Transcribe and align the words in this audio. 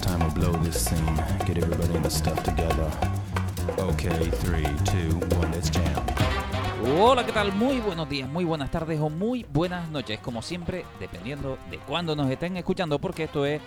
time 0.00 0.18
to 0.18 0.34
blow 0.34 0.52
this 0.62 0.84
scene. 0.84 1.16
Get 1.46 1.58
everybody 1.58 1.94
in 1.94 2.02
the 2.02 2.10
stuff 2.10 2.42
together. 2.42 2.90
Okay, 3.78 4.30
three, 4.42 4.64
two, 4.84 5.18
one, 5.36 5.52
let's 5.52 5.70
jam. 5.70 6.04
Hola, 6.98 7.24
¿qué 7.26 7.32
tal? 7.32 7.52
Muy 7.52 7.80
buenos 7.80 8.08
días, 8.08 8.28
muy 8.28 8.44
buenas 8.44 8.70
tardes 8.70 8.98
o 9.00 9.10
muy 9.10 9.44
buenas 9.52 9.90
noches, 9.90 10.18
como 10.20 10.40
siempre, 10.40 10.84
dependiendo 10.98 11.58
de 11.70 11.78
cuándo 11.78 12.16
nos 12.16 12.30
estén 12.30 12.56
escuchando, 12.56 12.98
porque 12.98 13.24
esto 13.24 13.44
es 13.44 13.60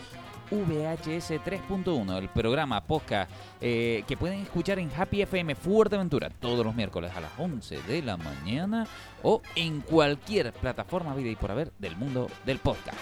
VHS 0.49 1.31
3.1, 1.43 2.17
el 2.17 2.29
programa 2.29 2.81
podcast 2.81 3.31
eh, 3.61 4.03
que 4.07 4.17
pueden 4.17 4.41
escuchar 4.41 4.79
en 4.79 4.91
Happy 4.95 5.21
FM 5.21 5.55
Fuerteventura 5.55 6.29
todos 6.29 6.65
los 6.65 6.75
miércoles 6.75 7.11
a 7.15 7.21
las 7.21 7.31
11 7.37 7.81
de 7.83 8.01
la 8.01 8.17
mañana 8.17 8.87
o 9.21 9.41
en 9.55 9.81
cualquier 9.81 10.51
plataforma 10.51 11.13
vida 11.15 11.29
y 11.29 11.35
por 11.35 11.51
haber 11.51 11.71
del 11.77 11.95
mundo 11.95 12.27
del 12.45 12.57
podcast. 12.59 12.97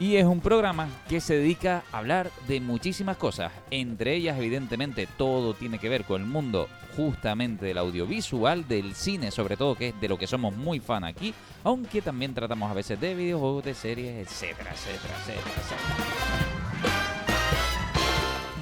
Y 0.00 0.16
es 0.16 0.24
un 0.24 0.40
programa 0.40 0.88
que 1.10 1.20
se 1.20 1.34
dedica 1.34 1.84
a 1.92 1.98
hablar 1.98 2.30
de 2.48 2.58
muchísimas 2.58 3.18
cosas, 3.18 3.52
entre 3.70 4.14
ellas 4.14 4.38
evidentemente 4.38 5.06
todo 5.06 5.52
tiene 5.52 5.78
que 5.78 5.90
ver 5.90 6.04
con 6.04 6.22
el 6.22 6.26
mundo 6.26 6.70
justamente 6.96 7.66
del 7.66 7.76
audiovisual, 7.76 8.66
del 8.66 8.94
cine 8.94 9.30
sobre 9.30 9.58
todo, 9.58 9.74
que 9.74 9.88
es 9.88 10.00
de 10.00 10.08
lo 10.08 10.16
que 10.16 10.26
somos 10.26 10.56
muy 10.56 10.80
fan 10.80 11.04
aquí, 11.04 11.34
aunque 11.64 12.00
también 12.00 12.32
tratamos 12.32 12.70
a 12.70 12.74
veces 12.74 12.98
de 12.98 13.14
videojuegos, 13.14 13.62
de 13.62 13.74
series, 13.74 14.26
etcétera, 14.26 14.70
etcétera, 14.72 15.14
etcétera, 15.20 15.50
etcétera. 15.58 15.80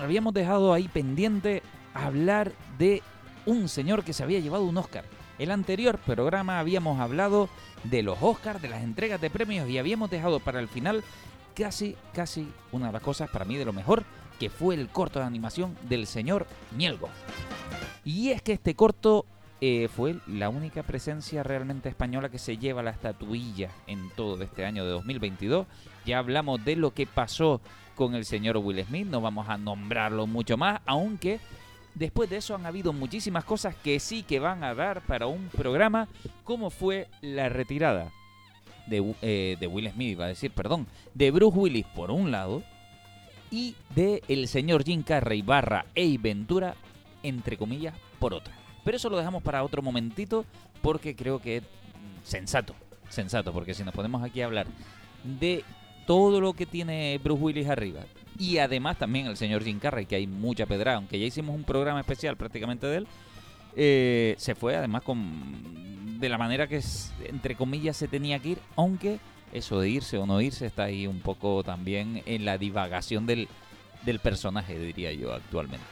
Habíamos 0.02 0.34
dejado 0.34 0.74
ahí 0.74 0.88
pendiente 0.88 1.62
hablar 1.94 2.50
de 2.78 3.00
un 3.46 3.68
señor 3.68 4.02
que 4.02 4.12
se 4.12 4.24
había 4.24 4.40
llevado 4.40 4.64
un 4.64 4.76
Oscar. 4.76 5.04
El 5.38 5.52
anterior 5.52 5.98
programa 5.98 6.58
habíamos 6.58 6.98
hablado 6.98 7.48
de 7.84 8.02
los 8.02 8.18
Oscars, 8.20 8.62
de 8.62 8.68
las 8.68 8.82
entregas 8.82 9.20
de 9.20 9.30
premios 9.30 9.68
y 9.68 9.78
habíamos 9.78 10.10
dejado 10.10 10.40
para 10.40 10.60
el 10.60 10.68
final 10.68 11.02
casi, 11.54 11.96
casi 12.12 12.48
una 12.72 12.86
de 12.86 12.92
las 12.92 13.02
cosas 13.02 13.30
para 13.30 13.44
mí 13.44 13.56
de 13.56 13.64
lo 13.64 13.72
mejor, 13.72 14.04
que 14.38 14.50
fue 14.50 14.74
el 14.74 14.88
corto 14.88 15.18
de 15.18 15.26
animación 15.26 15.76
del 15.88 16.06
señor 16.06 16.46
Mielgo. 16.76 17.08
Y 18.04 18.30
es 18.30 18.42
que 18.42 18.52
este 18.52 18.74
corto 18.74 19.26
eh, 19.60 19.88
fue 19.88 20.16
la 20.28 20.48
única 20.48 20.84
presencia 20.84 21.42
realmente 21.42 21.88
española 21.88 22.28
que 22.28 22.38
se 22.38 22.58
lleva 22.58 22.82
la 22.82 22.90
estatuilla 22.90 23.70
en 23.86 24.10
todo 24.10 24.40
este 24.42 24.64
año 24.64 24.84
de 24.84 24.90
2022. 24.92 25.66
Ya 26.06 26.18
hablamos 26.18 26.64
de 26.64 26.76
lo 26.76 26.94
que 26.94 27.06
pasó 27.06 27.60
con 27.96 28.14
el 28.14 28.24
señor 28.24 28.56
Will 28.58 28.84
Smith, 28.84 29.08
no 29.08 29.20
vamos 29.20 29.48
a 29.48 29.58
nombrarlo 29.58 30.28
mucho 30.28 30.56
más, 30.56 30.80
aunque 30.86 31.40
después 31.98 32.30
de 32.30 32.36
eso 32.36 32.54
han 32.54 32.66
habido 32.66 32.92
muchísimas 32.92 33.44
cosas 33.44 33.74
que 33.76 34.00
sí 34.00 34.22
que 34.22 34.38
van 34.38 34.64
a 34.64 34.74
dar 34.74 35.02
para 35.02 35.26
un 35.26 35.48
programa, 35.48 36.08
como 36.44 36.70
fue 36.70 37.08
la 37.20 37.48
retirada 37.48 38.12
de, 38.86 39.14
eh, 39.22 39.56
de 39.58 39.66
Will 39.66 39.90
Smith, 39.90 40.12
iba 40.12 40.24
a 40.24 40.28
decir, 40.28 40.50
perdón, 40.52 40.86
de 41.14 41.30
Bruce 41.30 41.58
Willis 41.58 41.86
por 41.94 42.10
un 42.10 42.30
lado 42.30 42.62
y 43.50 43.74
de 43.94 44.22
el 44.28 44.48
señor 44.48 44.84
Jim 44.84 45.02
Carrey 45.02 45.42
barra 45.42 45.86
Ace 45.90 46.18
Ventura, 46.18 46.74
entre 47.22 47.56
comillas, 47.56 47.94
por 48.18 48.34
otra. 48.34 48.54
Pero 48.84 48.96
eso 48.96 49.10
lo 49.10 49.18
dejamos 49.18 49.42
para 49.42 49.64
otro 49.64 49.82
momentito 49.82 50.44
porque 50.82 51.14
creo 51.14 51.40
que 51.40 51.58
es 51.58 51.64
sensato, 52.22 52.74
sensato, 53.08 53.52
porque 53.52 53.74
si 53.74 53.84
nos 53.84 53.94
podemos 53.94 54.22
aquí 54.22 54.40
hablar 54.40 54.66
de 55.24 55.64
todo 56.06 56.40
lo 56.40 56.54
que 56.54 56.66
tiene 56.66 57.18
Bruce 57.22 57.42
Willis 57.42 57.68
arriba 57.68 58.00
y 58.38 58.58
además 58.58 58.98
también 58.98 59.26
el 59.26 59.36
señor 59.36 59.64
Jim 59.64 59.78
Carrey, 59.78 60.06
que 60.06 60.16
hay 60.16 60.26
mucha 60.26 60.66
pedra, 60.66 60.94
aunque 60.94 61.18
ya 61.18 61.26
hicimos 61.26 61.54
un 61.54 61.64
programa 61.64 62.00
especial 62.00 62.36
prácticamente 62.36 62.86
de 62.86 62.98
él, 62.98 63.06
eh, 63.76 64.34
se 64.38 64.54
fue 64.54 64.76
además 64.76 65.02
con 65.02 66.18
de 66.20 66.28
la 66.28 66.38
manera 66.38 66.66
que 66.66 66.76
es, 66.76 67.12
entre 67.26 67.54
comillas 67.54 67.96
se 67.96 68.08
tenía 68.08 68.38
que 68.38 68.50
ir, 68.50 68.58
aunque 68.76 69.18
eso 69.52 69.80
de 69.80 69.88
irse 69.88 70.18
o 70.18 70.26
no 70.26 70.40
irse 70.40 70.66
está 70.66 70.84
ahí 70.84 71.06
un 71.06 71.20
poco 71.20 71.62
también 71.62 72.22
en 72.26 72.44
la 72.44 72.58
divagación 72.58 73.26
del, 73.26 73.48
del 74.04 74.18
personaje, 74.18 74.78
diría 74.78 75.12
yo 75.12 75.32
actualmente. 75.32 75.86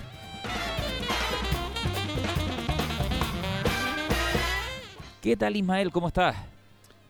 ¿Qué 5.23 5.37
tal 5.37 5.57
Ismael? 5.57 5.91
¿Cómo 5.91 6.09
estás? 6.09 6.37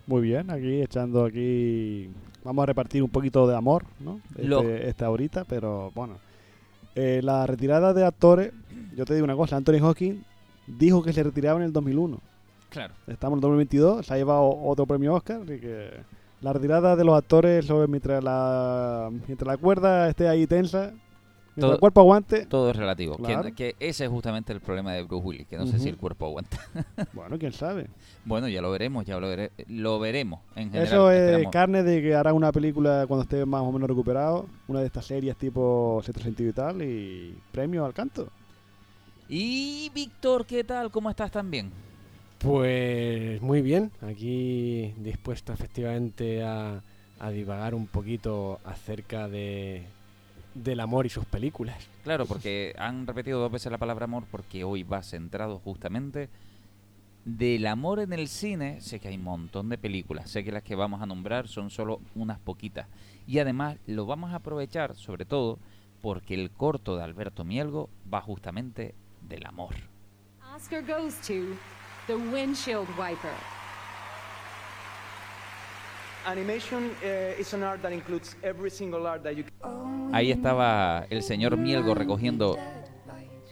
Muy 0.07 0.23
bien, 0.23 0.51
aquí 0.51 0.83
echando 0.83 1.25
aquí... 1.25 2.11
Vamos 2.45 2.63
a 2.63 2.67
repartir 2.67 3.03
un 3.03 3.11
poquito 3.11 3.47
de 3.49 3.57
amor, 3.57 3.85
¿no? 3.99 4.21
Este, 4.37 4.89
esta 4.89 5.07
ahorita, 5.07 5.45
pero 5.45 5.91
bueno. 5.95 6.15
Eh, 6.95 7.21
la 7.23 7.45
retirada 7.47 7.93
de 7.93 8.05
actores, 8.05 8.53
yo 8.95 9.05
te 9.05 9.15
digo 9.15 9.25
una 9.25 9.35
cosa, 9.35 9.57
Anthony 9.57 9.81
Hawking 9.81 10.23
dijo 10.67 11.03
que 11.03 11.13
se 11.13 11.25
retiraba 11.25 11.59
en 11.59 11.67
el 11.67 11.73
2001. 11.73 12.21
Claro. 12.71 12.95
Estamos 13.09 13.35
en 13.35 13.39
el 13.39 13.43
2022, 13.43 14.07
se 14.07 14.15
ha 14.15 14.17
llevado 14.17 14.49
otro 14.63 14.87
premio 14.87 15.15
Oscar, 15.15 15.41
así 15.43 15.59
que 15.59 15.91
la 16.41 16.53
retirada 16.53 16.95
de 16.95 17.05
los 17.05 17.17
actores, 17.17 17.69
mientras 17.89 18.23
la, 18.23 19.11
mientras 19.27 19.47
la 19.47 19.57
cuerda 19.57 20.09
esté 20.09 20.29
ahí 20.29 20.47
tensa, 20.47 20.93
Todo- 21.61 21.73
el 21.75 21.79
cuerpo 21.81 22.01
aguante, 22.01 22.47
Todo 22.47 22.71
es 22.71 22.77
relativo. 22.77 23.17
Claro. 23.17 23.43
Que, 23.45 23.53
que 23.53 23.77
ese 23.81 24.05
es 24.05 24.11
justamente 24.11 24.53
el 24.53 24.61
problema 24.61 24.93
de 24.93 25.03
Bruce 25.05 25.25
Willis, 25.27 25.47
que 25.47 25.57
no 25.57 25.67
sé 25.67 25.79
si 25.79 25.89
el 25.89 25.97
cuerpo 25.97 26.27
aguanta. 26.27 26.59
bueno, 27.15 27.39
quién 27.39 27.53
sabe. 27.53 27.87
Bueno, 28.25 28.49
ya 28.49 28.61
lo 28.61 28.71
veremos, 28.71 29.05
ya 29.07 29.19
lo, 29.19 29.29
vere- 29.29 29.51
lo 29.69 29.99
veremos 29.99 30.41
en 30.55 30.67
general. 30.71 30.87
Eso 30.87 31.11
es 31.11 31.21
esperamos. 31.21 31.53
carne 31.53 31.83
de 31.83 32.03
que 32.03 32.15
hará 32.15 32.33
una 32.35 32.53
película 32.53 33.07
cuando 33.09 33.23
esté 33.23 33.45
más 33.47 33.63
o 33.63 33.73
menos 33.73 33.89
recuperado, 33.89 34.47
una 34.69 34.81
de 34.81 34.87
estas 34.87 35.07
series 35.07 35.37
tipo 35.37 36.01
Sexto 36.05 36.23
Sentido 36.23 36.51
y 36.51 36.53
tal, 36.53 36.83
y 36.83 37.39
premio 37.53 37.85
al 37.85 37.95
canto. 37.95 38.29
Y 39.29 39.91
Víctor, 39.95 40.47
¿qué 40.47 40.63
tal? 40.63 40.91
¿Cómo 40.91 41.11
estás 41.11 41.31
también? 41.31 41.71
Pues 42.39 43.41
muy 43.43 43.63
bien, 43.63 43.91
aquí 44.03 44.93
dispuesto 44.99 45.53
efectivamente 45.53 46.45
a, 46.45 46.83
a 47.19 47.31
divagar 47.31 47.75
un 47.75 47.87
poquito 47.87 48.61
acerca 48.65 49.27
de, 49.27 49.85
del 50.63 50.81
amor 50.81 51.07
y 51.07 51.09
sus 51.09 51.25
películas. 51.25 51.77
Claro, 52.05 52.27
porque 52.27 52.75
han 52.79 53.07
repetido 53.07 53.41
dos 53.41 53.53
veces 53.53 53.71
la 53.71 53.79
palabra 53.79 54.05
amor 54.05 54.25
porque 54.31 54.65
hoy 54.65 54.83
va 54.83 55.03
centrado 55.03 55.59
justamente 55.59 56.29
del 57.25 57.67
amor 57.67 58.01
en 58.01 58.13
el 58.13 58.29
cine. 58.29 58.81
Sé 58.81 59.01
que 59.01 59.09
hay 59.09 59.17
un 59.17 59.25
montón 59.25 59.69
de 59.69 59.79
películas, 59.79 60.31
sé 60.31 60.45
que 60.45 60.53
las 60.53 60.63
que 60.63 60.75
vamos 60.75 61.03
a 61.03 61.07
nombrar 61.07 61.49
son 61.49 61.71
solo 61.71 62.01
unas 62.15 62.39
poquitas. 62.39 62.87
Y 63.27 63.39
además 63.39 63.77
lo 63.87 64.07
vamos 64.07 64.33
a 64.33 64.37
aprovechar 64.37 64.95
sobre 64.95 65.25
todo 65.25 65.59
porque 66.01 66.35
el 66.35 66.51
corto 66.51 66.97
de 66.97 67.03
Alberto 67.03 67.45
Mielgo 67.45 67.91
va 68.13 68.21
justamente 68.21 68.95
del 69.23 69.45
amor. 69.47 69.75
Oscar 70.55 70.83
goes 70.83 71.17
to 71.27 71.57
The 72.07 72.15
Windshield 72.15 72.89
Wiper. 72.99 73.66
Ahí 80.13 80.33
estaba 80.33 81.07
el 81.09 81.23
señor 81.23 81.57
Mielgo 81.57 81.95
recogiendo 81.95 82.59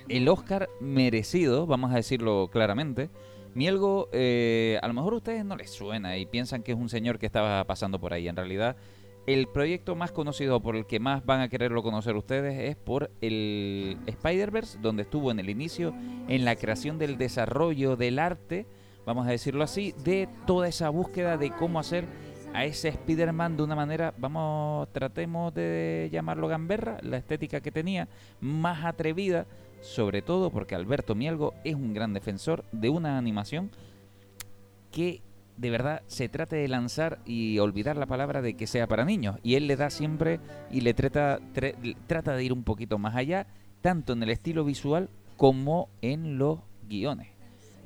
el 0.09 0.29
Oscar 0.29 0.69
merecido, 0.81 1.67
vamos 1.67 1.93
a 1.93 1.97
decirlo 1.97 2.49
claramente. 2.53 3.11
Mielgo, 3.55 4.09
eh, 4.13 4.81
a 4.83 4.89
lo 4.89 4.95
mejor 4.95 5.13
a 5.15 5.17
ustedes 5.19 5.45
no 5.45 5.55
les 5.55 5.71
suena 5.71 6.19
y 6.19 6.27
piensan 6.27 6.65
que 6.65 6.73
es 6.73 6.79
un 6.79 6.89
señor 6.89 7.21
que 7.21 7.27
estaba 7.27 7.63
pasando 7.65 8.01
por 8.01 8.13
ahí. 8.13 8.27
En 8.27 8.35
realidad, 8.35 8.77
el 9.29 9.47
proyecto 9.47 9.95
más 9.95 10.11
conocido 10.11 10.61
por 10.61 10.75
el 10.75 10.85
que 10.85 10.99
más 10.99 11.25
van 11.25 11.43
a 11.43 11.49
quererlo 11.49 11.83
conocer 11.85 12.17
ustedes 12.17 12.59
es 12.59 12.77
por 12.77 13.13
el 13.21 13.99
Spider-Verse, 14.07 14.79
donde 14.83 15.05
estuvo 15.05 15.31
en 15.31 15.39
el 15.39 15.49
inicio 15.49 15.95
en 16.27 16.45
la 16.45 16.57
creación 16.57 16.99
del 16.99 17.19
desarrollo 17.19 17.95
del 17.95 18.19
arte, 18.19 18.67
vamos 19.07 19.29
a 19.29 19.31
decirlo 19.31 19.63
así, 19.63 19.95
de 20.03 20.29
toda 20.45 20.67
esa 20.67 20.91
búsqueda 20.91 21.37
de 21.37 21.53
cómo 21.53 21.79
hacer 21.79 22.05
a 22.55 22.65
ese 22.65 22.89
Spider-Man 22.89 23.57
de 23.57 23.65
una 23.65 23.75
manera, 23.75 24.15
vamos, 24.17 24.89
tratemos 24.93 25.53
de 25.53 26.09
llamarlo 26.13 26.47
gamberra, 26.47 26.99
la 27.03 27.17
estética 27.17 27.61
que 27.61 27.73
tenía, 27.73 28.09
más 28.41 28.85
atrevida, 28.85 29.47
sobre 29.81 30.23
todo 30.23 30.51
porque 30.51 30.77
Alberto 30.77 31.17
Mielgo 31.17 31.53
es 31.65 31.75
un 31.75 31.93
gran 31.93 32.15
defensor 32.15 32.65
de 32.71 32.89
una 32.89 33.19
animación 33.19 33.71
que 34.93 35.21
de 35.57 35.71
verdad 35.71 36.03
se 36.07 36.29
trate 36.29 36.55
de 36.55 36.69
lanzar 36.69 37.19
y 37.27 37.59
olvidar 37.59 37.97
la 37.97 38.07
palabra 38.07 38.41
de 38.41 38.55
que 38.55 38.69
sea 38.69 38.87
para 38.87 39.05
niños. 39.05 39.37
Y 39.43 39.57
él 39.57 39.67
le 39.67 39.75
da 39.77 39.91
siempre 39.91 40.39
y 40.71 40.81
le 40.81 40.95
trata, 40.95 41.41
trata 42.07 42.37
de 42.37 42.45
ir 42.45 42.53
un 42.53 42.63
poquito 42.63 42.99
más 42.99 43.17
allá, 43.17 43.49
tanto 43.83 44.13
en 44.13 44.23
el 44.23 44.31
estilo 44.31 44.65
visual 44.65 45.11
como 45.37 45.89
en 46.03 46.39
los 46.39 46.61
guiones. 46.89 47.29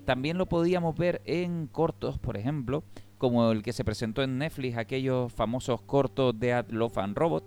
También 0.04 0.36
lo 0.36 0.46
podíamos 0.46 0.94
ver 0.96 1.22
en 1.24 1.66
cortos, 1.66 2.18
por 2.18 2.36
ejemplo, 2.36 2.84
como 3.18 3.50
el 3.52 3.62
que 3.62 3.72
se 3.72 3.84
presentó 3.84 4.22
en 4.22 4.38
Netflix, 4.38 4.76
aquellos 4.76 5.32
famosos 5.32 5.80
cortos 5.82 6.38
de 6.38 6.52
Ad 6.52 6.68
Love 6.70 6.98
and 6.98 7.16
Robot. 7.16 7.44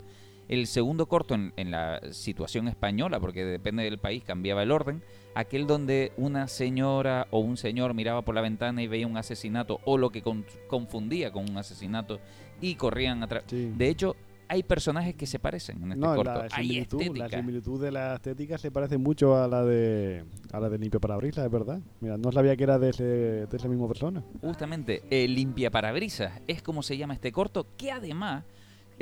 El 0.48 0.68
segundo 0.68 1.06
corto 1.06 1.34
en, 1.34 1.54
en 1.56 1.72
la 1.72 2.02
situación 2.12 2.68
española, 2.68 3.22
porque 3.22 3.46
depende 3.46 3.84
del 3.84 4.00
país, 4.00 4.22
cambiaba 4.24 4.64
el 4.64 4.72
orden. 4.72 5.02
Aquel 5.34 5.66
donde 5.66 6.12
una 6.18 6.50
señora 6.50 7.28
o 7.32 7.40
un 7.40 7.56
señor 7.56 7.94
miraba 7.94 8.22
por 8.24 8.36
la 8.36 8.42
ventana 8.42 8.84
y 8.84 8.88
veía 8.88 9.08
un 9.08 9.16
asesinato 9.16 9.80
o 9.86 9.98
lo 9.98 10.10
que 10.10 10.22
con- 10.22 10.46
confundía 10.68 11.32
con 11.32 11.50
un 11.50 11.58
asesinato 11.58 12.20
y 12.60 12.76
corrían 12.76 13.24
atrás. 13.24 13.44
Sí. 13.48 13.72
De 13.78 13.88
hecho, 13.88 14.18
hay 14.52 14.64
personajes 14.64 15.16
que 15.16 15.26
se 15.26 15.40
parecen 15.40 15.82
en 15.82 15.92
este 15.94 16.06
no, 16.06 16.14
corto. 16.14 16.34
la 16.34 16.48
hay 16.52 16.68
similitud, 16.68 17.00
la 17.00 17.06
estética. 17.26 17.38
similitud 17.38 17.82
de 17.82 17.92
la 17.92 18.16
estética 18.16 18.58
se 18.58 18.70
parece 18.70 18.98
mucho 18.98 19.38
a 19.38 19.48
la 19.48 19.64
de 19.64 20.26
a 20.52 20.60
la 20.60 20.70
de 20.70 20.78
Limpio 20.78 21.00
Parabrisas, 21.00 21.46
es 21.46 21.52
verdad. 21.52 21.80
Mira, 22.02 22.18
no 22.18 22.32
sabía 22.34 22.56
que 22.58 22.64
era 22.64 22.78
de 22.78 22.90
ese, 22.90 23.04
de 23.04 23.58
esa 23.58 23.70
misma 23.70 23.88
persona. 23.88 24.22
Justamente, 24.42 25.04
el 25.10 25.34
limpia 25.36 25.72
parabrisas 25.72 26.42
es 26.48 26.62
como 26.62 26.84
se 26.84 26.98
llama 26.98 27.14
este 27.14 27.32
corto, 27.32 27.66
que 27.78 27.92
además 27.92 28.44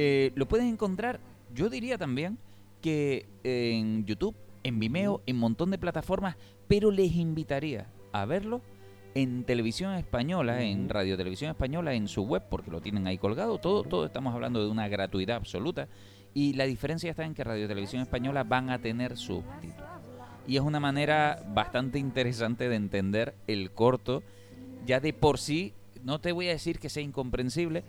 Eh, 0.01 0.31
lo 0.35 0.47
puedes 0.47 0.65
encontrar, 0.65 1.19
yo 1.53 1.67
diría 1.69 1.97
también, 1.97 2.37
que 2.81 3.25
en 3.43 4.05
YouTube, 4.05 4.33
en 4.63 4.79
Vimeo, 4.79 5.21
en 5.25 5.35
un 5.35 5.41
montón 5.41 5.71
de 5.71 5.77
plataformas, 5.77 6.37
pero 6.69 6.89
les 6.89 7.13
invitaría 7.15 7.87
a 8.13 8.23
verlo 8.25 8.61
en 9.15 9.44
televisión 9.44 9.94
española, 9.94 10.61
en 10.61 10.89
radio 10.89 11.17
televisión 11.17 11.51
española, 11.51 11.94
en 11.94 12.07
su 12.07 12.23
web, 12.23 12.44
porque 12.50 12.71
lo 12.71 12.81
tienen 12.81 13.07
ahí 13.07 13.17
colgado. 13.17 13.57
Todo, 13.57 13.83
todo 13.83 14.06
estamos 14.06 14.33
hablando 14.33 14.63
de 14.63 14.69
una 14.69 14.88
gratuidad 14.88 15.38
absoluta. 15.38 15.88
Y 16.33 16.53
la 16.53 16.65
diferencia 16.65 17.09
está 17.09 17.25
en 17.25 17.33
que 17.33 17.44
Radio 17.44 17.67
Televisión 17.67 18.01
Española 18.01 18.44
van 18.44 18.69
a 18.69 18.79
tener 18.79 19.17
subtítulos. 19.17 19.89
Y 20.47 20.57
es 20.57 20.61
una 20.61 20.79
manera 20.79 21.44
bastante 21.53 22.00
interesante 22.00 22.69
de 22.69 22.75
entender 22.75 23.35
el 23.47 23.71
corto. 23.71 24.23
Ya 24.85 25.00
de 25.00 25.13
por 25.13 25.38
sí, 25.38 25.73
no 26.03 26.19
te 26.19 26.31
voy 26.31 26.47
a 26.47 26.51
decir 26.51 26.79
que 26.79 26.89
sea 26.89 27.03
incomprensible, 27.03 27.83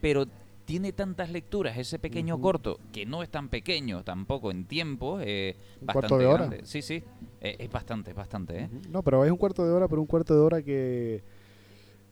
pero 0.00 0.26
tiene 0.68 0.92
tantas 0.92 1.30
lecturas 1.30 1.78
ese 1.78 1.98
pequeño 1.98 2.38
corto, 2.42 2.78
que 2.92 3.06
no 3.06 3.22
es 3.22 3.30
tan 3.30 3.48
pequeño 3.48 4.04
tampoco 4.04 4.50
en 4.50 4.66
tiempo, 4.66 5.18
eh, 5.18 5.56
Un 5.80 5.86
bastante 5.86 6.08
cuarto 6.08 6.18
de 6.18 6.26
hora. 6.26 6.46
grande. 6.46 6.66
Sí, 6.66 6.82
sí, 6.82 7.02
eh, 7.40 7.56
es 7.58 7.72
bastante, 7.72 8.10
es 8.10 8.16
bastante, 8.18 8.64
¿eh? 8.64 8.68
No, 8.90 9.02
pero 9.02 9.24
es 9.24 9.30
un 9.30 9.38
cuarto 9.38 9.64
de 9.64 9.72
hora, 9.72 9.88
pero 9.88 10.02
un 10.02 10.06
cuarto 10.06 10.34
de 10.34 10.40
hora 10.40 10.60
que 10.60 11.22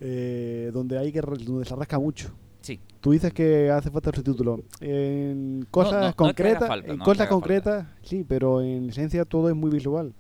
eh, 0.00 0.70
donde 0.72 0.96
hay 0.96 1.12
que 1.12 1.20
donde 1.20 1.66
se 1.66 1.76
rasca 1.76 1.98
mucho. 1.98 2.30
Sí, 2.62 2.80
Tú 3.02 3.10
dices 3.12 3.30
que 3.34 3.70
hace 3.70 3.90
falta 3.90 4.08
el 4.08 4.16
subtítulo. 4.16 4.62
En 4.80 5.66
cosas 5.70 6.00
no, 6.00 6.06
no 6.08 6.16
concretas, 6.16 6.66
falta, 6.66 6.90
en 6.90 6.98
cosas 6.98 7.28
concretas, 7.28 7.86
sí, 8.00 8.24
pero 8.26 8.62
en 8.62 8.88
esencia 8.88 9.26
todo 9.26 9.50
es 9.50 9.54
muy 9.54 9.70
visual. 9.70 10.14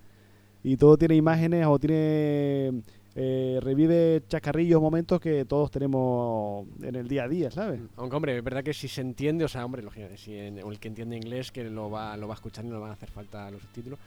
Y 0.62 0.76
todo 0.76 0.98
tiene 0.98 1.16
imágenes 1.16 1.64
o 1.66 1.78
tiene 1.78 2.82
eh, 3.18 3.58
revive 3.62 4.22
chacarrillos, 4.28 4.78
momentos 4.80 5.18
que 5.20 5.46
todos 5.46 5.70
tenemos 5.70 6.66
en 6.82 6.94
el 6.96 7.08
día 7.08 7.24
a 7.24 7.28
día, 7.28 7.50
¿sabes? 7.50 7.80
Aunque, 7.96 8.14
hombre, 8.16 8.36
es 8.36 8.44
verdad 8.44 8.62
que 8.62 8.74
si 8.74 8.88
se 8.88 9.00
entiende, 9.00 9.44
o 9.44 9.48
sea, 9.48 9.64
hombre, 9.64 9.82
lógicamente, 9.82 10.18
si 10.18 10.36
en- 10.38 10.58
el 10.58 10.78
que 10.78 10.88
entiende 10.88 11.16
inglés, 11.16 11.50
que 11.50 11.64
lo 11.64 11.90
va, 11.90 12.14
lo 12.18 12.28
va 12.28 12.34
a 12.34 12.36
escuchar 12.36 12.64
y 12.64 12.68
no 12.68 12.74
le 12.74 12.80
van 12.82 12.90
a 12.90 12.92
hacer 12.92 13.10
falta 13.10 13.50
los 13.50 13.62
subtítulos. 13.62 13.98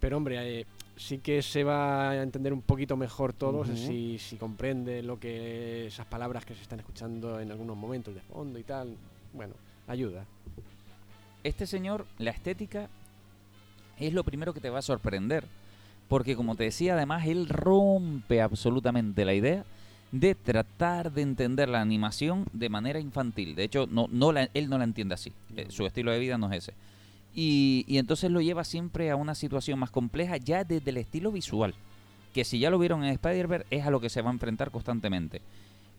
Pero, 0.00 0.16
hombre, 0.16 0.60
eh, 0.60 0.66
sí 0.96 1.18
que 1.18 1.40
se 1.40 1.62
va 1.62 2.10
a 2.10 2.22
entender 2.22 2.52
un 2.52 2.62
poquito 2.62 2.96
mejor 2.96 3.32
todo 3.32 3.64
si, 3.64 4.18
si 4.18 4.36
comprende 4.36 5.02
lo 5.04 5.18
que 5.20 5.86
esas 5.86 6.06
palabras 6.06 6.44
que 6.44 6.54
se 6.56 6.62
están 6.62 6.80
escuchando 6.80 7.38
en 7.40 7.50
algunos 7.52 7.76
momentos 7.76 8.12
de 8.14 8.20
fondo 8.22 8.58
y 8.58 8.64
tal. 8.64 8.96
Bueno, 9.32 9.54
ayuda. 9.86 10.24
este 11.44 11.66
señor, 11.66 12.06
la 12.18 12.30
estética 12.32 12.88
es 13.98 14.12
lo 14.12 14.22
primero 14.24 14.52
que 14.52 14.60
te 14.60 14.70
va 14.70 14.78
a 14.80 14.82
sorprender. 14.82 15.44
Porque 16.08 16.36
como 16.36 16.54
te 16.56 16.64
decía, 16.64 16.94
además, 16.94 17.26
él 17.26 17.48
rompe 17.48 18.40
absolutamente 18.40 19.24
la 19.24 19.34
idea 19.34 19.64
de 20.10 20.34
tratar 20.34 21.12
de 21.12 21.20
entender 21.20 21.68
la 21.68 21.82
animación 21.82 22.46
de 22.54 22.70
manera 22.70 22.98
infantil. 22.98 23.54
De 23.54 23.64
hecho, 23.64 23.86
no, 23.90 24.06
no 24.10 24.32
la- 24.32 24.48
él 24.54 24.70
no 24.70 24.78
la 24.78 24.84
entiende 24.84 25.14
así. 25.14 25.32
Eh, 25.54 25.66
su 25.68 25.84
estilo 25.86 26.10
de 26.10 26.18
vida 26.18 26.38
no 26.38 26.50
es 26.50 26.64
ese. 26.64 26.72
Y, 27.34 27.84
y 27.86 27.98
entonces 27.98 28.30
lo 28.30 28.40
lleva 28.40 28.64
siempre 28.64 29.10
a 29.10 29.16
una 29.16 29.34
situación 29.34 29.78
más 29.78 29.90
compleja 29.90 30.38
ya 30.38 30.64
desde 30.64 30.90
el 30.90 30.96
estilo 30.96 31.30
visual. 31.30 31.74
Que 32.32 32.44
si 32.44 32.58
ya 32.58 32.70
lo 32.70 32.78
vieron 32.78 33.04
en 33.04 33.10
Spider-Verse 33.10 33.66
es 33.70 33.84
a 33.86 33.90
lo 33.90 34.00
que 34.00 34.08
se 34.08 34.22
va 34.22 34.30
a 34.30 34.32
enfrentar 34.32 34.70
constantemente. 34.70 35.42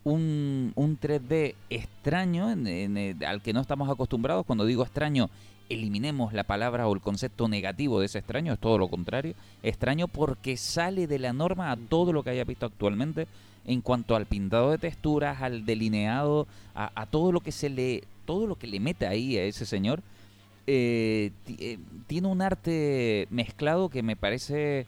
Un, 0.03 0.71
un 0.75 0.97
3D 0.97 1.53
extraño 1.69 2.49
en- 2.51 2.65
en 2.65 2.97
el- 2.97 3.23
al 3.25 3.41
que 3.41 3.53
no 3.53 3.61
estamos 3.61 3.89
acostumbrados. 3.89 4.45
Cuando 4.45 4.65
digo 4.65 4.81
extraño, 4.83 5.29
eliminemos 5.69 6.33
la 6.33 6.43
palabra 6.43 6.87
o 6.87 6.93
el 6.93 7.01
concepto 7.01 7.47
negativo 7.47 7.99
de 7.99 8.07
ese 8.07 8.19
extraño, 8.19 8.53
es 8.53 8.59
todo 8.59 8.77
lo 8.77 8.87
contrario. 8.87 9.33
Extraño 9.63 10.07
porque 10.07 10.57
sale 10.57 11.07
de 11.07 11.19
la 11.19 11.31
norma 11.33 11.71
a 11.71 11.77
todo 11.77 12.11
lo 12.13 12.23
que 12.23 12.31
haya 12.31 12.43
visto 12.43 12.65
actualmente 12.65 13.27
en 13.65 13.81
cuanto 13.81 14.15
al 14.15 14.25
pintado 14.25 14.71
de 14.71 14.77
texturas, 14.79 15.41
al 15.41 15.65
delineado, 15.65 16.47
a, 16.73 16.91
a 16.99 17.05
todo 17.05 17.31
lo 17.31 17.39
que 17.41 17.51
se 17.51 17.69
le, 17.69 18.03
todo 18.25 18.47
lo 18.47 18.55
que 18.55 18.67
le 18.67 18.79
mete 18.79 19.05
ahí 19.05 19.37
a 19.37 19.43
ese 19.43 19.65
señor. 19.65 20.01
eh, 20.67 21.31
eh, 21.59 21.77
tiene 22.07 22.27
un 22.27 22.41
arte 22.41 23.27
mezclado 23.31 23.89
que 23.89 24.03
me 24.03 24.15
parece, 24.15 24.85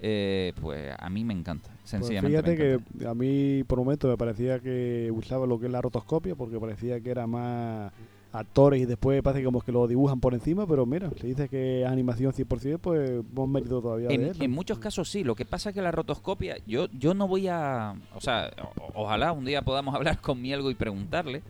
eh, 0.00 0.52
pues 0.60 0.94
a 0.98 1.08
mí 1.10 1.24
me 1.24 1.34
encanta. 1.34 1.68
Pues 1.68 1.90
Sencillamente. 1.90 2.56
fíjate 2.56 2.80
que 2.98 3.06
a 3.06 3.14
mí 3.14 3.64
por 3.64 3.78
momentos 3.78 4.10
me 4.10 4.16
parecía 4.16 4.60
que 4.60 5.10
usaba 5.12 5.46
lo 5.46 5.58
que 5.58 5.66
es 5.66 5.72
la 5.72 5.80
rotoscopia 5.82 6.34
porque 6.34 6.58
parecía 6.60 7.00
que 7.00 7.10
era 7.10 7.26
más 7.26 7.92
actores 8.32 8.80
y 8.80 8.86
después 8.86 9.22
parece 9.22 9.44
como 9.44 9.60
que 9.60 9.72
lo 9.72 9.86
dibujan 9.86 10.18
por 10.20 10.32
encima, 10.34 10.66
pero 10.66 10.86
mira, 10.86 11.10
si 11.20 11.26
dices 11.26 11.50
que 11.50 11.82
es 11.82 11.86
animación 11.88 12.32
100%, 12.32 12.78
pues 12.78 13.10
hemos 13.10 13.48
mérito 13.48 13.80
todavía 13.82 14.08
de 14.08 14.14
En, 14.14 14.42
en 14.42 14.50
muchos 14.50 14.78
casos 14.78 15.08
sí, 15.10 15.22
lo 15.22 15.34
que 15.34 15.44
pasa 15.44 15.68
es 15.68 15.74
que 15.74 15.82
la 15.82 15.90
rotoscopia, 15.92 16.56
yo, 16.66 16.86
yo 16.98 17.12
no 17.14 17.28
voy 17.28 17.48
a, 17.48 17.94
o 18.14 18.20
sea, 18.20 18.50
o- 18.78 19.02
ojalá 19.02 19.32
un 19.32 19.44
día 19.44 19.62
podamos 19.62 19.94
hablar 19.96 20.18
con 20.20 20.40
Mielgo 20.40 20.70
y 20.70 20.74
preguntarle, 20.74 21.42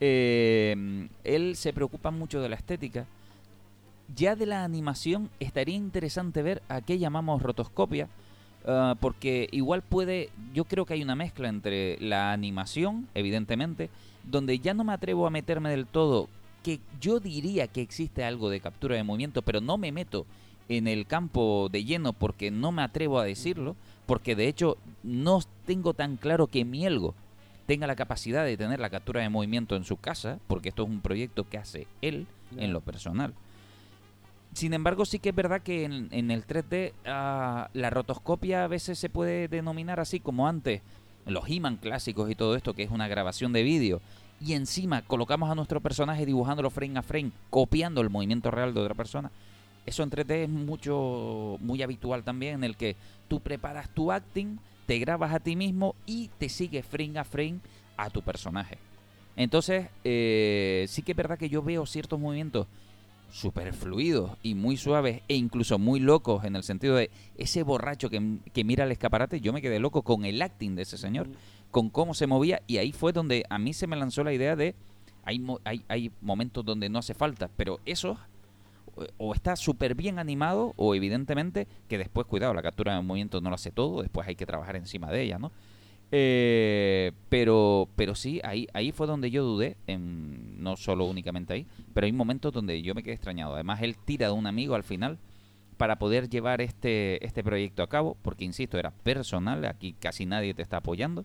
eh, 0.00 1.08
él 1.24 1.56
se 1.56 1.72
preocupa 1.72 2.10
mucho 2.10 2.40
de 2.40 2.48
la 2.48 2.56
estética, 2.56 3.06
ya 4.14 4.36
de 4.36 4.46
la 4.46 4.64
animación 4.64 5.30
estaría 5.40 5.74
interesante 5.76 6.42
ver 6.42 6.62
a 6.68 6.80
qué 6.80 6.98
llamamos 6.98 7.42
rotoscopia, 7.42 8.08
ah, 8.66 8.94
porque 9.00 9.48
igual 9.52 9.82
puede, 9.82 10.30
yo 10.54 10.64
creo 10.64 10.86
que 10.86 10.94
hay 10.94 11.02
una 11.02 11.14
mezcla 11.16 11.48
entre 11.48 11.98
la 12.00 12.32
animación, 12.32 13.08
evidentemente, 13.14 13.90
donde 14.26 14.58
ya 14.58 14.74
no 14.74 14.84
me 14.84 14.92
atrevo 14.92 15.26
a 15.26 15.30
meterme 15.30 15.70
del 15.70 15.86
todo, 15.86 16.28
que 16.62 16.80
yo 17.00 17.20
diría 17.20 17.68
que 17.68 17.80
existe 17.80 18.24
algo 18.24 18.50
de 18.50 18.60
captura 18.60 18.96
de 18.96 19.04
movimiento, 19.04 19.42
pero 19.42 19.60
no 19.60 19.78
me 19.78 19.92
meto 19.92 20.26
en 20.68 20.88
el 20.88 21.06
campo 21.06 21.68
de 21.70 21.84
lleno 21.84 22.12
porque 22.12 22.50
no 22.50 22.72
me 22.72 22.82
atrevo 22.82 23.20
a 23.20 23.24
decirlo, 23.24 23.76
porque 24.06 24.34
de 24.34 24.48
hecho 24.48 24.76
no 25.02 25.40
tengo 25.64 25.94
tan 25.94 26.16
claro 26.16 26.48
que 26.48 26.64
Mielgo 26.64 27.14
tenga 27.66 27.86
la 27.86 27.96
capacidad 27.96 28.44
de 28.44 28.56
tener 28.56 28.80
la 28.80 28.90
captura 28.90 29.20
de 29.20 29.28
movimiento 29.28 29.76
en 29.76 29.84
su 29.84 29.96
casa, 29.96 30.38
porque 30.46 30.68
esto 30.68 30.84
es 30.84 30.88
un 30.88 31.00
proyecto 31.00 31.48
que 31.48 31.58
hace 31.58 31.86
él 32.00 32.26
en 32.56 32.72
lo 32.72 32.80
personal. 32.80 33.34
Sin 34.52 34.72
embargo, 34.72 35.04
sí 35.04 35.18
que 35.18 35.30
es 35.30 35.34
verdad 35.34 35.60
que 35.60 35.84
en, 35.84 36.08
en 36.12 36.30
el 36.30 36.46
3D 36.46 36.92
ah, 37.04 37.68
la 37.74 37.90
rotoscopia 37.90 38.64
a 38.64 38.68
veces 38.68 38.98
se 38.98 39.10
puede 39.10 39.48
denominar 39.48 40.00
así 40.00 40.18
como 40.18 40.48
antes, 40.48 40.80
los 41.26 41.48
He-Man 41.48 41.76
clásicos 41.76 42.30
y 42.30 42.34
todo 42.34 42.56
esto, 42.56 42.74
que 42.74 42.82
es 42.82 42.90
una 42.90 43.08
grabación 43.08 43.52
de 43.52 43.62
vídeo, 43.62 44.00
y 44.40 44.52
encima 44.52 45.02
colocamos 45.02 45.50
a 45.50 45.54
nuestro 45.54 45.80
personaje 45.80 46.26
dibujándolo 46.26 46.70
frame 46.70 46.98
a 46.98 47.02
frame, 47.02 47.32
copiando 47.50 48.00
el 48.00 48.10
movimiento 48.10 48.50
real 48.50 48.74
de 48.74 48.80
otra 48.80 48.94
persona. 48.94 49.30
Eso 49.86 50.02
en 50.02 50.10
3D 50.10 50.44
es 50.44 50.48
mucho, 50.48 51.58
muy 51.60 51.82
habitual 51.82 52.24
también, 52.24 52.56
en 52.56 52.64
el 52.64 52.76
que 52.76 52.96
tú 53.28 53.40
preparas 53.40 53.88
tu 53.90 54.10
acting, 54.12 54.58
te 54.86 54.98
grabas 54.98 55.32
a 55.32 55.40
ti 55.40 55.56
mismo 55.56 55.94
y 56.06 56.28
te 56.38 56.48
sigues 56.48 56.84
frame 56.84 57.18
a 57.18 57.24
frame 57.24 57.60
a 57.96 58.10
tu 58.10 58.22
personaje. 58.22 58.78
Entonces, 59.36 59.88
eh, 60.04 60.86
sí 60.88 61.02
que 61.02 61.12
es 61.12 61.16
verdad 61.16 61.38
que 61.38 61.48
yo 61.48 61.62
veo 61.62 61.86
ciertos 61.86 62.18
movimientos 62.18 62.66
súper 63.30 63.72
fluidos 63.72 64.32
y 64.42 64.54
muy 64.54 64.76
suaves 64.76 65.22
e 65.28 65.34
incluso 65.34 65.78
muy 65.78 66.00
locos 66.00 66.44
en 66.44 66.56
el 66.56 66.62
sentido 66.62 66.96
de 66.96 67.10
ese 67.36 67.62
borracho 67.62 68.08
que, 68.08 68.38
que 68.52 68.64
mira 68.64 68.84
el 68.84 68.92
escaparate, 68.92 69.40
yo 69.40 69.52
me 69.52 69.60
quedé 69.62 69.78
loco 69.78 70.02
con 70.02 70.24
el 70.24 70.40
acting 70.40 70.74
de 70.74 70.82
ese 70.82 70.96
señor, 70.96 71.28
con 71.70 71.90
cómo 71.90 72.14
se 72.14 72.26
movía 72.26 72.62
y 72.66 72.78
ahí 72.78 72.92
fue 72.92 73.12
donde 73.12 73.44
a 73.50 73.58
mí 73.58 73.72
se 73.72 73.86
me 73.86 73.96
lanzó 73.96 74.24
la 74.24 74.32
idea 74.32 74.56
de 74.56 74.74
hay, 75.24 75.44
hay, 75.64 75.84
hay 75.88 76.10
momentos 76.20 76.64
donde 76.64 76.88
no 76.88 76.98
hace 77.00 77.12
falta, 77.14 77.50
pero 77.56 77.80
eso 77.84 78.16
o- 78.94 79.28
o 79.28 79.34
está 79.34 79.56
súper 79.56 79.94
bien 79.94 80.18
animado 80.18 80.72
o 80.76 80.94
evidentemente 80.94 81.66
que 81.88 81.98
después, 81.98 82.26
cuidado, 82.26 82.54
la 82.54 82.62
captura 82.62 82.94
de 82.94 83.02
movimiento 83.02 83.40
no 83.40 83.50
lo 83.50 83.56
hace 83.56 83.72
todo, 83.72 84.02
después 84.02 84.26
hay 84.28 84.36
que 84.36 84.46
trabajar 84.46 84.76
encima 84.76 85.10
de 85.10 85.22
ella, 85.22 85.38
¿no? 85.38 85.50
Eh, 86.12 87.12
pero, 87.28 87.88
pero 87.96 88.14
sí, 88.14 88.40
ahí, 88.44 88.68
ahí 88.72 88.92
fue 88.92 89.06
donde 89.06 89.30
yo 89.30 89.44
dudé, 89.44 89.76
en, 89.86 90.62
no 90.62 90.76
solo 90.76 91.04
únicamente 91.04 91.52
ahí, 91.52 91.66
pero 91.92 92.06
hay 92.06 92.12
momentos 92.12 92.52
donde 92.52 92.80
yo 92.82 92.94
me 92.94 93.02
quedé 93.02 93.14
extrañado. 93.14 93.54
Además, 93.54 93.82
él 93.82 93.96
tira 93.96 94.28
de 94.28 94.32
un 94.32 94.46
amigo 94.46 94.74
al 94.74 94.84
final 94.84 95.18
para 95.76 95.98
poder 95.98 96.28
llevar 96.28 96.60
este, 96.60 97.24
este 97.24 97.42
proyecto 97.42 97.82
a 97.82 97.88
cabo, 97.88 98.16
porque 98.22 98.44
insisto, 98.44 98.78
era 98.78 98.90
personal, 98.90 99.64
aquí 99.64 99.94
casi 99.98 100.26
nadie 100.26 100.54
te 100.54 100.62
está 100.62 100.78
apoyando. 100.78 101.24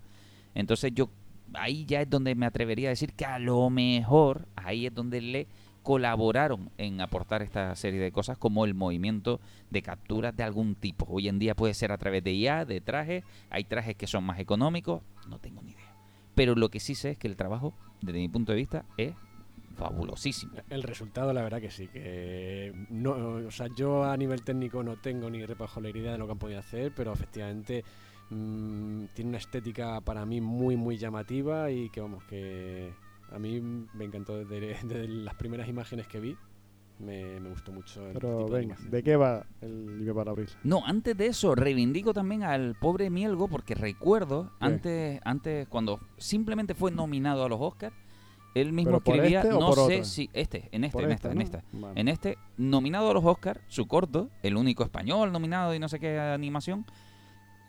Entonces 0.53 0.91
yo 0.93 1.09
ahí 1.53 1.85
ya 1.85 2.01
es 2.01 2.09
donde 2.09 2.35
me 2.35 2.45
atrevería 2.45 2.89
a 2.89 2.91
decir 2.91 3.13
que 3.13 3.25
a 3.25 3.39
lo 3.39 3.69
mejor 3.69 4.47
ahí 4.55 4.85
es 4.85 4.93
donde 4.93 5.21
le 5.21 5.47
colaboraron 5.83 6.69
en 6.77 7.01
aportar 7.01 7.41
esta 7.41 7.75
serie 7.75 7.99
de 7.99 8.11
cosas 8.11 8.37
como 8.37 8.65
el 8.65 8.73
movimiento 8.73 9.39
de 9.69 9.81
capturas 9.81 10.35
de 10.35 10.43
algún 10.43 10.75
tipo. 10.75 11.05
Hoy 11.09 11.27
en 11.27 11.39
día 11.39 11.55
puede 11.55 11.73
ser 11.73 11.91
a 11.91 11.97
través 11.97 12.23
de 12.23 12.33
IA, 12.33 12.65
de 12.65 12.81
trajes, 12.81 13.23
hay 13.49 13.63
trajes 13.63 13.95
que 13.95 14.07
son 14.07 14.23
más 14.23 14.39
económicos, 14.39 15.01
no 15.27 15.39
tengo 15.39 15.61
ni 15.61 15.71
idea. 15.71 15.93
Pero 16.35 16.55
lo 16.55 16.69
que 16.69 16.79
sí 16.79 16.95
sé 16.95 17.11
es 17.11 17.17
que 17.17 17.27
el 17.27 17.35
trabajo, 17.35 17.73
desde 18.01 18.19
mi 18.19 18.29
punto 18.29 18.51
de 18.51 18.57
vista, 18.57 18.85
es 18.97 19.13
fabulosísimo. 19.75 20.53
El 20.69 20.83
resultado, 20.83 21.33
la 21.33 21.41
verdad 21.41 21.59
que 21.59 21.71
sí, 21.71 21.87
que 21.87 22.73
no, 22.89 23.11
o 23.47 23.51
sea, 23.51 23.67
yo 23.75 24.03
a 24.03 24.15
nivel 24.17 24.43
técnico 24.43 24.83
no 24.83 24.97
tengo 24.97 25.29
ni 25.29 25.45
repajolera 25.45 25.97
idea 25.97 26.11
de 26.13 26.17
lo 26.17 26.25
que 26.27 26.31
han 26.33 26.39
podido 26.39 26.59
hacer, 26.59 26.93
pero 26.95 27.11
efectivamente 27.13 27.83
mm, 28.29 29.05
tiene 29.13 29.29
una 29.29 29.37
estética 29.39 29.99
para 30.01 30.25
mí 30.25 30.41
muy 30.41 30.75
muy 30.75 30.97
llamativa 30.97 31.71
y 31.71 31.89
que 31.89 32.01
vamos 32.01 32.23
que 32.25 32.93
a 33.31 33.39
mí 33.39 33.59
me 33.61 34.05
encantó 34.05 34.37
desde, 34.43 34.59
desde 34.83 35.07
las 35.07 35.35
primeras 35.35 35.67
imágenes 35.67 36.07
que 36.07 36.19
vi, 36.19 36.37
me, 36.99 37.39
me 37.39 37.49
gustó 37.49 37.71
mucho 37.71 38.05
el 38.07 38.13
Pero 38.13 38.45
tipo 38.45 38.49
de 38.51 38.59
venga, 38.59 38.75
animación. 38.75 38.91
¿de 38.91 39.03
qué 39.03 39.15
va 39.15 39.45
el 39.61 39.97
Libre 39.97 40.13
para 40.13 40.33
Brisa? 40.33 40.59
No, 40.63 40.85
antes 40.85 41.17
de 41.17 41.27
eso, 41.27 41.55
reivindico 41.55 42.13
también 42.13 42.43
al 42.43 42.75
pobre 42.75 43.09
Mielgo 43.09 43.47
porque 43.47 43.73
recuerdo, 43.73 44.51
¿Qué? 44.63 44.65
antes, 44.65 45.21
antes, 45.23 45.67
cuando 45.67 45.99
simplemente 46.17 46.75
fue 46.75 46.91
nominado 46.91 47.43
a 47.43 47.49
los 47.49 47.59
Oscars, 47.59 47.95
él 48.53 48.73
mismo 48.73 48.99
¿Pero 48.99 49.03
por 49.03 49.15
escribía, 49.15 49.39
este 49.41 49.53
o 49.53 49.59
no 49.59 49.67
por 49.67 49.77
sé 49.77 49.83
otra? 49.83 50.03
si 50.03 50.29
este, 50.33 50.67
en 50.73 50.83
este, 50.83 50.93
Por 50.93 51.05
en 51.05 51.11
esta, 51.11 51.29
esta, 51.29 51.31
en 51.31 51.37
¿no? 51.37 51.43
esta. 51.43 51.63
Vale. 51.71 51.99
En 52.01 52.07
este, 52.09 52.37
nominado 52.57 53.09
a 53.09 53.13
los 53.13 53.23
Oscars, 53.25 53.61
su 53.67 53.87
corto, 53.87 54.29
el 54.43 54.57
único 54.57 54.83
español 54.83 55.31
nominado 55.31 55.73
y 55.73 55.79
no 55.79 55.87
sé 55.87 55.99
qué 55.99 56.19
animación. 56.19 56.85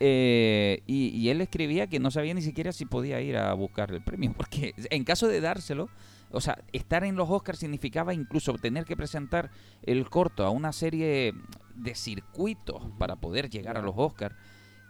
Eh, 0.05 0.83
y, 0.89 1.11
y 1.11 1.29
él 1.29 1.41
escribía 1.41 1.87
que 1.87 2.01
no 2.01 2.11
sabía 2.11 2.35
ni 2.35 2.43
siquiera 2.43 2.73
si 2.73 2.87
podía 2.87 3.21
ir 3.21 3.37
a 3.37 3.55
buscar 3.55 3.93
el 3.93 4.03
premio, 4.03 4.33
porque 4.37 4.75
en 4.91 5.05
caso 5.05 5.29
de 5.29 5.41
dárselo, 5.41 5.89
o 6.33 6.41
sea, 6.41 6.59
estar 6.73 7.05
en 7.05 7.15
los 7.15 7.31
Oscars 7.31 7.61
significaba 7.61 8.13
incluso 8.13 8.53
tener 8.55 8.85
que 8.85 8.97
presentar 8.97 9.53
el 9.85 10.11
corto 10.11 10.45
a 10.45 10.51
una 10.51 10.73
serie 10.73 11.35
de 11.77 11.95
circuitos 11.95 12.83
para 12.99 13.15
poder 13.15 13.49
llegar 13.49 13.77
a 13.79 13.81
los 13.81 13.95
Oscars. 13.97 14.35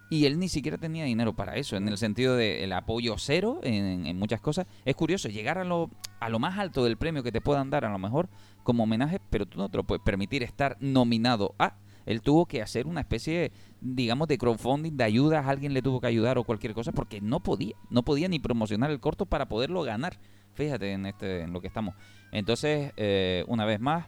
Y 0.08 0.24
él 0.24 0.38
ni 0.38 0.48
siquiera 0.48 0.78
tenía 0.78 1.04
dinero 1.04 1.34
para 1.34 1.56
eso, 1.56 1.76
en 1.76 1.88
el 1.88 1.98
sentido 1.98 2.34
del 2.36 2.72
apoyo 2.72 3.16
cero 3.18 3.60
en, 3.62 4.06
en 4.06 4.18
muchas 4.18 4.40
cosas. 4.40 4.66
Es 4.86 4.94
curioso, 4.94 5.28
llegar 5.28 5.58
a 5.58 5.64
lo, 5.64 5.90
a 6.20 6.30
lo 6.30 6.38
más 6.38 6.58
alto 6.58 6.84
del 6.84 6.96
premio 6.96 7.22
que 7.22 7.32
te 7.32 7.42
puedan 7.42 7.68
dar, 7.68 7.84
a 7.84 7.90
lo 7.90 7.98
mejor 7.98 8.30
como 8.62 8.84
homenaje, 8.84 9.20
pero 9.28 9.44
tú 9.44 9.58
no 9.58 9.68
te 9.68 9.76
lo 9.76 9.84
puedes 9.84 10.02
permitir 10.02 10.42
estar 10.42 10.78
nominado 10.80 11.54
a. 11.58 11.76
Él 12.06 12.20
tuvo 12.22 12.46
que 12.46 12.62
hacer 12.62 12.86
una 12.86 13.00
especie, 13.00 13.52
digamos, 13.82 14.28
de 14.28 14.38
crowdfunding, 14.38 14.96
de 14.96 15.04
ayudas, 15.04 15.46
alguien 15.46 15.74
le 15.74 15.82
tuvo 15.82 16.00
que 16.00 16.06
ayudar 16.06 16.38
o 16.38 16.44
cualquier 16.44 16.72
cosa, 16.72 16.92
porque 16.92 17.20
no 17.20 17.40
podía, 17.40 17.74
no 17.90 18.04
podía 18.04 18.28
ni 18.28 18.38
promocionar 18.38 18.90
el 18.90 19.00
corto 19.00 19.26
para 19.26 19.48
poderlo 19.48 19.82
ganar. 19.82 20.18
Fíjate 20.54 20.92
en, 20.92 21.06
este, 21.06 21.42
en 21.42 21.52
lo 21.52 21.60
que 21.60 21.66
estamos. 21.66 21.94
Entonces, 22.30 22.92
eh, 22.96 23.44
una 23.48 23.64
vez 23.64 23.80
más, 23.80 24.06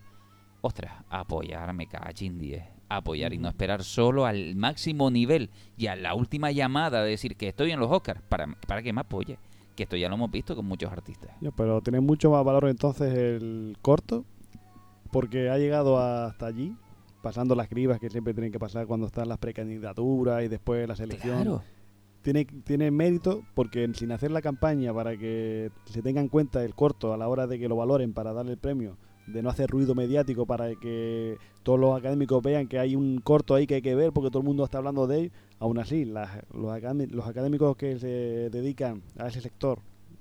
ostras, 0.61 0.93
apoyar, 1.09 1.73
me 1.75 1.87
cachín 1.87 2.39
10. 2.39 2.63
Apoyar 2.89 3.33
y 3.33 3.39
no 3.39 3.49
esperar 3.49 3.83
solo 3.83 4.27
al 4.27 4.55
máximo 4.55 5.11
nivel 5.11 5.51
y 5.77 5.89
a 5.89 5.97
la 5.97 6.15
última 6.15 6.53
llamada 6.53 7.03
de 7.03 7.11
decir 7.11 7.37
que 7.37 7.49
estoy 7.49 7.73
en 7.73 7.81
los 7.81 7.91
Oscars 7.91 8.23
para, 8.23 8.47
para 8.67 8.83
que 8.83 8.93
me 8.93 9.01
apoye. 9.01 9.39
Que 9.75 9.85
esto 9.85 9.97
ya 9.97 10.09
lo 10.09 10.15
hemos 10.15 10.31
visto 10.31 10.55
con 10.55 10.67
muchos 10.67 10.93
artistas. 10.93 11.33
Pero 11.57 11.81
tiene 11.81 12.01
mucho 12.01 12.31
más 12.31 12.45
valor 12.45 12.69
entonces 12.69 13.13
el 13.13 13.77
corto, 13.83 14.25
porque 15.11 15.51
ha 15.51 15.59
llegado 15.59 15.99
hasta 15.99 16.47
allí, 16.47 16.77
pasando 17.25 17.55
las 17.55 17.69
cribas 17.69 17.99
que 17.99 18.11
siempre 18.11 18.35
tienen 18.35 18.53
que 18.53 18.59
pasar 18.61 18.87
cuando 18.87 19.07
están 19.07 19.29
las 19.29 19.39
precandidaturas 19.39 20.45
y 20.45 20.49
después 20.49 20.87
la 20.87 20.95
selección. 20.95 21.35
Claro. 21.43 21.63
Tiene, 22.23 22.45
tiene 22.45 22.91
mérito 22.91 23.43
porque 23.55 23.91
sin 23.95 24.13
hacer 24.13 24.31
la 24.31 24.41
campaña 24.43 24.93
para 24.95 25.17
que 25.17 25.71
se 25.87 26.03
tenga 26.03 26.21
en 26.21 26.29
cuenta 26.29 26.63
el 26.65 26.75
corto 26.75 27.13
a 27.13 27.17
la 27.17 27.27
hora 27.29 27.47
de 27.47 27.59
que 27.59 27.69
lo 27.69 27.77
valoren 27.77 28.13
para 28.15 28.33
darle 28.33 28.53
el 28.53 28.59
premio, 28.59 28.97
de 29.27 29.43
no 29.43 29.49
hacer 29.51 29.69
ruido 29.71 29.95
mediático 29.95 30.47
para 30.47 30.75
que 30.77 31.37
todos 31.63 31.81
los 31.81 31.99
académicos 31.99 32.43
vean 32.43 32.67
que 32.69 32.79
hay 32.79 32.95
un 32.95 33.19
corto 33.23 33.55
ahí 33.55 33.67
que 33.67 33.77
hay 33.77 33.83
que 33.83 33.95
ver 33.95 34.13
porque 34.13 34.31
todo 34.31 34.41
el 34.41 34.47
mundo 34.47 34.65
está 34.65 34.79
hablando 34.79 35.07
de 35.07 35.21
él, 35.21 35.33
aún 35.59 35.79
así 35.79 36.05
las- 36.05 36.43
los, 36.55 36.79
los 37.11 37.27
académicos 37.27 37.77
que 37.77 37.99
se 37.99 38.49
dedican 38.51 39.03
a 39.19 39.29
ese 39.29 39.41
sector 39.41 39.79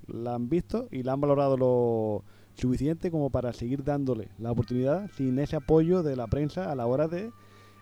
la 0.08 0.36
han 0.36 0.50
visto 0.50 0.88
y 0.92 1.04
la 1.04 1.14
han 1.14 1.22
valorado 1.22 1.58
lo 1.58 2.24
suficiente 2.56 3.12
como 3.12 3.30
para 3.30 3.54
seguir 3.54 3.84
dándole 3.84 4.30
la 4.38 4.52
oportunidad 4.52 5.10
sin 5.16 5.38
ese 5.40 5.56
apoyo 5.56 6.04
de 6.04 6.16
la 6.16 6.28
prensa 6.28 6.72
a 6.72 6.76
la 6.76 6.86
hora 6.86 7.08
de 7.08 7.32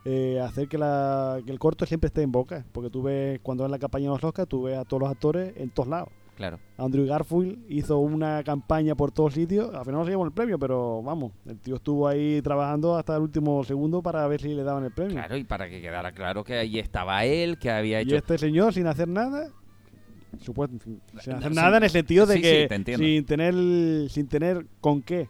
eh, 0.06 0.40
hacer 0.42 0.68
que, 0.68 0.78
la, 0.78 1.40
que 1.46 1.52
el 1.52 1.60
corto 1.60 1.86
siempre 1.86 2.08
esté 2.08 2.22
en 2.24 2.32
boca. 2.32 2.66
Porque 2.72 2.90
tú 2.90 3.04
ves, 3.04 3.40
cuando 3.44 3.66
es 3.66 3.72
la 3.72 3.80
campaña 3.80 4.06
de 4.06 4.10
los 4.16 4.24
Oscars, 4.24 4.48
tú 4.50 4.64
ves 4.64 4.78
a 4.78 4.86
todos 4.86 5.02
los 5.02 5.12
actores 5.12 5.54
en 5.58 5.70
todos 5.70 5.90
lados. 5.90 6.10
Claro. 6.36 6.58
Andrew 6.78 7.06
Garfield 7.06 7.66
hizo 7.70 8.00
una 8.00 8.44
campaña 8.44 8.96
por 8.96 9.12
todos 9.12 9.34
sitios, 9.34 9.76
al 9.76 9.86
final 9.86 10.00
no 10.00 10.06
se 10.06 10.12
llevó 10.12 10.26
el 10.26 10.32
premio, 10.32 10.58
pero 10.58 11.04
vamos, 11.04 11.34
el 11.46 11.60
tío 11.60 11.76
estuvo 11.76 12.08
ahí 12.08 12.42
trabajando 12.42 12.96
hasta 12.96 13.16
el 13.16 13.22
último 13.22 13.64
segundo 13.64 14.02
para 14.02 14.26
ver 14.28 14.42
si 14.42 14.48
le 14.56 14.64
daban 14.64 14.84
el 14.86 14.92
premio. 14.92 15.14
Claro, 15.18 15.38
y 15.38 15.44
para 15.44 15.70
que 15.70 15.82
quedara 15.82 16.14
claro 16.14 16.44
que 16.44 16.56
ahí 16.56 16.80
estaba 16.80 17.26
él, 17.26 17.60
que 17.60 17.70
había 17.70 18.00
Y 18.02 18.06
hecho... 18.06 18.16
este 18.16 18.40
señor, 18.40 18.74
sin 18.74 18.88
hacer 18.88 19.08
nada, 19.08 19.50
supuesto, 20.40 20.78
sin, 20.84 21.02
sin 21.20 21.34
No, 21.34 21.38
hacer 21.40 21.52
sí. 21.52 21.56
nada 21.56 21.78
en 21.78 21.84
el 21.84 21.90
sentido 21.90 22.26
de 22.26 22.36
Sí, 22.36 22.44
sí, 22.44 22.50
que 22.50 22.68
te 22.84 22.98
sin 22.98 23.26
tener 23.26 24.10
sin 24.10 24.28
tener 24.28 24.66
con 24.80 25.02
qué 25.02 25.28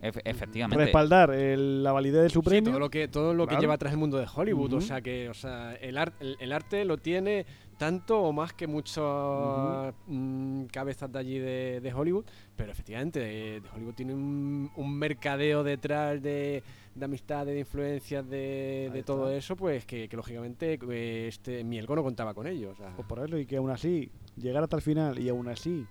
Efe- 0.00 0.20
efectivamente. 0.24 0.84
respaldar 0.84 1.30
el- 1.32 1.82
la 1.82 1.92
validez 1.92 2.22
de 2.24 2.28
su 2.30 2.40
Sí, 2.40 2.44
premio. 2.46 2.70
todo 2.72 2.78
lo 2.78 2.90
que 2.90 3.08
todo 3.08 3.32
lo 3.34 3.46
que 3.46 3.56
lleva 3.56 3.74
atrás 3.74 3.92
el 3.92 3.98
mundo 3.98 4.18
de 4.18 4.26
Hollywood, 4.32 4.74
o 4.74 4.80
sea 4.82 5.00
que, 5.00 5.30
o 5.30 5.34
sea, 5.34 5.74
el, 5.76 5.96
ar- 5.96 6.12
el, 6.20 6.36
el 6.40 6.52
arte 6.52 6.84
lo 6.84 6.98
tiene 6.98 7.46
tanto 7.78 8.20
o 8.20 8.32
más 8.32 8.52
que 8.52 8.66
muchas 8.68 9.94
mm, 10.06 10.64
cabezas 10.66 11.10
de 11.10 11.18
allí 11.18 11.38
de, 11.38 11.80
de 11.82 11.92
Hollywood, 11.92 12.24
pero 12.56 12.70
efectivamente 12.72 13.18
de, 13.20 13.60
de 13.60 13.68
Hollywood 13.74 13.94
tiene 13.94 14.14
un, 14.14 14.70
un 14.76 14.96
mercadeo 14.98 15.62
detrás 15.64 16.22
de, 16.22 16.62
de 16.94 17.04
amistades, 17.04 17.54
de 17.54 17.60
influencias, 17.60 18.28
de, 18.28 18.90
de 18.92 19.02
todo 19.02 19.30
eso, 19.30 19.56
pues 19.56 19.86
que, 19.86 20.08
que 20.08 20.16
lógicamente 20.16 20.78
eh, 20.90 21.26
este 21.28 21.64
Mielgo 21.64 21.96
no 21.96 22.02
contaba 22.02 22.34
con 22.34 22.46
ellos. 22.46 22.74
o 22.74 22.76
sea. 22.76 22.92
Pues 22.94 23.08
por 23.08 23.18
eso, 23.20 23.38
y 23.38 23.46
que 23.46 23.56
aún 23.56 23.70
así, 23.70 24.10
llegar 24.36 24.62
hasta 24.62 24.76
el 24.76 24.82
final 24.82 25.18
y 25.18 25.28
aún 25.28 25.48
así 25.48 25.86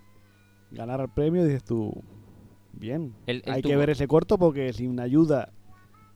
ganar 0.72 1.00
el 1.02 1.10
premio, 1.10 1.44
dices 1.44 1.64
tú, 1.64 1.94
bien. 2.74 3.14
Él 3.28 3.44
Hay 3.48 3.62
que 3.62 3.76
ver 3.76 3.90
ese 3.90 4.08
corto 4.08 4.38
porque 4.38 4.74
sin 4.74 5.00
ayuda 5.00 5.52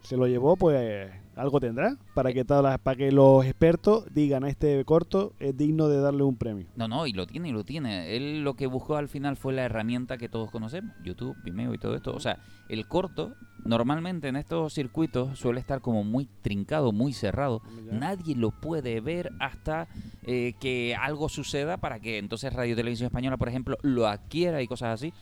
se 0.07 0.15
lo 0.15 0.25
llevó, 0.25 0.55
pues 0.55 1.11
algo 1.35 1.59
tendrá 1.59 1.97
para 2.13 2.31
que 2.31 2.45
todas 2.45 2.63
las, 2.63 2.79
para 2.79 2.95
que 2.95 3.11
los 3.11 3.45
expertos 3.45 4.05
digan 4.13 4.45
este 4.45 4.85
corto 4.85 5.33
es 5.37 5.57
digno 5.57 5.89
de 5.89 5.99
darle 5.99 6.23
un 6.23 6.37
premio. 6.37 6.65
No, 6.77 6.87
no, 6.87 7.07
y 7.07 7.11
lo 7.11 7.27
tiene, 7.27 7.49
y 7.49 7.51
lo 7.51 7.65
tiene. 7.65 8.15
Él 8.15 8.41
lo 8.41 8.53
que 8.53 8.67
buscó 8.67 8.95
al 8.95 9.09
final 9.09 9.35
fue 9.35 9.51
la 9.51 9.63
herramienta 9.63 10.17
que 10.17 10.29
todos 10.29 10.49
conocemos, 10.49 10.95
YouTube, 11.03 11.35
Vimeo 11.43 11.73
y 11.73 11.77
todo 11.77 11.93
esto. 11.93 12.15
O 12.15 12.21
sea, 12.21 12.39
el 12.69 12.87
corto, 12.87 13.33
normalmente 13.65 14.29
en 14.29 14.37
estos 14.37 14.73
circuitos 14.73 15.37
suele 15.37 15.59
estar 15.59 15.81
como 15.81 16.05
muy 16.05 16.29
trincado, 16.41 16.93
muy 16.93 17.11
cerrado. 17.11 17.61
Nadie 17.91 18.33
lo 18.33 18.51
puede 18.51 19.01
ver 19.01 19.33
hasta 19.41 19.89
eh, 20.23 20.53
que 20.61 20.95
algo 20.95 21.27
suceda 21.27 21.75
para 21.75 21.99
que 21.99 22.17
entonces 22.17 22.53
Radio 22.53 22.77
Televisión 22.77 23.07
Española, 23.07 23.35
por 23.35 23.49
ejemplo, 23.49 23.77
lo 23.81 24.07
adquiera 24.07 24.61
y 24.61 24.67
cosas 24.67 24.93
así. 24.93 25.13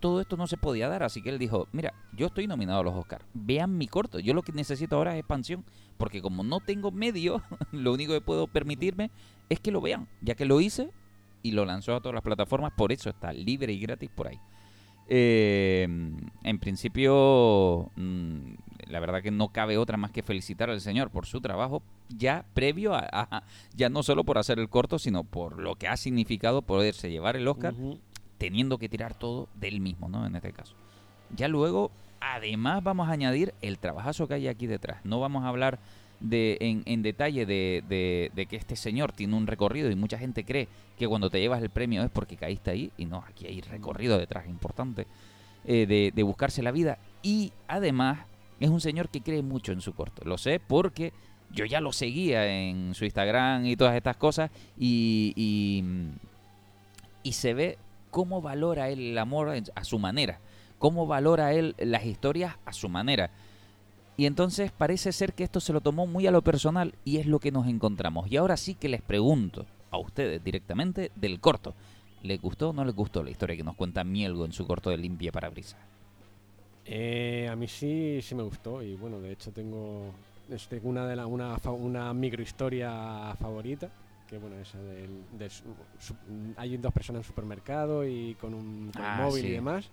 Todo 0.00 0.20
esto 0.20 0.36
no 0.36 0.46
se 0.46 0.56
podía 0.56 0.88
dar, 0.88 1.02
así 1.02 1.22
que 1.22 1.30
él 1.30 1.38
dijo, 1.38 1.68
mira, 1.72 1.92
yo 2.12 2.26
estoy 2.26 2.46
nominado 2.46 2.80
a 2.80 2.84
los 2.84 2.94
Oscars, 2.94 3.24
vean 3.34 3.76
mi 3.76 3.88
corto, 3.88 4.18
yo 4.20 4.34
lo 4.34 4.42
que 4.42 4.52
necesito 4.52 4.96
ahora 4.96 5.14
es 5.14 5.20
expansión, 5.20 5.64
porque 5.96 6.22
como 6.22 6.44
no 6.44 6.60
tengo 6.60 6.90
medio, 6.90 7.42
lo 7.72 7.92
único 7.92 8.12
que 8.12 8.20
puedo 8.20 8.46
permitirme 8.46 9.10
es 9.48 9.60
que 9.60 9.72
lo 9.72 9.80
vean, 9.80 10.08
ya 10.20 10.34
que 10.34 10.44
lo 10.44 10.60
hice 10.60 10.90
y 11.42 11.52
lo 11.52 11.64
lanzó 11.64 11.96
a 11.96 12.00
todas 12.00 12.14
las 12.14 12.22
plataformas, 12.22 12.72
por 12.76 12.92
eso 12.92 13.10
está 13.10 13.32
libre 13.32 13.72
y 13.72 13.80
gratis 13.80 14.10
por 14.14 14.28
ahí. 14.28 14.38
Eh, 15.10 15.88
en 16.42 16.58
principio, 16.58 17.90
mm, 17.96 18.54
la 18.88 19.00
verdad 19.00 19.22
que 19.22 19.30
no 19.30 19.48
cabe 19.48 19.78
otra 19.78 19.96
más 19.96 20.10
que 20.10 20.22
felicitar 20.22 20.70
al 20.70 20.80
señor 20.80 21.10
por 21.10 21.26
su 21.26 21.40
trabajo 21.40 21.82
ya 22.16 22.44
previo 22.54 22.94
a, 22.94 23.42
ya 23.74 23.88
no 23.88 24.02
solo 24.02 24.24
por 24.24 24.38
hacer 24.38 24.58
el 24.58 24.68
corto, 24.68 24.98
sino 24.98 25.24
por 25.24 25.60
lo 25.60 25.76
que 25.76 25.88
ha 25.88 25.96
significado 25.96 26.62
poderse 26.62 27.10
llevar 27.10 27.36
el 27.36 27.46
Oscar. 27.48 27.74
Teniendo 28.38 28.78
que 28.78 28.88
tirar 28.88 29.14
todo 29.14 29.48
del 29.54 29.80
mismo, 29.80 30.08
¿no? 30.08 30.24
En 30.26 30.36
este 30.36 30.52
caso. 30.52 30.74
Ya 31.36 31.48
luego, 31.48 31.90
además 32.20 32.82
vamos 32.82 33.08
a 33.08 33.12
añadir 33.12 33.52
el 33.60 33.78
trabajazo 33.78 34.26
que 34.28 34.34
hay 34.34 34.48
aquí 34.48 34.66
detrás. 34.66 35.04
No 35.04 35.20
vamos 35.20 35.44
a 35.44 35.48
hablar 35.48 35.78
de, 36.20 36.56
en, 36.60 36.82
en 36.86 37.02
detalle 37.02 37.46
de, 37.46 37.84
de- 38.34 38.46
que 38.46 38.56
este 38.56 38.76
señor 38.76 39.12
tiene 39.12 39.36
un 39.36 39.46
recorrido 39.46 39.90
y 39.90 39.94
mucha 39.94 40.18
gente 40.18 40.44
cree 40.44 40.68
que 40.98 41.06
cuando 41.06 41.30
te 41.30 41.40
llevas 41.40 41.62
el 41.62 41.70
premio 41.70 42.02
es 42.02 42.10
porque 42.10 42.36
caíste 42.36 42.70
ahí 42.70 42.90
y 42.96 43.04
no, 43.04 43.22
aquí 43.28 43.46
hay 43.46 43.60
recorrido 43.60 44.18
detrás 44.18 44.48
importante 44.48 45.06
eh, 45.64 46.12
de, 46.14 46.22
buscarse 46.22 46.62
la 46.62 46.72
vida 46.72 46.98
y 47.22 47.52
además 47.68 48.20
es 48.58 48.68
un 48.70 48.80
señor 48.80 49.08
que 49.10 49.20
cree 49.20 49.42
mucho 49.42 49.70
en 49.72 49.80
su 49.80 49.92
corto. 49.92 50.24
Lo 50.24 50.38
sé 50.38 50.60
porque 50.60 51.12
yo 51.52 51.64
ya 51.66 51.80
lo 51.80 51.92
seguía 51.92 52.46
en 52.46 52.94
su 52.94 53.04
Instagram 53.04 53.66
y 53.66 53.76
todas 53.76 53.94
estas 53.94 54.16
cosas 54.16 54.50
y, 54.76 55.32
y 57.22 57.32
se 57.32 57.54
ve 57.54 57.78
cómo 58.18 58.42
valora 58.42 58.90
él 58.90 59.10
el 59.10 59.18
amor 59.18 59.48
a 59.76 59.84
su 59.84 60.00
manera, 60.00 60.40
cómo 60.80 61.06
valora 61.06 61.52
él 61.52 61.76
las 61.78 62.04
historias 62.04 62.56
a 62.64 62.72
su 62.72 62.88
manera. 62.88 63.30
Y 64.16 64.26
entonces 64.26 64.72
parece 64.72 65.12
ser 65.12 65.34
que 65.34 65.44
esto 65.44 65.60
se 65.60 65.72
lo 65.72 65.80
tomó 65.80 66.04
muy 66.04 66.26
a 66.26 66.32
lo 66.32 66.42
personal 66.42 66.96
y 67.04 67.18
es 67.18 67.26
lo 67.26 67.38
que 67.38 67.52
nos 67.52 67.68
encontramos. 67.68 68.28
Y 68.28 68.36
ahora 68.36 68.56
sí 68.56 68.74
que 68.74 68.88
les 68.88 69.02
pregunto 69.02 69.66
a 69.92 69.98
ustedes 69.98 70.42
directamente 70.42 71.12
del 71.14 71.38
corto. 71.38 71.76
¿Les 72.24 72.42
gustó 72.42 72.70
o 72.70 72.72
no 72.72 72.84
les 72.84 72.92
gustó 72.92 73.22
la 73.22 73.30
historia 73.30 73.56
que 73.56 73.62
nos 73.62 73.76
cuenta 73.76 74.02
Mielgo 74.02 74.44
en 74.44 74.50
su 74.50 74.66
corto 74.66 74.90
de 74.90 74.96
Limpia 74.96 75.30
Parabrisas? 75.30 75.78
Eh, 76.86 77.48
a 77.48 77.54
mí 77.54 77.68
sí, 77.68 78.18
sí 78.20 78.34
me 78.34 78.42
gustó 78.42 78.82
y 78.82 78.96
bueno, 78.96 79.20
de 79.20 79.30
hecho 79.30 79.52
tengo 79.52 80.10
este, 80.50 80.80
una 80.82 81.06
de 81.06 81.14
la, 81.14 81.26
una, 81.26 81.56
una 81.66 82.12
microhistoria 82.12 83.36
favorita, 83.38 83.88
que 84.28 84.38
bueno, 84.38 84.56
esa 84.58 84.78
del, 84.82 85.24
del 85.38 85.50
su- 85.50 85.74
su- 85.98 86.14
hay 86.56 86.76
dos 86.76 86.92
personas 86.92 87.18
en 87.20 87.20
un 87.20 87.24
supermercado 87.24 88.06
y 88.06 88.34
con 88.34 88.52
un, 88.54 88.90
con 88.92 89.02
un 89.02 89.10
Ah, 89.10 89.16
móvil 89.26 89.42
sí. 89.42 89.48
y 89.48 89.52
demás. 89.52 89.88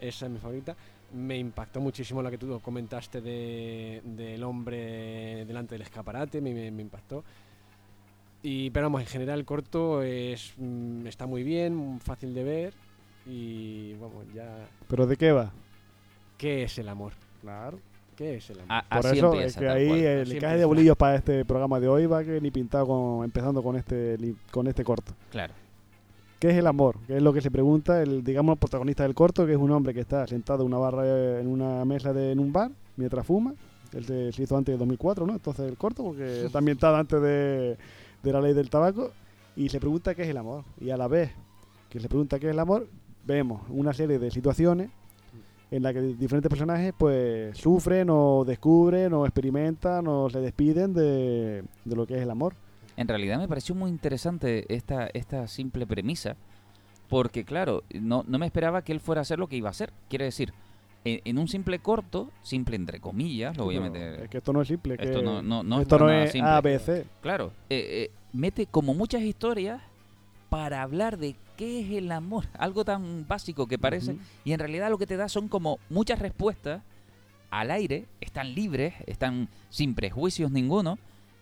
Esa 0.00 0.26
es 0.26 0.32
mi 0.32 0.38
favorita. 0.38 0.76
Me 1.14 1.36
impactó 1.38 1.80
muchísimo 1.80 2.22
la 2.22 2.30
que 2.30 2.38
tú 2.38 2.60
comentaste 2.60 3.20
de, 3.20 4.00
del 4.04 4.42
hombre 4.44 5.44
delante 5.44 5.74
del 5.74 5.82
escaparate, 5.82 6.40
me, 6.40 6.54
me- 6.54 6.70
me 6.70 6.82
impactó. 6.82 7.24
Y, 8.42 8.70
pero 8.70 8.86
vamos, 8.86 9.00
en 9.00 9.08
general 9.08 9.40
el 9.40 9.44
corto 9.44 10.02
es, 10.02 10.52
mm, 10.56 11.06
está 11.08 11.26
muy 11.26 11.42
bien, 11.42 11.98
fácil 12.00 12.32
de 12.34 12.44
ver 12.44 12.74
y 13.26 13.94
vamos, 13.94 14.24
ya... 14.32 14.68
¿Pero 14.86 15.06
de 15.06 15.16
qué 15.16 15.32
va? 15.32 15.50
¿Qué 16.36 16.62
es 16.62 16.78
el 16.78 16.88
amor? 16.88 17.14
Claro. 17.40 17.80
¿Qué 18.18 18.34
es 18.36 18.50
el 18.50 18.58
amor? 18.60 18.68
A- 18.72 18.84
Por 19.00 19.06
así 19.06 19.18
eso 19.18 19.26
empieza, 19.32 19.46
es 19.46 19.56
que 19.56 19.64
tal 19.66 19.76
ahí 19.76 19.86
cual. 19.88 20.00
el 20.00 20.32
encaje 20.32 20.56
de 20.58 20.64
bolillos 20.64 20.96
para 20.96 21.14
este 21.14 21.44
programa 21.44 21.78
de 21.78 21.86
hoy 21.88 22.06
va 22.06 22.24
que 22.24 22.40
ni 22.40 22.50
pintado 22.50 22.86
con, 22.88 23.24
empezando 23.24 23.62
con 23.62 23.76
este 23.76 24.18
con 24.50 24.66
este 24.66 24.82
corto. 24.82 25.12
Claro. 25.30 25.54
¿Qué 26.40 26.50
es 26.50 26.56
el 26.56 26.66
amor? 26.66 26.96
Que 27.06 27.16
es 27.16 27.22
lo 27.22 27.32
que 27.32 27.40
se 27.40 27.50
pregunta 27.50 28.02
el, 28.02 28.22
digamos, 28.24 28.54
el 28.54 28.58
protagonista 28.58 29.04
del 29.04 29.14
corto, 29.14 29.46
que 29.46 29.52
es 29.52 29.58
un 29.58 29.70
hombre 29.70 29.94
que 29.94 30.00
está 30.00 30.26
sentado 30.26 30.62
en 30.62 30.66
una 30.68 30.78
barra, 30.78 31.02
eh, 31.06 31.40
en 31.40 31.46
una 31.48 31.84
mesa 31.84 32.12
de, 32.12 32.32
en 32.32 32.40
un 32.40 32.52
bar, 32.52 32.70
mientras 32.96 33.24
fuma. 33.26 33.54
Él 33.92 34.04
se, 34.04 34.32
se 34.32 34.42
hizo 34.42 34.56
antes 34.56 34.72
de 34.74 34.78
2004, 34.78 35.26
¿no? 35.26 35.32
Entonces 35.34 35.68
el 35.68 35.76
corto, 35.76 36.02
porque 36.04 36.44
está 36.46 36.58
ambientado 36.58 36.96
antes 36.96 37.20
de, 37.22 37.76
de 38.22 38.32
la 38.32 38.40
ley 38.40 38.52
del 38.52 38.68
tabaco. 38.70 39.12
Y 39.56 39.68
se 39.68 39.80
pregunta 39.80 40.14
qué 40.14 40.22
es 40.22 40.28
el 40.28 40.36
amor. 40.36 40.64
Y 40.80 40.90
a 40.90 40.96
la 40.96 41.08
vez 41.08 41.30
que 41.90 41.98
se 41.98 42.08
pregunta 42.08 42.38
qué 42.38 42.46
es 42.46 42.52
el 42.52 42.58
amor, 42.60 42.86
vemos 43.24 43.62
una 43.68 43.92
serie 43.92 44.18
de 44.20 44.30
situaciones 44.30 44.90
en 45.70 45.82
las 45.82 45.92
que 45.92 46.00
diferentes 46.00 46.48
personajes 46.48 46.94
pues 46.96 47.56
sufren 47.58 48.08
o 48.10 48.44
descubren 48.46 49.12
o 49.12 49.24
experimentan 49.26 50.06
o 50.08 50.30
se 50.30 50.40
despiden 50.40 50.94
de, 50.94 51.62
de 51.84 51.96
lo 51.96 52.06
que 52.06 52.16
es 52.16 52.22
el 52.22 52.30
amor. 52.30 52.54
En 52.96 53.06
realidad 53.06 53.38
me 53.38 53.46
pareció 53.48 53.74
muy 53.74 53.90
interesante 53.90 54.64
esta, 54.74 55.06
esta 55.12 55.46
simple 55.46 55.86
premisa, 55.86 56.36
porque 57.08 57.44
claro, 57.44 57.82
no, 57.94 58.24
no 58.26 58.38
me 58.38 58.46
esperaba 58.46 58.82
que 58.82 58.92
él 58.92 59.00
fuera 59.00 59.20
a 59.20 59.22
hacer 59.22 59.38
lo 59.38 59.46
que 59.46 59.56
iba 59.56 59.68
a 59.68 59.70
hacer. 59.70 59.92
Quiere 60.08 60.24
decir, 60.24 60.52
en, 61.04 61.20
en 61.24 61.38
un 61.38 61.46
simple 61.48 61.78
corto, 61.78 62.30
simple 62.42 62.74
entre 62.76 62.98
comillas, 62.98 63.56
lo 63.56 63.64
voy 63.64 63.76
a 63.76 63.80
meter... 63.82 64.22
Es 64.22 64.28
que 64.30 64.38
esto 64.38 64.52
no 64.52 64.62
es 64.62 64.68
simple. 64.68 64.96
Esto 64.98 65.20
que 65.20 65.24
no- 65.24 65.42
no- 65.42 65.62
no 65.62 65.76
es 65.76 65.82
esto 65.82 65.98
no 65.98 66.10
es 66.10 66.32
simple. 66.32 66.50
ABC. 66.50 67.06
Claro, 67.20 67.52
eh, 67.70 68.08
eh, 68.08 68.10
mete 68.32 68.66
como 68.66 68.94
muchas 68.94 69.22
historias 69.22 69.80
para 70.48 70.82
hablar 70.82 71.18
de 71.18 71.36
qué 71.58 71.80
es 71.80 71.90
el 71.90 72.10
amor, 72.10 72.46
algo 72.58 72.84
tan 72.86 73.26
básico 73.28 73.66
que 73.66 73.78
parece, 73.78 74.12
y 74.44 74.52
en 74.52 74.58
realidad 74.60 74.88
lo 74.88 74.96
que 74.96 75.06
te 75.06 75.18
da 75.18 75.28
son 75.28 75.48
como 75.48 75.78
muchas 75.90 76.18
respuestas 76.20 76.82
al 77.50 77.70
aire, 77.70 78.06
están 78.22 78.54
libres, 78.54 78.94
están 79.06 79.48
sin 79.68 79.94
prejuicios 79.94 80.50
ninguno, 80.50 80.98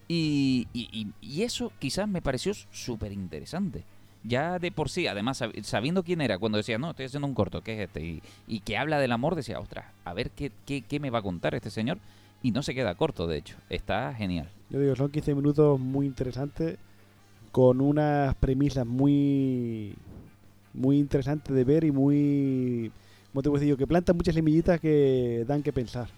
y, 0.08 0.66
y- 0.73 1.12
y- 1.20 1.42
eso 1.42 1.73
quizás 1.78 2.08
me 2.08 2.23
pareció 2.23 2.52
súper 2.73 3.12
interesante. 3.12 3.85
Ya 4.23 4.58
de 4.58 4.70
por 4.73 4.88
sí, 4.88 5.06
además 5.06 5.40
sab- 5.42 5.62
sabiendo 5.62 6.02
quién 6.02 6.20
era, 6.20 6.38
cuando 6.38 6.58
decía, 6.58 6.78
no, 6.78 6.90
estoy 6.90 7.06
haciendo 7.06 7.26
un 7.28 7.35
corto, 7.35 7.61
¿qué 7.62 7.75
es 7.75 7.80
este? 7.88 8.04
Y, 8.04 8.23
y 8.49 8.61
que 8.61 8.76
habla 8.76 8.99
del 9.00 9.12
amor, 9.12 9.35
decía, 9.37 9.58
ostras, 9.61 9.87
a 10.04 10.14
ver 10.14 10.30
qué, 10.30 10.50
qué, 10.64 10.82
qué 10.82 10.99
me 11.00 11.11
va 11.11 11.18
a 11.20 11.23
contar 11.23 11.54
este 11.54 11.70
señor. 11.70 11.99
Y 12.42 12.52
no 12.52 12.62
se 12.62 12.75
queda 12.75 12.94
corto, 12.94 13.26
de 13.26 13.38
hecho, 13.38 13.56
está 13.68 14.14
genial. 14.14 14.49
Yo 14.70 14.78
digo, 14.80 14.94
son 14.94 15.11
15 15.11 15.35
minutos 15.35 15.80
muy 15.80 16.06
interesantes 16.06 16.76
con 17.50 17.80
unas 17.80 18.35
premisas 18.37 18.87
muy 18.87 19.94
muy 20.76 20.99
interesantes 20.99 21.54
de 21.54 21.64
ver 21.64 21.85
y 21.85 21.90
muy 21.90 22.92
¿cómo 23.33 23.42
te 23.42 23.49
puedo 23.50 23.61
decir 23.61 23.68
yo? 23.71 23.76
que 23.76 23.87
plantan 23.87 24.16
muchas 24.16 24.35
semillitas 24.35 24.80
que 24.80 25.45
dan 25.47 25.62
que 25.62 25.73
pensar. 25.73 26.09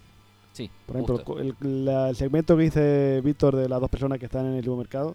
Sí, 0.53 0.71
Por 0.87 0.97
ejemplo, 0.97 1.39
el, 1.39 1.85
la- 1.85 2.09
el 2.11 2.17
segmento 2.17 2.57
que 2.57 2.65
dice 2.65 3.21
Víctor 3.25 3.55
de 3.57 3.69
las 3.69 3.81
dos 3.81 3.89
personas 3.91 4.19
que 4.19 4.27
están 4.27 4.47
en 4.47 4.55
el 4.55 4.65
supermercado, 4.65 5.15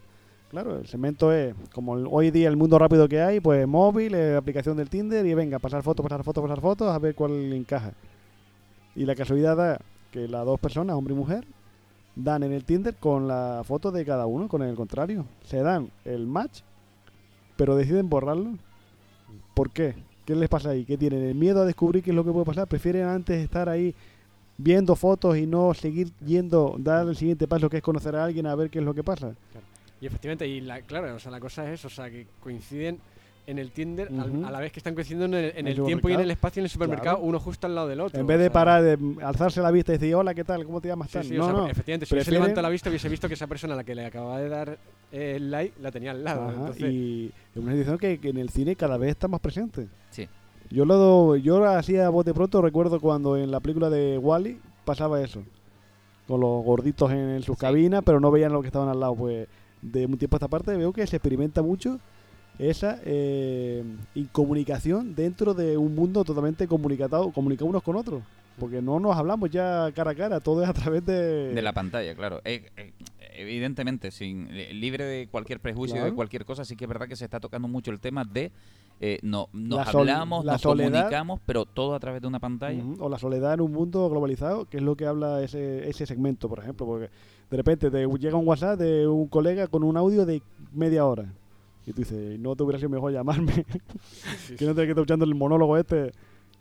claro, 0.49 0.77
el 0.79 0.87
segmento 0.87 1.31
es 1.33 1.53
como 1.73 1.97
el- 1.97 2.07
hoy 2.09 2.31
día 2.31 2.47
el 2.49 2.55
mundo 2.57 2.77
rápido 2.79 3.07
que 3.09 3.21
hay, 3.21 3.39
pues 3.41 3.67
móvil, 3.67 4.15
eh, 4.15 4.35
aplicación 4.35 4.77
del 4.77 4.89
Tinder 4.89 5.25
y 5.25 5.33
venga, 5.33 5.59
pasar 5.59 5.83
fotos, 5.83 6.03
pasar 6.03 6.23
fotos, 6.23 6.41
pasar 6.43 6.61
fotos, 6.61 6.89
a 6.89 6.99
ver 6.99 7.13
cuál 7.15 7.51
encaja. 7.53 7.93
Y 8.95 9.05
la 9.05 9.15
casualidad 9.15 9.57
da 9.57 9.79
que 10.11 10.27
las 10.27 10.45
dos 10.45 10.59
personas, 10.59 10.95
hombre 10.95 11.13
y 11.13 11.17
mujer, 11.17 11.45
dan 12.15 12.43
en 12.43 12.53
el 12.53 12.63
Tinder 12.63 12.95
con 12.95 13.27
la 13.27 13.63
foto 13.65 13.91
de 13.91 14.05
cada 14.05 14.27
uno, 14.27 14.47
con 14.47 14.61
el 14.61 14.75
contrario. 14.75 15.25
Se 15.45 15.57
dan 15.61 15.89
el 16.05 16.27
match, 16.27 16.59
pero 17.57 17.75
deciden 17.75 18.07
borrarlo. 18.09 18.51
¿Por 19.53 19.71
qué? 19.71 19.95
¿Qué 20.25 20.35
les 20.35 20.49
pasa 20.49 20.69
ahí? 20.69 20.85
¿Qué 20.85 20.97
tienen? 20.97 21.23
¿El 21.23 21.35
miedo 21.35 21.61
a 21.61 21.65
descubrir 21.65 22.03
qué 22.03 22.11
es 22.11 22.15
lo 22.15 22.23
que 22.23 22.31
puede 22.31 22.45
pasar? 22.45 22.67
¿Prefieren 22.67 23.05
antes 23.05 23.43
estar 23.43 23.67
ahí 23.67 23.93
viendo 24.57 24.95
fotos 24.95 25.37
y 25.37 25.45
no 25.45 25.73
seguir 25.73 26.11
yendo, 26.25 26.75
dar 26.79 27.07
el 27.07 27.15
siguiente 27.15 27.47
paso 27.47 27.69
que 27.69 27.77
es 27.77 27.83
conocer 27.83 28.15
a 28.15 28.23
alguien 28.23 28.47
a 28.47 28.55
ver 28.55 28.69
qué 28.69 28.79
es 28.79 28.85
lo 28.85 28.93
que 28.93 29.03
pasa? 29.03 29.35
Y 29.99 30.05
efectivamente, 30.05 30.47
y 30.47 30.61
la, 30.61 30.81
claro, 30.81 31.15
o 31.15 31.19
sea, 31.19 31.31
la 31.31 31.39
cosa 31.39 31.65
es 31.65 31.79
eso, 31.79 31.87
o 31.87 31.91
sea, 31.91 32.09
que 32.09 32.27
coinciden 32.39 32.99
en 33.45 33.59
el 33.59 33.71
Tinder 33.71 34.07
al- 34.07 34.45
a 34.45 34.51
la 34.51 34.59
vez 34.59 34.71
que 34.71 34.79
están 34.79 34.93
coincidiendo 34.93 35.25
en 35.25 35.33
el, 35.45 35.51
en 35.57 35.67
El 35.67 35.79
el 35.79 35.85
tiempo 35.85 36.07
y 36.09 36.13
en 36.13 36.21
el 36.21 36.31
espacio 36.31 36.61
en 36.61 36.65
el 36.65 36.69
supermercado, 36.69 37.17
Claro. 37.17 37.27
uno 37.27 37.39
justo 37.39 37.67
al 37.67 37.75
lado 37.75 37.87
del 37.89 37.99
otro. 37.99 38.19
En 38.19 38.25
vez 38.25 38.37
de 38.37 38.45
sea, 38.45 38.53
parar, 38.53 38.81
de 38.83 38.97
alzarse 39.23 39.61
la 39.61 39.69
vista 39.71 39.91
y 39.93 39.97
decir, 39.97 40.15
hola, 40.15 40.33
¿qué 40.33 40.43
tal? 40.43 40.63
¿Cómo 40.65 40.79
te 40.79 40.87
llamas? 40.87 41.09
Sí, 41.09 41.13
tal? 41.13 41.23
sí, 41.25 41.33
no, 41.35 41.43
o 41.43 41.49
sea, 41.49 41.57
no. 41.57 41.67
efectivamente, 41.67 42.05
si 42.05 42.13
hubiese 42.15 42.31
levantado 42.31 42.61
la 42.61 42.69
vista, 42.69 42.89
hubiese 42.89 43.09
visto 43.09 43.27
que 43.27 43.33
esa 43.33 43.47
persona 43.47 43.73
a 43.73 43.77
la 43.77 43.83
que 43.83 43.95
le 43.95 44.05
acababa 44.05 44.39
de 44.39 44.47
dar 44.49 44.77
eh, 45.11 45.33
el 45.35 45.51
like 45.51 45.73
la 45.81 45.91
tenía 45.91 46.11
al 46.11 46.23
lado. 46.23 46.43
Ajá, 46.43 46.53
entonces, 46.53 46.83
Y 46.91 47.31
es 47.53 47.61
una 47.61 47.71
situación 47.73 47.97
que, 47.97 48.17
que 48.19 48.29
en 48.29 48.37
el 48.37 48.49
cine 48.49 48.75
cada 48.77 48.97
vez 48.97 49.09
está 49.11 49.27
más 49.27 49.41
presente. 49.41 49.87
Sí. 50.11 50.27
Yo 50.69 50.85
lo 50.85 50.95
do- 50.95 51.35
yo 51.35 51.63
hacía 51.65 52.07
bote 52.09 52.33
pronto, 52.33 52.61
recuerdo 52.61 52.99
cuando 53.01 53.35
en 53.37 53.51
la 53.51 53.59
película 53.59 53.89
de 53.89 54.17
Wally 54.17 54.59
pasaba 54.85 55.21
eso. 55.21 55.43
Con 56.27 56.39
los 56.39 56.63
gorditos 56.63 57.11
en 57.11 57.41
sus 57.43 57.57
Sí. 57.57 57.61
cabinas, 57.61 58.01
pero 58.05 58.19
no 58.21 58.31
veían 58.31 58.53
lo 58.53 58.61
que 58.61 58.67
estaban 58.67 58.87
al 58.87 58.99
lado. 59.01 59.13
Pues 59.15 59.47
de 59.81 60.05
un 60.05 60.17
tiempo 60.17 60.35
a 60.35 60.37
esta 60.37 60.47
parte 60.47 60.75
veo 60.77 60.93
que 60.93 61.05
se 61.05 61.17
experimenta 61.17 61.61
mucho 61.61 61.99
esa 62.59 62.99
eh, 63.03 63.83
incomunicación 64.15 65.15
dentro 65.15 65.53
de 65.53 65.77
un 65.77 65.95
mundo 65.95 66.23
totalmente 66.23 66.67
comunicado, 66.67 67.31
comunicado 67.31 67.67
unos 67.69 67.83
con 67.83 67.95
otros. 67.95 68.21
Porque 68.59 68.83
no 68.83 68.99
nos 68.99 69.15
hablamos 69.17 69.49
ya 69.49 69.91
cara 69.95 70.11
a 70.11 70.15
cara, 70.15 70.39
todo 70.39 70.61
es 70.61 70.69
a 70.69 70.73
través 70.73 71.03
de... 71.05 71.53
De 71.55 71.61
la 71.63 71.73
pantalla, 71.73 72.13
claro. 72.13 72.39
Eh, 72.45 72.69
eh, 72.77 72.93
evidentemente, 73.35 74.11
sin 74.11 74.47
eh, 74.51 74.71
libre 74.75 75.05
de 75.05 75.27
cualquier 75.27 75.59
prejuicio, 75.59 75.95
Claro. 75.95 76.11
de 76.11 76.15
cualquier 76.15 76.45
cosa, 76.45 76.63
sí 76.63 76.75
que 76.75 76.85
es 76.85 76.87
verdad 76.87 77.07
que 77.07 77.15
se 77.15 77.25
está 77.25 77.39
tocando 77.39 77.67
mucho 77.67 77.89
el 77.89 77.99
tema 77.99 78.23
de 78.25 78.51
eh, 79.01 79.17
no, 79.23 79.49
nos 79.53 79.87
sol- 79.89 80.01
hablamos, 80.01 80.45
la 80.45 80.51
nos 80.53 80.61
soledad. 80.61 80.91
comunicamos, 80.91 81.39
pero 81.47 81.65
todo 81.65 81.95
a 81.95 81.99
través 81.99 82.21
de 82.21 82.27
una 82.27 82.39
pantalla. 82.39 82.83
O 82.99 83.09
la 83.09 83.17
soledad 83.17 83.55
en 83.55 83.61
un 83.61 83.71
mundo 83.71 84.07
globalizado, 84.07 84.65
que 84.65 84.77
es 84.77 84.83
lo 84.83 84.95
que 84.95 85.07
habla 85.07 85.41
ese, 85.41 85.89
ese 85.89 86.05
segmento, 86.05 86.47
por 86.47 86.59
ejemplo. 86.59 86.85
Porque 86.85 87.09
de 87.49 87.57
repente 87.57 87.89
te 87.89 88.05
llega 88.05 88.37
un 88.37 88.47
WhatsApp 88.47 88.79
de 88.79 89.07
un 89.07 89.27
colega 89.29 89.65
con 89.67 89.83
un 89.83 89.97
audio 89.97 90.27
de 90.27 90.43
media 90.73 91.05
hora. 91.07 91.25
Y 91.85 91.91
tú 91.93 92.01
dices, 92.01 92.39
no 92.39 92.55
te 92.55 92.63
hubiera 92.63 92.79
sido 92.79 92.89
mejor 92.89 93.11
llamarme, 93.11 93.51
que 94.57 94.65
no 94.65 94.73
te 94.73 94.81
que 94.83 94.89
estar 94.89 94.99
escuchando 94.99 95.25
el 95.25 95.35
monólogo 95.35 95.77
este. 95.77 96.11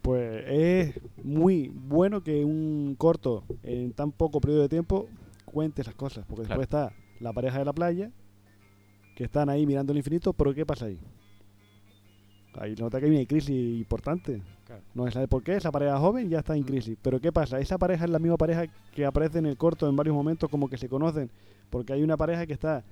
Pues 0.02 0.44
es 0.48 1.00
muy 1.22 1.68
bueno 1.72 2.22
que 2.24 2.44
un 2.44 2.96
corto, 2.98 3.44
en 3.62 3.92
tan 3.92 4.10
poco 4.10 4.40
periodo 4.40 4.62
de 4.62 4.68
tiempo, 4.68 5.08
cuente 5.44 5.82
esas 5.82 5.94
cosas. 5.94 6.24
Porque 6.26 6.44
Claro. 6.46 6.60
después 6.60 6.64
está 6.88 6.96
la 7.20 7.32
pareja 7.32 7.58
de 7.60 7.64
la 7.64 7.72
playa, 7.72 8.10
que 9.14 9.22
están 9.24 9.48
ahí 9.48 9.64
mirando 9.64 9.92
el 9.92 9.98
infinito, 9.98 10.32
pero 10.32 10.52
¿qué 10.52 10.66
pasa 10.66 10.86
ahí? 10.86 10.98
Ahí 12.54 12.74
nota 12.74 12.98
que 13.00 13.06
hay 13.06 13.16
una 13.16 13.24
crisis 13.26 13.50
importante. 13.78 14.42
Claro. 14.66 14.82
No 14.94 15.04
se 15.06 15.12
sabe 15.12 15.28
por 15.28 15.42
qué, 15.42 15.56
esa 15.56 15.70
pareja 15.70 15.98
joven 15.98 16.28
ya 16.28 16.40
está 16.40 16.54
en 16.56 16.62
Mm. 16.62 16.66
crisis. 16.66 16.98
Pero 17.00 17.20
¿qué 17.20 17.32
pasa? 17.32 17.58
Esa 17.60 17.78
pareja 17.78 18.04
es 18.04 18.10
la 18.10 18.18
misma 18.18 18.36
pareja 18.36 18.64
que 18.92 19.06
aparece 19.06 19.38
en 19.38 19.46
el 19.46 19.56
corto 19.56 19.88
en 19.88 19.96
varios 19.96 20.14
momentos 20.14 20.50
como 20.50 20.68
que 20.68 20.76
se 20.76 20.88
conocen. 20.88 21.30
Porque 21.70 21.92
hay 21.94 22.02
una 22.02 22.16
pareja 22.16 22.44
que 22.46 22.52
está 22.52 22.84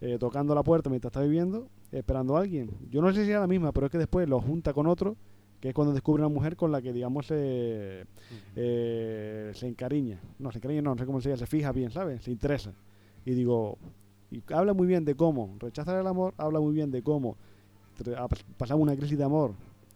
eh, 0.00 0.16
tocando 0.18 0.54
la 0.54 0.62
puerta 0.62 0.90
mientras 0.90 1.10
está 1.10 1.22
viviendo, 1.22 1.68
esperando 1.92 2.36
a 2.36 2.40
alguien. 2.40 2.70
Yo 2.90 3.02
no 3.02 3.12
sé 3.12 3.24
si 3.24 3.30
era 3.30 3.40
la 3.40 3.46
misma, 3.46 3.72
pero 3.72 3.86
es 3.86 3.92
que 3.92 3.98
después 3.98 4.28
lo 4.28 4.40
junta 4.40 4.72
con 4.72 4.86
otro, 4.86 5.16
que 5.60 5.68
es 5.68 5.74
cuando 5.74 5.92
descubre 5.92 6.22
una 6.22 6.32
mujer 6.32 6.56
con 6.56 6.70
la 6.70 6.80
que, 6.80 6.92
digamos, 6.92 7.26
se, 7.26 8.04
eh, 8.56 9.52
se 9.54 9.66
encariña. 9.66 10.20
No, 10.38 10.52
se 10.52 10.58
encariña, 10.58 10.82
no, 10.82 10.94
no 10.94 10.98
sé 10.98 11.06
cómo 11.06 11.20
se 11.20 11.30
dice, 11.30 11.40
se 11.40 11.46
fija 11.46 11.72
bien, 11.72 11.90
¿sabes? 11.90 12.22
Se 12.22 12.30
interesa. 12.30 12.72
Y 13.24 13.32
digo, 13.32 13.76
y 14.30 14.42
habla 14.52 14.74
muy 14.74 14.86
bien 14.86 15.04
de 15.04 15.14
cómo 15.14 15.56
rechazar 15.58 15.98
el 16.00 16.06
amor, 16.06 16.34
habla 16.36 16.60
muy 16.60 16.74
bien 16.74 16.90
de 16.90 17.02
cómo 17.02 17.36
pasamos 18.56 18.82
una 18.82 18.96
crisis 18.96 19.18
de 19.18 19.24
amor, 19.24 19.52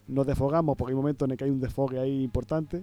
nos 0.08 0.26
desfogamos, 0.26 0.76
porque 0.76 0.92
hay 0.92 0.96
momentos 0.96 1.26
en 1.26 1.32
el 1.32 1.36
que 1.36 1.44
hay 1.44 1.50
un 1.50 1.60
desfogue 1.60 1.98
ahí 1.98 2.22
importante, 2.22 2.82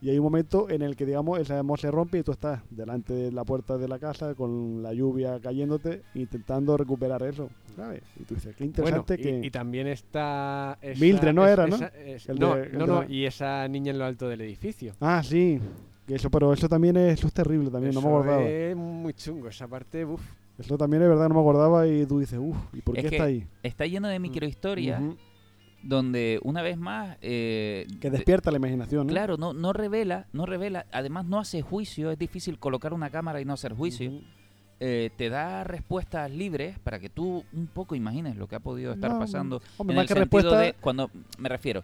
y 0.00 0.10
hay 0.10 0.18
un 0.18 0.24
momento 0.24 0.70
en 0.70 0.82
el 0.82 0.94
que, 0.96 1.04
digamos, 1.06 1.38
ese 1.40 1.54
amor 1.54 1.78
se 1.80 1.90
rompe 1.90 2.18
y 2.18 2.22
tú 2.22 2.32
estás 2.32 2.62
delante 2.70 3.12
de 3.12 3.32
la 3.32 3.44
puerta 3.44 3.76
de 3.78 3.88
la 3.88 3.98
casa 3.98 4.34
con 4.34 4.82
la 4.82 4.92
lluvia 4.92 5.40
cayéndote, 5.40 6.02
intentando 6.14 6.76
recuperar 6.76 7.22
eso, 7.24 7.50
¿sabes? 7.76 8.02
Y 8.20 8.24
tú 8.24 8.34
dices, 8.34 8.54
qué 8.56 8.64
Bueno, 8.64 8.98
interesante 8.98 9.14
y, 9.14 9.22
que... 9.22 9.46
y 9.46 9.50
también 9.50 9.86
está... 9.88 10.78
esa- 10.80 11.00
Mildred, 11.00 11.32
¿no 11.34 11.44
es- 11.46 11.52
era, 11.52 11.66
no? 11.66 11.76
es- 11.76 12.28
El 12.28 12.38
no, 12.38 12.54
de- 12.54 12.62
el 12.64 12.72
no, 12.74 12.78
de 12.80 12.86
no, 12.86 13.00
la- 13.02 13.10
y 13.10 13.24
esa 13.26 13.66
niña 13.68 13.90
en 13.92 13.98
lo 13.98 14.04
alto 14.04 14.28
del 14.28 14.40
edificio. 14.42 14.94
Ah, 15.00 15.22
sí. 15.24 15.58
que 16.06 16.14
Eso, 16.14 16.30
pero 16.30 16.52
eso 16.52 16.68
también 16.68 16.96
es, 16.96 17.18
eso 17.18 17.26
es 17.26 17.32
terrible 17.32 17.70
también, 17.70 17.92
no 17.94 18.00
me 18.00 18.08
acordaba. 18.08 18.42
Es 18.42 18.76
muy 18.76 19.12
chungo, 19.14 19.48
esa 19.48 19.66
parte, 19.68 20.04
uff. 20.04 20.22
Eso 20.58 20.76
también 20.76 21.02
es 21.04 21.08
verdad, 21.08 21.28
no 21.28 21.34
me 21.36 21.40
acordaba 21.40 21.86
y 21.86 22.04
tú 22.06 22.18
dices, 22.18 22.38
uff, 22.42 22.56
¿y 22.72 22.80
por 22.80 22.96
Es 22.98 23.04
qué 23.04 23.10
que 23.10 23.16
está 23.16 23.26
ahí? 23.26 23.46
Está 23.62 23.86
lleno 23.86 24.08
de 24.08 24.18
microhistorias 24.18 25.00
Ujú. 25.00 25.16
Donde, 25.88 26.38
una 26.42 26.60
vez 26.62 26.76
más... 26.76 27.16
eh, 27.22 27.86
Que 28.00 28.10
de- 28.10 28.18
despierta 28.18 28.50
la 28.50 28.58
imaginación, 28.58 29.06
¿no? 29.06 29.12
Claro, 29.12 29.36
no, 29.38 29.54
no 29.54 29.72
revela, 29.72 30.26
no 30.32 30.44
revela, 30.44 30.84
además 30.92 31.24
no 31.24 31.38
hace 31.40 31.62
juicio, 31.62 32.10
es 32.10 32.18
difícil 32.18 32.58
colocar 32.58 32.92
una 32.92 33.08
cámara 33.10 33.40
y 33.40 33.44
no 33.46 33.54
hacer 33.54 33.72
juicio. 33.72 34.12
Eh, 34.80 35.10
te 35.16 35.28
da 35.28 35.64
respuestas 35.64 36.30
libres 36.30 36.78
para 36.78 37.00
que 37.00 37.08
tú 37.08 37.42
un 37.52 37.66
poco 37.66 37.94
imagines 37.96 38.36
lo 38.36 38.46
que 38.46 38.54
ha 38.56 38.60
podido 38.60 38.92
estar 38.92 39.10
No, 39.10 39.18
pasando. 39.18 39.60
Hombre, 39.78 39.96
en 39.96 40.00
el 40.02 40.06
sentido 40.08 40.24
respuesta, 40.24 40.58
de, 40.60 40.74
cuando 40.74 41.10
me 41.38 41.48
refiero, 41.48 41.82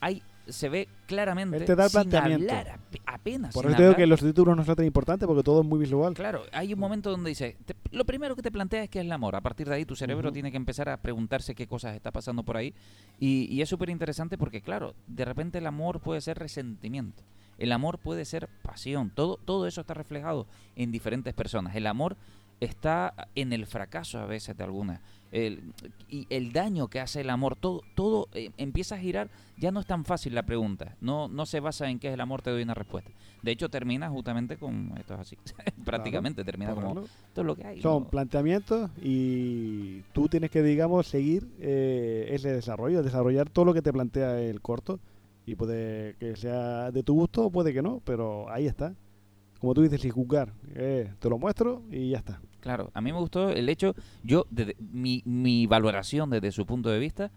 hay 0.00 0.22
se 0.46 0.68
ve 0.68 0.88
claramente 1.06 1.56
Él 1.58 1.64
te 1.64 1.74
da 1.74 1.84
el 1.84 1.90
sin 1.90 2.00
planteamiento. 2.10 2.52
hablar, 2.54 2.68
ap- 2.74 2.96
apenas. 3.06 3.54
por 3.54 3.64
sin 3.64 3.70
eso 3.70 3.76
te 3.76 3.82
digo 3.82 3.92
hablar. 3.94 3.96
que 3.96 4.06
los 4.06 4.20
títulos 4.20 4.56
no 4.56 4.64
son 4.64 4.76
tan 4.76 4.86
importantes 4.86 5.26
porque 5.26 5.42
todo 5.42 5.60
es 5.62 5.66
muy 5.66 5.78
visual. 5.78 6.14
Claro, 6.14 6.42
hay 6.52 6.72
un 6.74 6.78
momento 6.80 7.10
donde 7.10 7.30
dice, 7.30 7.56
te- 7.64 7.74
lo 7.92 8.04
primero 8.04 8.36
que 8.36 8.42
te 8.42 8.50
plantea 8.52 8.82
es 8.84 8.90
que 8.90 8.98
es 9.00 9.04
el 9.04 9.12
amor. 9.12 9.36
A 9.36 9.40
partir 9.40 9.68
de 9.68 9.74
ahí 9.74 9.84
tu 9.84 9.96
cerebro 9.96 10.28
Ujú. 10.28 10.34
tiene 10.34 10.50
que 10.50 10.56
empezar 10.56 10.88
a 10.88 10.96
preguntarse 10.98 11.54
qué 11.54 11.66
cosas 11.66 11.94
está 11.96 12.10
pasando 12.10 12.42
por 12.42 12.56
ahí. 12.56 12.74
Y, 13.18 13.46
y 13.50 13.62
es 13.62 13.68
súper 13.68 13.90
interesante 13.90 14.36
porque, 14.38 14.60
claro, 14.60 14.94
de 15.06 15.24
repente 15.24 15.58
el 15.58 15.66
amor 15.66 16.00
puede 16.00 16.20
ser 16.20 16.38
resentimiento. 16.38 17.22
El 17.58 17.70
amor 17.72 17.98
puede 17.98 18.24
ser 18.24 18.48
pasión. 18.62 19.10
Todo, 19.14 19.38
todo 19.44 19.66
eso 19.68 19.80
está 19.82 19.94
reflejado 19.94 20.46
en 20.74 20.90
diferentes 20.90 21.32
personas. 21.34 21.76
El 21.76 21.86
amor 21.86 22.16
está 22.60 23.14
en 23.34 23.52
el 23.52 23.66
fracaso 23.66 24.18
a 24.18 24.26
veces 24.26 24.56
de 24.56 24.64
algunas. 24.64 25.00
El, 25.34 25.72
y 26.08 26.26
el 26.30 26.52
daño 26.52 26.88
que 26.88 27.00
hace 27.00 27.22
el 27.22 27.30
amor, 27.30 27.56
todo, 27.56 27.82
todo 27.94 28.28
eh, 28.34 28.50
empieza 28.56 28.94
a 28.94 28.98
girar, 28.98 29.28
ya 29.58 29.72
no 29.72 29.80
es 29.80 29.86
tan 29.86 30.04
fácil 30.04 30.34
la 30.34 30.44
pregunta, 30.44 30.96
no, 31.00 31.26
no 31.28 31.44
se 31.44 31.58
basa 31.58 31.90
en 31.90 31.98
qué 31.98 32.08
es 32.08 32.14
el 32.14 32.20
amor, 32.20 32.40
te 32.40 32.50
doy 32.50 32.62
una 32.62 32.74
respuesta. 32.74 33.10
De 33.42 33.50
hecho, 33.50 33.68
termina 33.68 34.08
justamente 34.08 34.56
con, 34.56 34.94
esto 34.96 35.14
es 35.14 35.20
así, 35.20 35.36
prácticamente 35.84 36.44
termina 36.44 36.72
como, 36.74 37.00
esto 37.00 37.40
es 37.40 37.46
lo 37.46 37.56
que 37.56 37.66
hay. 37.66 37.82
Son 37.82 38.04
¿no? 38.04 38.08
planteamientos 38.08 38.90
y 39.02 40.02
tú 40.12 40.28
tienes 40.28 40.50
que, 40.50 40.62
digamos, 40.62 41.08
seguir 41.08 41.48
eh, 41.58 42.28
ese 42.30 42.52
desarrollo, 42.52 43.02
desarrollar 43.02 43.50
todo 43.50 43.64
lo 43.64 43.74
que 43.74 43.82
te 43.82 43.92
plantea 43.92 44.40
el 44.40 44.60
corto. 44.60 45.00
Y 45.46 45.56
puede 45.56 46.14
que 46.14 46.36
sea 46.36 46.90
de 46.90 47.02
tu 47.02 47.12
gusto 47.12 47.44
o 47.44 47.50
puede 47.50 47.74
que 47.74 47.82
no, 47.82 48.00
pero 48.06 48.50
ahí 48.50 48.66
está. 48.66 48.94
Como 49.60 49.74
tú 49.74 49.82
dices, 49.82 50.00
sin 50.00 50.10
juzgar. 50.10 50.54
Eh, 50.74 51.12
te 51.18 51.28
lo 51.28 51.38
muestro 51.38 51.82
y 51.90 52.10
ya 52.10 52.18
está. 52.18 52.40
Claro, 52.64 52.90
a 52.94 53.00
mí 53.02 53.12
me 53.12 53.18
gustó 53.18 53.50
el 53.50 53.68
hecho, 53.68 53.94
yo, 54.22 54.46
desde, 54.50 54.74
mi, 54.80 55.20
mi 55.26 55.66
valoración 55.66 56.30
desde 56.30 56.50
su 56.50 56.64
punto 56.64 56.88
de 56.88 56.98
vista, 56.98 57.30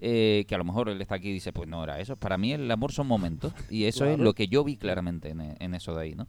eh, 0.00 0.44
que 0.48 0.56
a 0.56 0.58
lo 0.58 0.64
mejor 0.64 0.88
él 0.88 1.00
está 1.00 1.14
aquí 1.14 1.28
y 1.28 1.32
dice, 1.34 1.52
pues 1.52 1.68
no 1.68 1.84
era 1.84 2.00
eso. 2.00 2.16
Para 2.16 2.36
mí 2.36 2.52
el 2.52 2.68
amor 2.68 2.90
son 2.90 3.06
momentos 3.06 3.52
y 3.70 3.84
eso 3.84 4.04
es 4.06 4.18
lo 4.18 4.34
que 4.34 4.48
yo 4.48 4.64
vi 4.64 4.76
claramente 4.76 5.28
en, 5.28 5.54
en 5.60 5.74
eso 5.76 5.94
de 5.94 6.02
ahí, 6.02 6.14
¿no? 6.16 6.26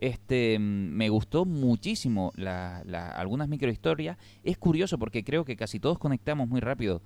Este, 0.00 0.58
mm, 0.58 0.62
me 0.62 1.08
gustó 1.10 1.44
muchísimo 1.44 2.32
la, 2.34 2.82
la- 2.86 3.10
algunas 3.10 3.48
microhistorias. 3.48 4.18
Es 4.42 4.58
curioso 4.58 4.98
porque 4.98 5.22
creo 5.22 5.44
que 5.44 5.54
casi 5.54 5.78
todos 5.78 5.96
conectamos 6.00 6.48
muy 6.48 6.58
rápido 6.60 7.00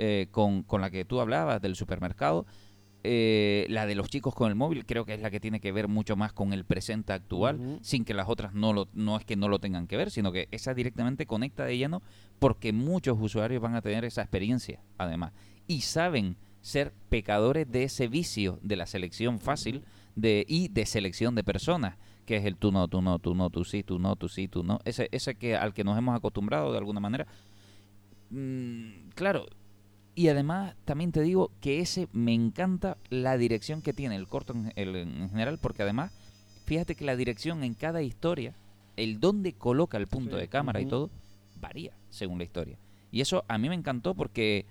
eh, 0.00 0.26
con, 0.32 0.64
con 0.64 0.80
la 0.80 0.90
que 0.90 1.04
tú 1.04 1.20
hablabas 1.20 1.62
del 1.62 1.76
supermercado. 1.76 2.44
Eh, 3.02 3.64
la 3.70 3.86
de 3.86 3.94
los 3.94 4.10
chicos 4.10 4.34
con 4.34 4.50
el 4.50 4.56
móvil 4.56 4.84
creo 4.84 5.06
que 5.06 5.14
es 5.14 5.22
la 5.22 5.30
que 5.30 5.40
tiene 5.40 5.60
que 5.60 5.72
ver 5.72 5.88
mucho 5.88 6.16
más 6.16 6.34
con 6.34 6.52
el 6.52 6.64
presente 6.64 7.14
actual, 7.14 7.78
sin 7.80 8.04
que 8.04 8.12
las 8.12 8.28
otras 8.28 8.52
no 8.52 8.74
lo, 8.74 8.88
no 8.92 9.16
es 9.16 9.24
que 9.24 9.36
no 9.36 9.48
lo 9.48 9.58
tengan 9.58 9.86
que 9.86 9.96
ver, 9.96 10.10
sino 10.10 10.32
que 10.32 10.48
esa 10.50 10.74
directamente 10.74 11.24
conecta 11.24 11.64
de 11.64 11.78
lleno 11.78 12.02
porque 12.38 12.74
muchos 12.74 13.16
usuarios 13.18 13.62
van 13.62 13.74
a 13.74 13.80
tener 13.80 14.04
esa 14.04 14.20
experiencia, 14.20 14.80
además, 14.98 15.32
y 15.66 15.80
saben 15.80 16.36
ser 16.60 16.92
pecadores 17.08 17.70
de 17.70 17.84
ese 17.84 18.06
vicio 18.06 18.58
de 18.62 18.76
la 18.76 18.84
selección 18.84 19.38
fácil 19.38 19.82
de 20.14 20.44
y 20.46 20.68
de 20.68 20.84
selección 20.84 21.34
de 21.34 21.42
personas, 21.42 21.96
que 22.26 22.36
es 22.36 22.44
el 22.44 22.56
tú 22.56 22.70
no, 22.70 22.86
tú 22.88 23.00
no, 23.00 23.18
tú 23.18 23.34
no, 23.34 23.48
tú 23.48 23.64
sí, 23.64 23.82
tú 23.82 23.98
no, 23.98 24.16
tú 24.16 24.28
sí, 24.28 24.46
tú 24.46 24.62
no, 24.62 24.78
ese 24.84 25.08
ese 25.10 25.36
que 25.36 25.56
al 25.56 25.72
que 25.72 25.84
nos 25.84 25.96
hemos 25.96 26.14
acostumbrado 26.14 26.70
de 26.72 26.78
alguna 26.78 27.00
manera. 27.00 27.26
Mm, 28.28 29.08
claro, 29.14 29.46
y 30.20 30.28
además 30.28 30.74
también 30.84 31.12
te 31.12 31.22
digo 31.22 31.50
que 31.62 31.80
ese 31.80 32.06
me 32.12 32.34
encanta 32.34 32.98
la 33.08 33.38
dirección 33.38 33.80
que 33.80 33.92
tiene 33.94 34.16
el 34.16 34.26
corto 34.28 34.52
en, 34.52 34.72
el- 34.76 34.96
en 34.96 35.30
general, 35.30 35.58
porque 35.58 35.82
además, 35.82 36.12
fíjate 36.66 36.94
que 36.94 37.04
la 37.06 37.16
dirección 37.16 37.64
en 37.64 37.72
cada 37.74 38.02
historia, 38.02 38.54
el 38.96 39.18
dónde 39.18 39.54
coloca 39.54 39.96
el 39.96 40.06
punto 40.08 40.36
Sí, 40.36 40.40
de 40.42 40.48
cámara 40.48 40.80
y 40.80 40.86
todo, 40.86 41.10
varía 41.58 41.92
según 42.10 42.36
la 42.38 42.44
historia. 42.44 42.78
Y 43.10 43.22
eso 43.22 43.44
a 43.48 43.56
mí 43.56 43.68
me 43.70 43.74
encantó 43.74 44.14
porque 44.14 44.66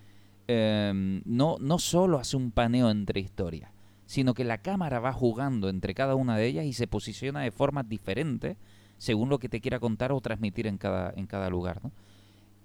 em, 0.48 1.22
no, 1.26 1.58
no 1.60 1.80
solo 1.80 2.20
hace 2.20 2.38
un 2.38 2.52
paneo 2.52 2.90
entre 2.92 3.20
historias, 3.20 3.72
sino 4.06 4.34
que 4.34 4.44
la 4.44 4.60
cámara 4.60 5.00
va 5.00 5.14
jugando 5.14 5.68
entre 5.70 5.94
cada 5.94 6.16
una 6.16 6.38
de 6.38 6.46
ellas 6.48 6.66
y 6.66 6.74
se 6.74 6.88
posiciona 6.88 7.42
de 7.42 7.52
formas 7.52 7.88
diferentes 7.90 8.56
según 8.98 9.30
lo 9.30 9.40
que 9.40 9.50
te 9.50 9.62
quiera 9.62 9.80
contar 9.80 10.12
o 10.12 10.22
transmitir 10.22 10.68
en 10.68 10.78
cada, 10.78 11.12
en 11.16 11.26
cada 11.26 11.50
lugar. 11.50 11.80
¿no? 11.84 11.92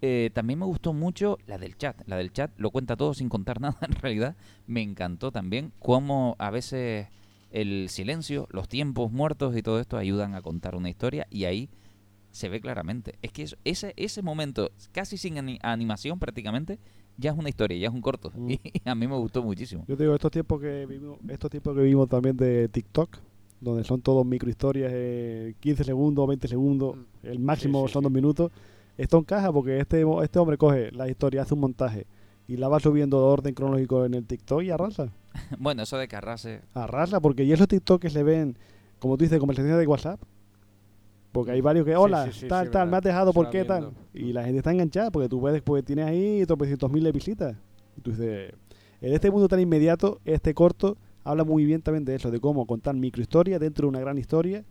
Eh, 0.06 0.30
también 0.34 0.58
me 0.58 0.66
gustó 0.66 0.92
mucho 0.92 1.38
la 1.46 1.56
del 1.56 1.78
chat. 1.78 1.96
La 2.06 2.16
del 2.18 2.30
chat 2.30 2.50
lo 2.58 2.70
cuenta 2.70 2.94
todo 2.94 3.14
sin 3.14 3.30
contar 3.30 3.58
nada 3.62 3.78
en 3.80 3.92
realidad. 3.94 4.36
Me 4.66 4.82
encantó 4.82 5.32
también 5.32 5.72
cómo 5.78 6.36
a 6.38 6.50
veces 6.50 7.06
el 7.50 7.88
silencio, 7.88 8.46
los 8.50 8.68
tiempos 8.68 9.10
muertos 9.12 9.56
y 9.56 9.62
todo 9.62 9.80
esto 9.80 9.96
ayudan 9.96 10.34
a 10.34 10.42
contar 10.42 10.74
una 10.74 10.90
historia 10.90 11.26
y 11.30 11.44
ahí 11.44 11.70
se 12.32 12.50
ve 12.50 12.60
claramente. 12.60 13.14
Es 13.22 13.32
que 13.32 13.44
eso- 13.44 13.56
ese, 13.64 13.94
ese 13.96 14.20
momento, 14.20 14.70
casi 14.92 15.16
sin 15.16 15.38
ani- 15.38 15.58
animación 15.62 16.18
prácticamente, 16.18 16.78
ya 17.16 17.30
es 17.30 17.38
una 17.38 17.48
historia, 17.48 17.78
ya 17.78 17.88
es 17.88 17.94
un 17.94 18.02
corto. 18.02 18.30
Mm. 18.34 18.50
Y 18.84 18.88
a 18.88 18.94
mí 18.94 19.06
me 19.06 19.16
gustó 19.16 19.42
muchísimo. 19.42 19.84
Yo 19.88 19.96
te 19.96 20.02
digo, 20.02 20.14
estos 20.14 20.32
tiempos 20.32 20.60
que 20.60 20.84
vivimos, 20.84 21.18
estos 21.30 21.50
tiempos 21.50 21.74
que 21.76 21.80
vivimos 21.80 22.08
también 22.10 22.36
de 22.36 22.68
TikTok, 22.68 23.16
donde 23.58 23.84
son 23.84 24.02
todos 24.02 24.26
microhistorias, 24.26 24.90
eh, 24.94 25.54
15 25.60 25.82
segundos, 25.84 26.26
20 26.28 26.46
segundos, 26.48 26.96
Mm. 26.96 27.26
el 27.26 27.38
máximo 27.38 27.82
Sí, 27.82 27.88
sí, 27.88 27.92
son 27.94 28.00
sí. 28.00 28.04
dos 28.04 28.12
minutos. 28.12 28.52
Esto 28.96 29.18
encaja 29.18 29.52
porque 29.52 29.78
este, 29.78 30.04
mo- 30.04 30.22
este 30.22 30.38
hombre 30.38 30.56
coge 30.56 30.92
la 30.92 31.08
historia, 31.08 31.42
hace 31.42 31.54
un 31.54 31.60
montaje 31.60 32.06
y 32.46 32.56
la 32.56 32.68
va 32.68 32.78
subiendo 32.80 33.18
de 33.18 33.24
orden 33.24 33.54
cronológico 33.54 34.04
en 34.04 34.14
el 34.14 34.26
TikTok 34.26 34.62
y 34.62 34.70
arrasa. 34.70 35.12
Bueno, 35.58 35.82
eso 35.82 35.96
de 35.98 36.06
Carrase, 36.08 36.60
Arrasa, 36.74 37.20
porque 37.20 37.42
y 37.44 37.52
esos 37.52 37.66
TikTok 37.66 38.00
que 38.02 38.10
se 38.10 38.22
ven, 38.22 38.56
como 39.00 39.16
tú 39.16 39.24
dices, 39.24 39.38
conversaciones 39.40 39.78
de 39.78 39.86
WhatsApp. 39.86 40.20
Porque 41.32 41.50
hay 41.50 41.60
varios 41.60 41.84
que, 41.84 41.96
hola, 41.96 42.26
sí, 42.26 42.40
sí, 42.40 42.46
tal, 42.46 42.66
sí, 42.66 42.70
tal, 42.72 42.82
verdad. 42.82 42.90
me 42.92 42.96
has 42.98 43.02
dejado, 43.02 43.32
¿por 43.32 43.50
qué 43.50 43.64
tal? 43.64 43.90
Y 44.12 44.32
la 44.32 44.44
gente 44.44 44.58
está 44.58 44.70
enganchada 44.70 45.10
porque 45.10 45.28
tú 45.28 45.40
ves, 45.40 45.60
pues 45.62 45.84
tienes 45.84 46.06
ahí 46.06 46.44
tropecientos 46.46 46.90
mil 46.92 47.02
de 47.02 47.10
visitas. 47.10 47.56
Y 47.96 48.00
tú 48.02 48.10
dices, 48.12 48.52
en 49.00 49.12
este 49.12 49.30
mundo 49.32 49.48
tan 49.48 49.58
inmediato, 49.58 50.20
este 50.24 50.54
corto 50.54 50.96
habla 51.24 51.42
muy 51.42 51.64
bien 51.64 51.82
también 51.82 52.04
de 52.04 52.14
eso, 52.14 52.30
de 52.30 52.38
cómo 52.38 52.66
contar 52.66 52.94
microhistorias 52.94 53.58
dentro 53.58 53.86
de 53.86 53.88
una 53.88 53.98
gran 53.98 54.16
historia 54.18 54.64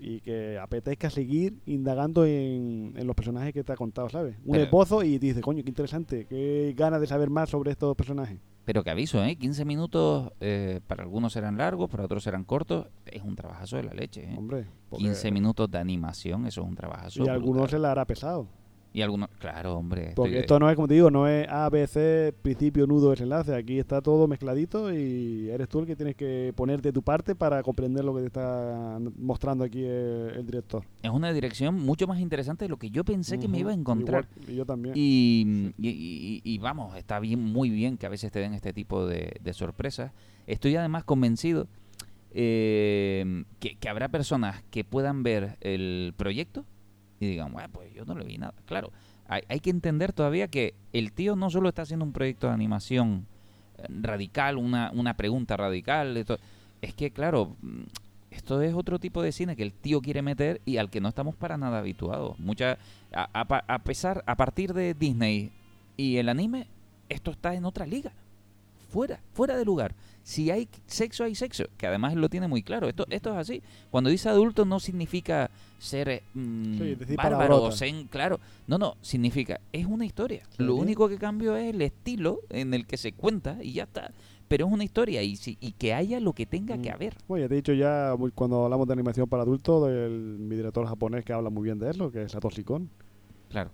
y 0.00 0.20
que 0.20 0.58
apetezca 0.58 1.10
seguir 1.10 1.58
indagando 1.66 2.24
en, 2.24 2.94
en 2.96 3.06
los 3.06 3.14
personajes 3.14 3.52
que 3.52 3.62
te 3.62 3.72
ha 3.72 3.76
contado, 3.76 4.08
¿sabes? 4.08 4.36
Un 4.44 4.52
Pero- 4.52 4.64
esbozo 4.64 5.02
y 5.02 5.18
dices, 5.18 5.42
coño, 5.42 5.62
qué 5.62 5.68
interesante, 5.68 6.26
qué 6.26 6.74
ganas 6.76 7.00
de 7.00 7.06
saber 7.06 7.28
más 7.30 7.50
sobre 7.50 7.70
estos 7.72 7.94
personajes. 7.96 8.38
pero 8.64 8.82
que 8.84 8.90
aviso, 8.90 9.22
¿eh? 9.24 9.34
15 9.36 9.64
minutos, 9.64 10.32
eh, 10.40 10.80
para 10.86 11.02
algunos 11.02 11.32
serán 11.32 11.56
largos, 11.58 11.90
para 11.90 12.04
otros 12.04 12.22
serán 12.22 12.44
cortos. 12.44 12.86
Es 13.04 13.22
un 13.22 13.34
trabajazo 13.34 13.76
de 13.76 13.82
la 13.84 13.92
leche, 13.94 14.22
¿eh? 14.24 14.34
Hombre, 14.38 14.66
porque- 14.88 15.04
15 15.04 15.30
minutos 15.32 15.68
de 15.70 15.78
animación, 15.78 16.46
eso 16.46 16.60
es 16.62 16.66
un 16.68 16.76
trabajazo. 16.76 17.24
y 17.24 17.28
a 17.28 17.32
algunos 17.32 17.70
se 17.70 17.78
le 17.78 17.86
hará 17.88 18.04
pesado. 18.04 18.46
Y 18.92 19.02
algunos, 19.02 19.28
claro, 19.38 19.76
hombre. 19.76 20.12
Porque 20.16 20.30
estoy- 20.32 20.40
esto 20.40 20.58
no 20.58 20.68
es, 20.68 20.74
como 20.74 20.88
te 20.88 20.94
digo, 20.94 21.12
no 21.12 21.28
es 21.28 21.46
A, 21.48 21.68
B, 21.70 21.86
C, 21.86 22.34
principio, 22.42 22.88
nudo, 22.88 23.10
desenlace. 23.10 23.54
Aquí 23.54 23.78
está 23.78 24.00
todo 24.02 24.26
mezcladito 24.26 24.92
y 24.92 25.48
eres 25.48 25.68
tú 25.68 25.78
el 25.78 25.86
que 25.86 25.94
tienes 25.94 26.16
que 26.16 26.52
ponerte 26.56 26.92
tu 26.92 27.00
parte 27.00 27.36
para 27.36 27.62
comprender 27.62 28.04
lo 28.04 28.12
que 28.16 28.22
te 28.22 28.26
está 28.26 28.98
mostrando 29.16 29.62
aquí 29.62 29.84
el, 29.84 30.32
el 30.36 30.44
director. 30.44 30.82
Es 31.02 31.10
una 31.10 31.32
dirección 31.32 31.76
mucho 31.76 32.08
más 32.08 32.18
interesante 32.18 32.64
de 32.64 32.68
lo 32.68 32.78
que 32.78 32.90
yo 32.90 33.04
pensé 33.04 33.38
que 33.38 33.46
me 33.46 33.60
iba 33.60 33.70
a 33.70 33.74
encontrar. 33.74 34.26
igual, 34.36 34.50
y 34.52 34.56
yo 34.56 34.66
también. 34.66 34.94
Y, 34.96 35.72
y- 35.78 35.88
y- 35.88 36.40
y 36.42 36.58
vamos, 36.58 36.96
está 36.96 37.20
bien, 37.20 37.40
muy 37.44 37.70
bien 37.70 37.96
que 37.96 38.06
a 38.06 38.08
veces 38.08 38.32
te 38.32 38.40
den 38.40 38.54
este 38.54 38.72
tipo 38.72 39.06
de, 39.06 39.36
de 39.40 39.52
sorpresas. 39.54 40.10
Estoy 40.48 40.74
además 40.74 41.04
convencido 41.04 41.68
eh, 42.32 43.44
que, 43.58 43.76
que 43.76 43.88
habrá 43.88 44.08
personas 44.08 44.62
que 44.70 44.84
puedan 44.84 45.22
ver 45.22 45.56
el 45.60 46.12
proyecto 46.16 46.64
y 47.20 47.26
digan, 47.26 47.52
pues 47.72 47.92
yo 47.94 48.04
no 48.04 48.14
le 48.14 48.24
vi 48.24 48.38
nada. 48.38 48.54
Claro, 48.66 48.90
hay, 49.28 49.42
hay 49.48 49.60
que 49.60 49.70
entender 49.70 50.12
todavía 50.12 50.48
que 50.48 50.74
el 50.92 51.12
tío 51.12 51.36
no 51.36 51.50
solo 51.50 51.68
está 51.68 51.82
haciendo 51.82 52.04
un 52.04 52.12
proyecto 52.12 52.46
de 52.48 52.54
animación 52.54 53.26
eh, 53.78 53.84
radical, 53.88 54.56
una, 54.56 54.90
una 54.94 55.14
pregunta 55.16 55.56
radical, 55.56 56.16
esto- 56.16 56.38
es 56.82 56.94
que, 56.94 57.10
claro, 57.10 57.56
mm, 57.60 57.82
esto 58.30 58.62
es 58.62 58.74
otro 58.74 58.98
tipo 58.98 59.22
de 59.22 59.32
cine 59.32 59.54
que 59.56 59.62
el 59.62 59.72
tío 59.72 60.00
quiere 60.00 60.22
meter 60.22 60.60
y 60.64 60.78
al 60.78 60.88
que 60.88 61.00
no 61.00 61.08
estamos 61.08 61.34
para 61.34 61.56
nada 61.58 61.78
habituados. 61.80 62.38
Mucha, 62.38 62.78
a, 63.12 63.28
a 63.32 63.64
a 63.74 63.78
pesar, 63.80 64.22
a 64.26 64.36
partir 64.36 64.72
de 64.72 64.94
Disney 64.94 65.50
y 65.96 66.16
el 66.16 66.28
anime, 66.28 66.66
esto 67.08 67.32
está 67.32 67.54
en 67.54 67.64
otra 67.66 67.86
liga. 67.86 68.12
Fuera, 68.88 69.20
fuera 69.34 69.56
de 69.56 69.64
lugar. 69.64 69.94
Si 70.30 70.48
hay 70.48 70.68
sexo, 70.86 71.24
hay 71.24 71.34
sexo. 71.34 71.64
Que 71.76 71.88
además 71.88 72.12
él 72.12 72.20
lo 72.20 72.28
tiene 72.28 72.46
muy 72.46 72.62
claro. 72.62 72.88
Esto, 72.88 73.04
esto 73.10 73.30
es 73.32 73.36
así. 73.36 73.62
Cuando 73.90 74.10
dice 74.10 74.28
adulto 74.28 74.64
no 74.64 74.78
significa 74.78 75.50
ser 75.80 76.08
eh, 76.08 76.22
mm, 76.34 76.78
Sí, 76.78 76.94
decir 76.94 77.16
bárbaro 77.16 77.36
o 77.36 77.48
palabrotas. 77.48 77.78
zen, 77.80 78.06
claro. 78.06 78.38
No, 78.68 78.78
no, 78.78 78.96
significa, 79.00 79.60
es 79.72 79.86
una 79.86 80.06
historia. 80.06 80.44
Lo 80.58 80.76
único 80.76 81.08
que 81.08 81.18
cambió 81.18 81.56
es 81.56 81.74
el 81.74 81.82
estilo 81.82 82.42
en 82.48 82.74
el 82.74 82.86
que 82.86 82.96
se 82.96 83.10
cuenta 83.10 83.58
y 83.60 83.72
ya 83.72 83.82
está. 83.84 84.12
Pero 84.46 84.66
es 84.68 84.72
una 84.72 84.84
historia 84.84 85.20
y, 85.22 85.34
si, 85.34 85.58
y 85.60 85.72
que 85.72 85.94
haya 85.94 86.20
lo 86.20 86.32
que 86.32 86.46
tenga 86.46 86.78
que 86.78 86.90
Mm. 86.90 86.94
haber. 86.94 87.14
Bueno, 87.26 87.44
ya 87.44 87.48
te 87.48 87.54
he 87.54 87.56
dicho 87.56 87.72
ya 87.72 88.14
cuando 88.36 88.64
hablamos 88.64 88.86
de 88.86 88.92
animación 88.92 89.28
para 89.28 89.42
adultos, 89.42 89.88
del 89.88 90.12
mi 90.38 90.54
director 90.54 90.86
japonés 90.86 91.24
que 91.24 91.32
habla 91.32 91.50
muy 91.50 91.64
bien 91.64 91.80
de 91.80 91.90
eso, 91.90 92.12
que 92.12 92.22
es 92.22 92.30
Satoshi 92.30 92.62
Kon, 92.62 92.88
Claro. 93.48 93.70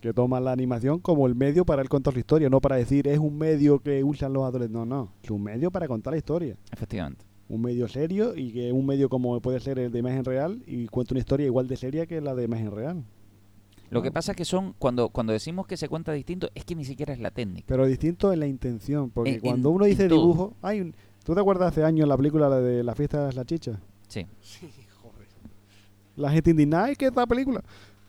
Que 0.00 0.12
toma 0.12 0.38
la 0.40 0.52
animación 0.52 1.00
como 1.00 1.26
el 1.26 1.34
medio 1.34 1.64
para 1.64 1.82
él 1.82 1.88
contar 1.88 2.12
su 2.14 2.20
historia, 2.20 2.48
no 2.48 2.60
para 2.60 2.76
decir 2.76 3.08
es 3.08 3.18
un 3.18 3.36
medio 3.36 3.80
que 3.80 4.04
usan 4.04 4.32
los 4.32 4.44
adolescentes. 4.44 4.78
No, 4.78 4.84
no, 4.86 5.12
es 5.22 5.30
un 5.30 5.42
medio 5.42 5.70
para 5.70 5.88
contar 5.88 6.12
la 6.12 6.18
historia. 6.18 6.56
Efectivamente. 6.72 7.24
un 7.50 7.62
medio 7.62 7.88
serio 7.88 8.36
y 8.36 8.52
que 8.52 8.72
un 8.72 8.84
medio 8.84 9.08
como 9.08 9.40
puede 9.40 9.58
ser 9.60 9.78
el 9.78 9.90
de 9.90 9.98
imagen 10.00 10.22
real 10.22 10.62
y 10.66 10.86
cuenta 10.88 11.14
una 11.14 11.20
historia 11.20 11.46
igual 11.46 11.66
de 11.66 11.76
seria 11.78 12.04
que 12.06 12.20
la 12.20 12.34
de 12.34 12.44
imagen 12.44 12.70
real. 12.70 13.02
Lo 13.88 14.02
que 14.02 14.08
Ah. 14.08 14.12
pasa 14.12 14.32
es 14.32 14.36
que 14.36 14.44
son, 14.44 14.74
cuando, 14.78 15.08
cuando 15.08 15.32
decimos 15.32 15.66
que 15.66 15.78
se 15.78 15.88
cuenta 15.88 16.12
distinto, 16.12 16.50
es 16.54 16.66
que 16.66 16.74
ni 16.74 16.84
siquiera 16.84 17.14
es 17.14 17.20
la 17.20 17.30
técnica. 17.30 17.64
Pero 17.66 17.86
distinto 17.86 18.34
en 18.34 18.40
la 18.40 18.46
intención, 18.46 19.08
porque 19.08 19.30
En- 19.36 19.40
cuando 19.40 19.70
uno 19.70 19.86
dice 19.86 20.08
dibujo, 20.08 20.52
hay 20.60 20.82
un, 20.82 20.94
¿tú 21.24 21.32
te 21.34 21.40
acuerdas 21.40 21.68
hace 21.72 21.84
años 21.84 22.06
la 22.06 22.18
película 22.18 22.50
la 22.50 22.60
de 22.60 22.84
la 22.84 22.94
fiesta 22.94 23.28
de 23.28 23.32
la 23.32 23.46
chicha? 23.46 23.80
Sí. 24.08 24.26
Sí, 24.42 24.68
joder. 25.02 25.26
La 26.16 26.30
gente 26.30 26.50
indignada, 26.50 26.84
¡ay, 26.84 26.96
qué 26.96 27.06
es 27.06 27.10
esta 27.12 27.26
película! 27.26 27.64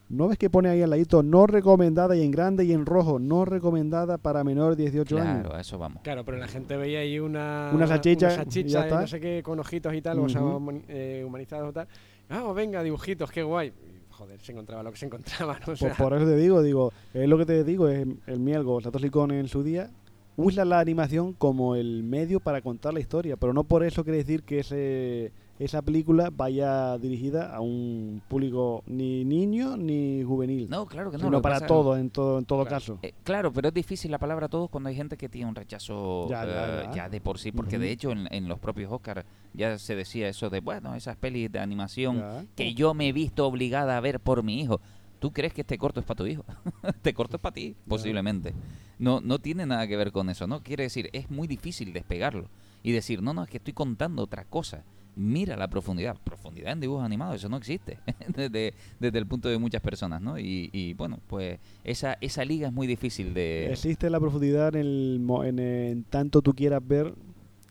¿No 0.10 0.28
ves 0.28 0.38
que 0.40 0.50
pone 0.50 0.70
ahí 0.70 0.82
al 0.82 0.90
ladito 0.90 1.22
no 1.22 1.46
recomendada 1.46 2.16
y 2.16 2.24
en 2.24 2.32
grande 2.32 2.66
y 2.66 2.74
en 2.74 2.86
rojo, 2.86 3.20
no 3.20 3.46
recomendada 3.46 4.18
para 4.18 4.44
menores 4.44 4.76
de 4.78 4.84
18 4.86 5.16
Claro, 5.16 5.30
años? 5.30 5.54
a 5.54 5.60
eso 5.62 5.78
vamos. 5.78 6.02
Claro, 6.02 6.26
pero 6.26 6.38
la 6.38 6.48
gente 6.48 6.76
veía 6.78 7.00
ahí 7.00 7.20
una, 7.20 7.70
Una 7.74 7.86
salchicha, 7.86 8.26
una 8.26 8.34
y 8.34 8.38
salchicha 8.38 8.68
ya 8.70 8.80
y 8.80 8.84
está. 8.84 9.02
no 9.02 9.08
sé 9.08 9.20
qué, 9.20 9.44
con 9.44 9.60
ojitos 9.60 9.94
y 9.94 10.02
tal, 10.02 10.20
o 10.20 10.28
sea, 10.28 10.42
eh, 10.88 11.24
humanizados 11.26 11.70
o 11.70 11.74
tal. 11.74 11.88
Ah, 12.30 12.52
venga, 12.56 12.82
dibujitos, 12.82 13.30
qué 13.32 13.44
guay. 13.44 13.72
joder, 14.10 14.40
se 14.42 14.52
encontraba 14.52 14.82
lo 14.84 14.92
que 14.92 14.98
se 14.98 15.06
encontraba, 15.06 15.54
¿no? 15.60 15.60
O 15.62 15.66
Por, 15.68 15.78
sea, 15.78 15.94
por 15.96 16.14
eso 16.16 16.26
te 16.26 16.36
digo, 16.38 16.62
digo, 16.64 16.92
es 17.14 17.30
lo 17.30 17.38
que 17.38 17.46
te 17.46 17.64
digo, 17.64 17.88
es 17.88 18.06
el 18.26 18.40
Mielgo, 18.40 18.82
Satoshi 18.82 19.10
Kon 19.12 19.32
en 19.32 19.48
su 19.48 19.62
día, 19.64 19.92
usa 20.38 20.66
la 20.66 20.80
animación 20.80 21.34
como 21.34 21.76
el 21.76 22.02
medio 22.04 22.40
para 22.40 22.62
contar 22.62 22.94
la 22.96 23.00
historia, 23.00 23.38
pero 23.38 23.54
no 23.54 23.64
por 23.64 23.84
eso 23.84 24.04
quiere 24.04 24.18
decir 24.18 24.42
que 24.44 24.60
ese, 24.60 25.32
esa 25.60 25.82
película 25.82 26.30
vaya 26.36 26.98
dirigida 26.98 27.54
a 27.54 27.60
un 27.60 28.22
público 28.28 28.82
ni 28.88 29.26
niño 29.26 29.76
ni 29.78 30.24
juvenil, 30.24 30.70
No, 30.70 30.86
claro 30.86 31.12
que 31.12 31.18
no. 31.18 31.26
sino 31.26 31.38
que 31.38 31.42
para 31.44 31.56
pasa- 31.56 31.68
todo, 31.68 31.98
en 31.98 32.10
todo, 32.10 32.40
en 32.40 32.46
todo 32.46 32.62
Claro. 32.64 32.76
caso. 32.76 33.00
Eh, 33.02 33.14
claro, 33.24 33.52
pero 33.52 33.68
es 33.68 33.74
difícil 33.74 34.10
la 34.10 34.18
palabra 34.20 34.48
todos 34.48 34.70
cuando 34.70 34.90
hay 34.90 34.96
gente 34.96 35.18
que 35.18 35.28
tiene 35.30 35.50
un 35.50 35.56
rechazo 35.56 36.28
Ya, 36.30 36.46
ya, 36.46 36.84
eh, 36.84 36.90
ya 36.96 37.10
de 37.10 37.20
por 37.22 37.38
sí, 37.40 37.52
porque 37.52 37.78
de 37.78 37.92
hecho 37.92 38.12
en, 38.12 38.28
en 38.34 38.48
los 38.48 38.58
propios 38.60 38.92
Oscars 38.92 39.26
ya 39.54 39.78
se 39.78 39.96
decía 39.96 40.30
eso 40.30 40.50
de, 40.50 40.62
bueno, 40.62 40.96
esas 40.96 41.18
pelis 41.18 41.52
de 41.52 41.60
animación 41.60 42.48
que 42.56 42.74
yo 42.74 42.94
me 42.94 43.10
he 43.10 43.12
visto 43.14 43.46
obligada 43.46 43.98
a 43.98 44.00
ver 44.00 44.20
por 44.22 44.44
mi 44.44 44.62
hijo. 44.62 44.80
¿Tú 45.20 45.34
crees 45.34 45.54
que 45.54 45.62
este 45.62 45.78
corto 45.78 46.00
es 46.00 46.06
para 46.06 46.18
tu 46.20 46.26
hijo? 46.26 46.46
este 46.84 47.14
corto 47.14 47.36
es 47.36 47.42
para 47.42 47.54
ti, 47.54 47.76
posiblemente. 47.86 48.54
No, 48.98 49.20
no 49.20 49.40
tiene 49.40 49.66
nada 49.66 49.86
que 49.86 49.98
ver 49.98 50.14
con 50.14 50.30
eso, 50.30 50.48
¿no? 50.48 50.64
Quiere 50.64 50.84
decir, 50.84 51.10
es 51.12 51.30
muy 51.30 51.46
difícil 51.48 51.92
despegarlo 51.92 52.48
y 52.84 52.94
decir, 52.94 53.22
no, 53.22 53.34
no, 53.34 53.44
es 53.44 53.50
que 53.50 53.58
estoy 53.58 53.74
contando 53.74 54.24
otra 54.24 54.46
cosa. 54.46 54.86
Mira 55.20 55.58
la 55.58 55.68
profundidad. 55.68 56.16
Profundidad 56.24 56.72
en 56.72 56.80
dibujos 56.80 57.04
animados, 57.04 57.36
eso 57.36 57.50
no 57.50 57.58
existe 57.58 58.00
desde, 58.30 58.74
desde 59.02 59.20
el 59.20 59.28
punto 59.28 59.50
de 59.50 59.58
muchas 59.58 59.82
personas, 59.82 60.22
¿no? 60.22 60.40
Y, 60.40 60.70
y, 60.72 60.94
bueno, 60.94 61.20
pues 61.28 61.60
esa, 61.84 62.18
esa 62.22 62.46
liga 62.46 62.70
es 62.70 62.74
muy 62.74 62.88
difícil 62.88 63.34
de... 63.34 63.70
Existe 63.70 64.10
la 64.10 64.18
profundidad 64.22 64.74
en, 64.78 64.82
el, 64.82 65.58
en, 65.58 66.06
tanto 66.10 66.42
tú 66.42 66.54
quieras 66.54 66.82
ver 66.88 67.14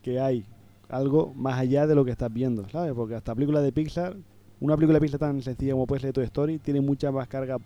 que 0.02 0.20
hay 0.20 0.44
algo 0.90 1.32
más 1.34 1.58
allá 1.58 1.86
de 1.86 1.94
lo 1.94 2.04
que 2.04 2.10
estás 2.10 2.30
viendo, 2.30 2.68
¿sabes? 2.68 2.92
Porque 2.92 3.14
hasta 3.14 3.34
películas 3.34 3.62
de 3.62 3.72
Pixar, 3.72 4.14
una 4.60 4.76
película 4.76 4.98
de 4.98 5.00
Pixar 5.00 5.20
tan 5.20 5.40
sencilla 5.40 5.72
como 5.72 5.86
puede 5.86 6.02
ser 6.02 6.12
Toy 6.12 6.24
Story, 6.24 6.58
tiene 6.58 6.82
mucha 6.82 7.10
más 7.10 7.28
carga 7.28 7.56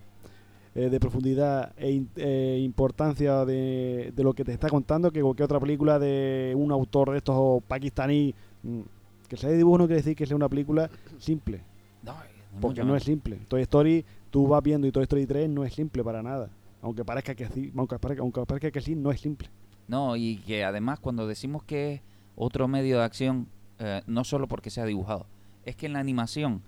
eh, 0.77 0.91
de 0.91 1.01
profundidad 1.01 1.73
e 1.77 2.05
eh, 2.15 2.61
importancia 2.63 3.45
de, 3.45 4.13
lo 4.17 4.33
que 4.33 4.45
te 4.45 4.53
está 4.53 4.69
contando 4.69 5.11
que 5.11 5.23
cualquier 5.23 5.47
otra 5.47 5.59
película 5.59 5.99
de 5.99 6.55
un 6.57 6.71
autor 6.71 7.11
de 7.11 7.19
estos 7.19 7.65
pakistaní. 7.65 8.33
mm, 8.63 9.02
Que 9.33 9.39
sea 9.39 9.49
de 9.49 9.57
dibujo 9.57 9.79
no 9.79 9.87
quiere 9.87 10.03
decir 10.03 10.15
que 10.15 10.27
sea 10.27 10.37
una 10.37 10.51
película 10.51 10.91
simple, 11.17 11.63
No, 12.03 12.13
ni 12.53 12.61
porque 12.61 12.85
no 12.85 12.95
es 12.95 13.03
simple. 13.03 13.39
Toy 13.49 13.63
Story, 13.63 14.05
tú 14.29 14.47
vas 14.47 14.63
viendo 14.63 14.87
y 14.87 14.93
Toy 14.93 15.05
Story 15.05 15.27
3 15.27 15.49
no 15.49 15.65
es 15.65 15.73
simple 15.73 16.05
para 16.05 16.23
nada. 16.23 16.51
Aunque 16.83 17.03
parezca 17.03 17.35
que 17.35 17.49
sí, 17.49 17.73
aunque 17.75 17.99
parezca, 17.99 18.21
aunque 18.21 18.45
parezca 18.45 18.71
que 18.71 18.83
sí, 18.83 18.95
no 18.95 19.11
es 19.11 19.23
simple. 19.23 19.49
No, 19.89 20.17
y 20.17 20.37
que 20.37 20.65
además 20.65 21.01
cuando 21.01 21.27
decimos 21.27 21.63
que 21.65 21.95
es 21.95 22.01
otro 22.37 22.69
medio 22.69 22.99
de 22.99 23.05
acción, 23.05 23.49
eh, 23.79 24.03
no 24.07 24.23
solo 24.25 24.49
porque 24.49 24.69
sea 24.69 24.85
dibujado, 24.85 25.25
es 25.65 25.77
que 25.77 25.87
en 25.87 25.95
la 25.95 26.01
animación, 26.01 26.61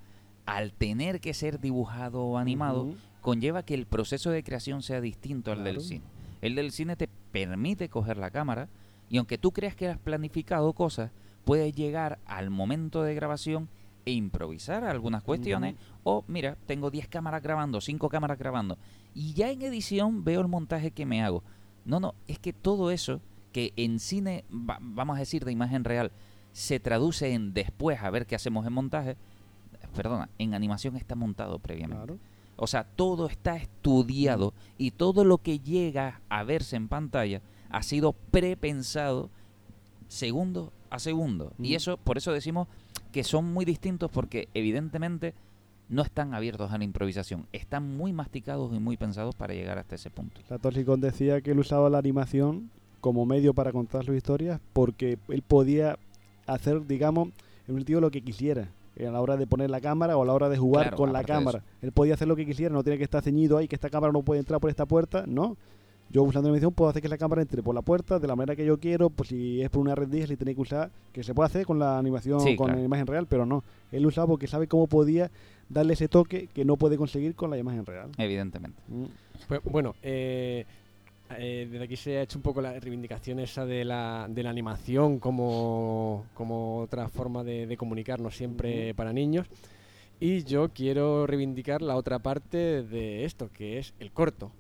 al 0.46 0.72
tener 0.72 1.20
que 1.20 1.34
ser 1.34 1.60
dibujado 1.60 2.24
o 2.24 2.38
animado, 2.38 2.94
conlleva 3.20 3.62
que 3.62 3.74
el 3.74 3.84
proceso 3.84 4.30
de 4.30 4.42
creación 4.42 4.80
sea 4.80 5.02
distinto 5.02 5.52
al 5.52 5.64
del 5.64 5.82
cine. 5.82 6.06
El 6.40 6.54
del 6.54 6.72
cine 6.72 6.96
te 6.96 7.10
permite 7.30 7.90
coger 7.90 8.16
la 8.16 8.30
cámara 8.30 8.70
y 9.10 9.18
aunque 9.18 9.36
tú 9.36 9.52
creas 9.52 9.76
que 9.76 9.88
has 9.88 9.98
planificado 9.98 10.72
cosas, 10.72 11.10
puedes 11.44 11.74
llegar 11.74 12.18
al 12.26 12.50
momento 12.50 13.02
de 13.02 13.14
grabación 13.14 13.68
e 14.06 14.12
improvisar 14.12 14.84
algunas 14.84 15.22
cuestiones 15.22 15.76
o 16.02 16.24
mira, 16.28 16.56
tengo 16.66 16.90
10 16.90 17.08
cámaras 17.08 17.42
grabando, 17.42 17.80
5 17.80 18.08
cámaras 18.08 18.38
grabando 18.38 18.76
y 19.14 19.32
ya 19.32 19.50
en 19.50 19.62
edición 19.62 20.24
veo 20.24 20.40
el 20.40 20.48
montaje 20.48 20.90
que 20.90 21.06
me 21.06 21.22
hago. 21.22 21.42
No, 21.84 22.00
no, 22.00 22.14
es 22.26 22.38
que 22.38 22.52
todo 22.52 22.90
eso 22.90 23.20
que 23.52 23.72
en 23.76 23.98
cine, 24.00 24.44
va- 24.50 24.78
vamos 24.80 25.16
a 25.16 25.20
decir 25.20 25.44
de 25.44 25.52
imagen 25.52 25.84
real, 25.84 26.10
se 26.52 26.80
traduce 26.80 27.32
en 27.32 27.52
después 27.54 28.00
a 28.02 28.10
ver 28.10 28.26
qué 28.26 28.34
hacemos 28.34 28.66
en 28.66 28.72
montaje, 28.72 29.16
perdona, 29.94 30.28
en 30.38 30.54
animación 30.54 30.96
está 30.96 31.14
montado 31.14 31.58
previamente. 31.58 32.04
Claro. 32.04 32.18
O 32.56 32.66
sea, 32.66 32.84
todo 32.84 33.26
está 33.28 33.56
estudiado 33.56 34.54
y 34.78 34.92
todo 34.92 35.24
lo 35.24 35.38
que 35.38 35.58
llega 35.60 36.20
a 36.28 36.42
verse 36.44 36.76
en 36.76 36.88
pantalla 36.88 37.40
ha 37.70 37.82
sido 37.82 38.12
prepensado 38.12 39.30
segundo 40.08 40.72
a 40.94 40.98
segundo. 40.98 41.52
Y 41.58 41.74
eso, 41.74 41.96
por 41.96 42.16
eso 42.18 42.32
decimos 42.32 42.68
que 43.12 43.24
son 43.24 43.52
muy 43.52 43.64
distintos 43.64 44.10
porque 44.10 44.48
evidentemente 44.54 45.34
no 45.88 46.02
están 46.02 46.34
abiertos 46.34 46.72
a 46.72 46.78
la 46.78 46.84
improvisación. 46.84 47.46
Están 47.52 47.96
muy 47.96 48.12
masticados 48.12 48.72
y 48.72 48.78
muy 48.78 48.96
pensados 48.96 49.34
para 49.34 49.54
llegar 49.54 49.78
hasta 49.78 49.96
ese 49.96 50.10
punto. 50.10 50.40
Satoshi 50.48 50.84
Kon 50.84 51.00
decía 51.00 51.40
que 51.40 51.50
él 51.50 51.58
usaba 51.58 51.90
la 51.90 51.98
animación 51.98 52.70
como 53.00 53.26
medio 53.26 53.52
para 53.54 53.72
contar 53.72 54.04
sus 54.04 54.16
historias 54.16 54.60
porque 54.72 55.18
él 55.28 55.42
podía 55.42 55.98
hacer, 56.46 56.86
digamos, 56.86 57.28
en 57.66 57.74
un 57.74 57.80
sentido 57.80 58.00
lo 58.00 58.10
que 58.10 58.22
quisiera 58.22 58.68
a 58.98 59.10
la 59.10 59.20
hora 59.20 59.36
de 59.36 59.46
poner 59.46 59.70
la 59.70 59.80
cámara 59.80 60.16
o 60.16 60.22
a 60.22 60.26
la 60.26 60.32
hora 60.32 60.48
de 60.48 60.56
jugar 60.56 60.84
Claro, 60.84 60.96
con 60.96 61.12
la 61.12 61.24
cámara. 61.24 61.64
Él 61.82 61.92
podía 61.92 62.14
hacer 62.14 62.28
lo 62.28 62.36
que 62.36 62.46
quisiera, 62.46 62.72
no 62.72 62.84
tiene 62.84 62.96
que 62.98 63.04
estar 63.04 63.22
ceñido 63.22 63.58
ahí, 63.58 63.66
que 63.66 63.74
esta 63.74 63.90
cámara 63.90 64.12
no 64.12 64.22
puede 64.22 64.40
entrar 64.40 64.60
por 64.60 64.70
esta 64.70 64.86
puerta, 64.86 65.24
no. 65.26 65.56
Yo 66.10 66.22
usando 66.22 66.48
la 66.48 66.52
animación 66.52 66.72
puedo 66.72 66.90
hacer 66.90 67.02
que 67.02 67.08
la 67.08 67.18
cámara 67.18 67.42
entre 67.42 67.62
por 67.62 67.74
la 67.74 67.82
puerta 67.82 68.18
de 68.18 68.28
la 68.28 68.36
manera 68.36 68.54
que 68.54 68.64
yo 68.64 68.78
quiero, 68.78 69.10
pues 69.10 69.30
si 69.30 69.60
es 69.62 69.70
por 69.70 69.80
una 69.80 69.94
red 69.94 70.12
y 70.12 70.36
tiene 70.36 70.54
que 70.54 70.60
usar, 70.60 70.90
que 71.12 71.24
se 71.24 71.34
puede 71.34 71.46
hacer 71.46 71.66
con 71.66 71.78
la 71.78 71.98
animación, 71.98 72.40
Sí, 72.40 72.54
con 72.56 72.66
claro. 72.66 72.78
la 72.80 72.84
imagen 72.84 73.06
real, 73.06 73.26
pero 73.26 73.46
no. 73.46 73.64
Él 73.90 74.06
usaba 74.06 74.26
porque 74.28 74.46
sabe 74.46 74.68
cómo 74.68 74.86
podía 74.86 75.30
darle 75.68 75.94
ese 75.94 76.08
toque 76.08 76.48
que 76.48 76.64
no 76.64 76.76
puede 76.76 76.96
conseguir 76.96 77.34
con 77.34 77.50
la 77.50 77.58
imagen 77.58 77.84
real. 77.86 78.10
Evidentemente. 78.18 78.80
Mm. 78.88 79.04
Pues, 79.48 79.60
bueno, 79.64 79.94
eh, 80.02 80.66
eh, 81.36 81.68
desde 81.70 81.84
aquí 81.84 81.96
se 81.96 82.18
ha 82.18 82.22
hecho 82.22 82.38
un 82.38 82.42
poco 82.42 82.60
la 82.60 82.78
reivindicación 82.78 83.40
esa 83.40 83.64
de 83.66 83.84
la, 83.84 84.26
de 84.30 84.42
la 84.42 84.50
animación 84.50 85.18
como, 85.18 86.26
como 86.34 86.78
otra 86.80 87.08
forma 87.08 87.42
de, 87.42 87.66
de 87.66 87.76
comunicarnos 87.76 88.36
siempre 88.36 88.88
Ujú. 88.90 88.96
para 88.96 89.12
niños. 89.12 89.46
Y 90.20 90.44
yo 90.44 90.68
quiero 90.68 91.26
reivindicar 91.26 91.82
la 91.82 91.96
otra 91.96 92.20
parte 92.20 92.82
de 92.84 93.24
esto, 93.24 93.50
que 93.52 93.78
es 93.78 93.94
el 93.98 94.12
corto. 94.12 94.52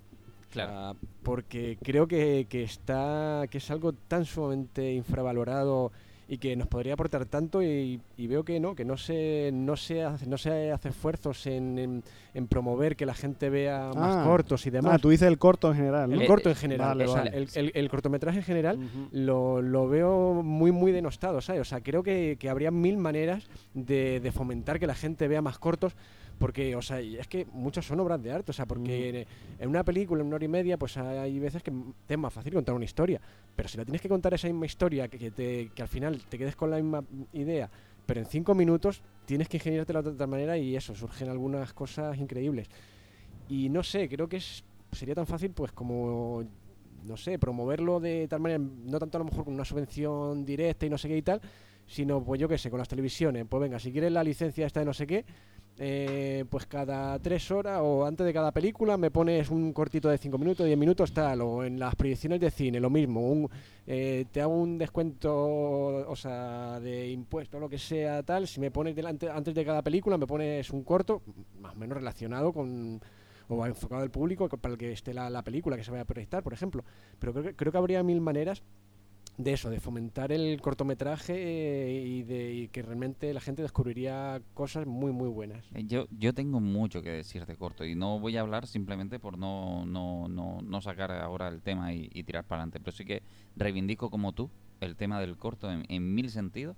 O 0.62 0.66
sea, 0.66 0.92
porque 1.22 1.76
creo 1.82 2.06
que, 2.06 2.46
que 2.48 2.62
está 2.62 3.44
que 3.50 3.58
es 3.58 3.70
algo 3.70 3.92
tan 3.92 4.24
sumamente 4.24 4.92
infravalorado 4.94 5.90
y 6.26 6.38
que 6.38 6.56
nos 6.56 6.68
podría 6.68 6.94
aportar 6.94 7.26
tanto 7.26 7.62
y, 7.62 8.00
y 8.16 8.26
veo 8.28 8.44
que 8.44 8.58
no 8.58 8.74
que 8.74 8.86
no 8.86 8.96
se 8.96 9.50
no 9.52 9.76
se 9.76 10.02
hace, 10.04 10.26
no 10.26 10.38
se 10.38 10.72
hace 10.72 10.88
esfuerzos 10.88 11.46
en, 11.46 11.78
en- 11.78 12.02
en 12.32 12.46
promover 12.48 12.96
que 12.96 13.04
la 13.04 13.12
gente 13.12 13.50
vea 13.50 13.90
más 13.94 14.16
Ah. 14.16 14.24
cortos 14.24 14.64
y 14.66 14.70
demás 14.70 14.94
Ah, 14.94 14.98
tú 14.98 15.10
dices 15.10 15.28
el 15.28 15.36
corto 15.38 15.70
en 15.70 15.76
general, 15.76 16.08
¿no? 16.08 16.16
el 16.16 16.22
Eh, 16.22 16.26
corto 16.26 16.48
en 16.48 16.54
general 16.56 16.88
vale, 16.96 17.04
o 17.04 17.08
sea, 17.12 17.24
vale. 17.24 17.36
el, 17.36 17.48
el- 17.54 17.72
el 17.74 17.88
cortometraje 17.90 18.38
en 18.38 18.44
general 18.44 18.78
lo, 19.12 19.60
lo 19.60 19.86
veo 19.86 20.42
muy 20.42 20.72
muy 20.72 20.92
denostado 20.92 21.42
¿sabes? 21.42 21.60
o 21.60 21.64
sea 21.66 21.82
creo 21.82 22.02
que, 22.02 22.36
que 22.40 22.48
habría 22.48 22.70
mil 22.70 22.96
maneras 22.96 23.44
de, 23.74 24.18
de 24.20 24.32
fomentar 24.32 24.78
que 24.80 24.86
la 24.86 24.94
gente 24.94 25.28
vea 25.28 25.42
más 25.42 25.58
cortos 25.58 25.92
porque 26.38 26.74
o 26.76 26.82
sea 26.82 27.00
es 27.00 27.28
que 27.28 27.46
muchos 27.52 27.86
son 27.86 28.00
obras 28.00 28.22
de 28.22 28.32
arte 28.32 28.50
o 28.50 28.54
sea 28.54 28.66
porque 28.66 29.08
en, 29.08 29.26
en 29.58 29.68
una 29.68 29.84
película 29.84 30.20
en 30.20 30.26
una 30.26 30.36
hora 30.36 30.44
y 30.44 30.48
media 30.48 30.76
pues 30.76 30.96
hay 30.96 31.38
veces 31.38 31.62
que 31.62 31.72
te 32.06 32.14
es 32.14 32.18
más 32.18 32.32
fácil 32.32 32.52
contar 32.52 32.74
una 32.74 32.84
historia. 32.84 33.20
Pero 33.54 33.68
si 33.68 33.76
la 33.76 33.84
tienes 33.84 34.00
que 34.00 34.08
contar 34.08 34.34
esa 34.34 34.48
misma 34.48 34.66
historia 34.66 35.08
que, 35.08 35.18
que 35.18 35.30
te, 35.30 35.70
que 35.74 35.82
al 35.82 35.88
final 35.88 36.22
te 36.28 36.38
quedes 36.38 36.56
con 36.56 36.70
la 36.70 36.76
misma 36.76 37.04
idea 37.32 37.70
pero 38.06 38.20
en 38.20 38.26
cinco 38.26 38.54
minutos 38.54 39.02
tienes 39.24 39.48
que 39.48 39.56
ingeniártela 39.56 40.02
de 40.02 40.10
otra 40.10 40.26
manera 40.26 40.58
y 40.58 40.76
eso 40.76 40.94
surgen 40.94 41.28
algunas 41.28 41.72
cosas 41.72 42.18
increíbles. 42.18 42.68
Y 43.48 43.68
no 43.68 43.82
sé 43.82 44.08
creo 44.08 44.28
que 44.28 44.36
es, 44.36 44.64
sería 44.92 45.14
tan 45.14 45.26
fácil 45.26 45.50
pues 45.50 45.72
como 45.72 46.44
no 47.04 47.16
sé, 47.16 47.38
promoverlo 47.38 48.00
de 48.00 48.26
tal 48.28 48.40
manera, 48.40 48.58
no 48.58 48.98
tanto 48.98 49.18
a 49.18 49.20
lo 49.20 49.24
mejor 49.26 49.44
con 49.44 49.54
una 49.54 49.64
subvención 49.64 50.44
directa 50.44 50.86
y 50.86 50.90
no 50.90 50.96
sé 50.96 51.08
qué 51.08 51.16
y 51.18 51.22
tal, 51.22 51.40
sino 51.86 52.24
pues 52.24 52.40
yo 52.40 52.48
qué 52.48 52.56
sé, 52.56 52.70
con 52.70 52.78
las 52.78 52.88
televisiones, 52.88 53.44
pues 53.48 53.60
venga, 53.60 53.78
si 53.78 53.92
quieres 53.92 54.10
la 54.10 54.24
licencia 54.24 54.66
esta 54.66 54.80
de 54.80 54.86
no 54.86 54.94
sé 54.94 55.06
qué, 55.06 55.24
eh, 55.78 56.44
pues 56.48 56.66
cada 56.66 57.18
tres 57.18 57.50
horas 57.50 57.80
o 57.82 58.06
antes 58.06 58.24
de 58.24 58.32
cada 58.32 58.52
película 58.52 58.96
me 58.96 59.10
pones 59.10 59.50
un 59.50 59.72
cortito 59.72 60.08
de 60.08 60.18
cinco 60.18 60.38
minutos, 60.38 60.66
10 60.66 60.78
minutos 60.78 61.12
tal, 61.12 61.40
o 61.40 61.64
en 61.64 61.78
las 61.78 61.96
proyecciones 61.96 62.40
de 62.40 62.50
cine 62.50 62.78
lo 62.78 62.90
mismo, 62.90 63.28
un, 63.28 63.50
eh, 63.86 64.24
te 64.30 64.40
hago 64.40 64.54
un 64.54 64.78
descuento, 64.78 65.34
o 65.34 66.16
sea, 66.16 66.78
de 66.78 67.10
impuesto 67.10 67.58
lo 67.58 67.68
que 67.68 67.78
sea 67.78 68.22
tal, 68.22 68.46
si 68.46 68.60
me 68.60 68.70
pones 68.70 68.94
delante, 68.94 69.28
antes 69.28 69.54
de 69.54 69.64
cada 69.64 69.82
película 69.82 70.16
me 70.16 70.26
pones 70.26 70.70
un 70.70 70.84
corto, 70.84 71.22
más 71.60 71.74
o 71.74 71.76
menos 71.76 71.98
relacionado 71.98 72.52
con 72.52 73.00
o 73.48 73.66
enfocado 73.66 74.02
al 74.02 74.10
público 74.10 74.48
para 74.48 74.72
el 74.72 74.78
que 74.78 74.92
esté 74.92 75.12
la, 75.12 75.28
la 75.28 75.42
película 75.42 75.76
que 75.76 75.84
se 75.84 75.90
vaya 75.90 76.02
a 76.02 76.06
proyectar, 76.06 76.42
por 76.42 76.54
ejemplo. 76.54 76.82
Pero 77.18 77.32
creo 77.32 77.44
que, 77.44 77.54
creo 77.54 77.72
que 77.72 77.78
habría 77.78 78.02
mil 78.02 78.20
maneras 78.20 78.62
de 79.36 79.52
eso, 79.52 79.70
de 79.70 79.80
fomentar 79.80 80.32
el 80.32 80.60
cortometraje 80.60 81.34
eh, 81.34 82.06
y 82.06 82.22
de 82.22 82.68
que 82.72 82.82
realmente 82.82 83.32
la 83.34 83.40
gente 83.40 83.62
descubriría 83.62 84.40
cosas 84.54 84.86
muy, 84.86 85.12
muy 85.12 85.28
buenas. 85.28 85.64
Eh, 85.74 85.84
Yo, 85.86 86.06
yo 86.10 86.32
tengo 86.34 86.60
mucho 86.60 87.02
que 87.02 87.10
decir 87.10 87.44
de 87.46 87.56
corto 87.56 87.84
y 87.84 87.94
no 87.94 88.20
voy 88.20 88.36
a 88.36 88.40
hablar 88.40 88.66
simplemente 88.66 89.18
por 89.18 89.38
no, 89.38 89.84
no, 89.86 90.28
no, 90.28 90.60
no 90.62 90.80
sacar 90.80 91.10
ahora 91.12 91.48
el 91.48 91.62
tema 91.62 91.92
y, 91.92 92.08
tirar 92.24 92.44
para 92.44 92.62
adelante, 92.62 92.80
pero 92.80 92.96
sí 92.96 93.04
que 93.04 93.22
reivindico 93.56 94.08
como 94.08 94.32
tú 94.32 94.50
el 94.80 94.96
tema 94.96 95.20
del 95.20 95.36
corto 95.36 95.70
en 95.70 96.14
mil 96.14 96.30
sentidos, 96.30 96.76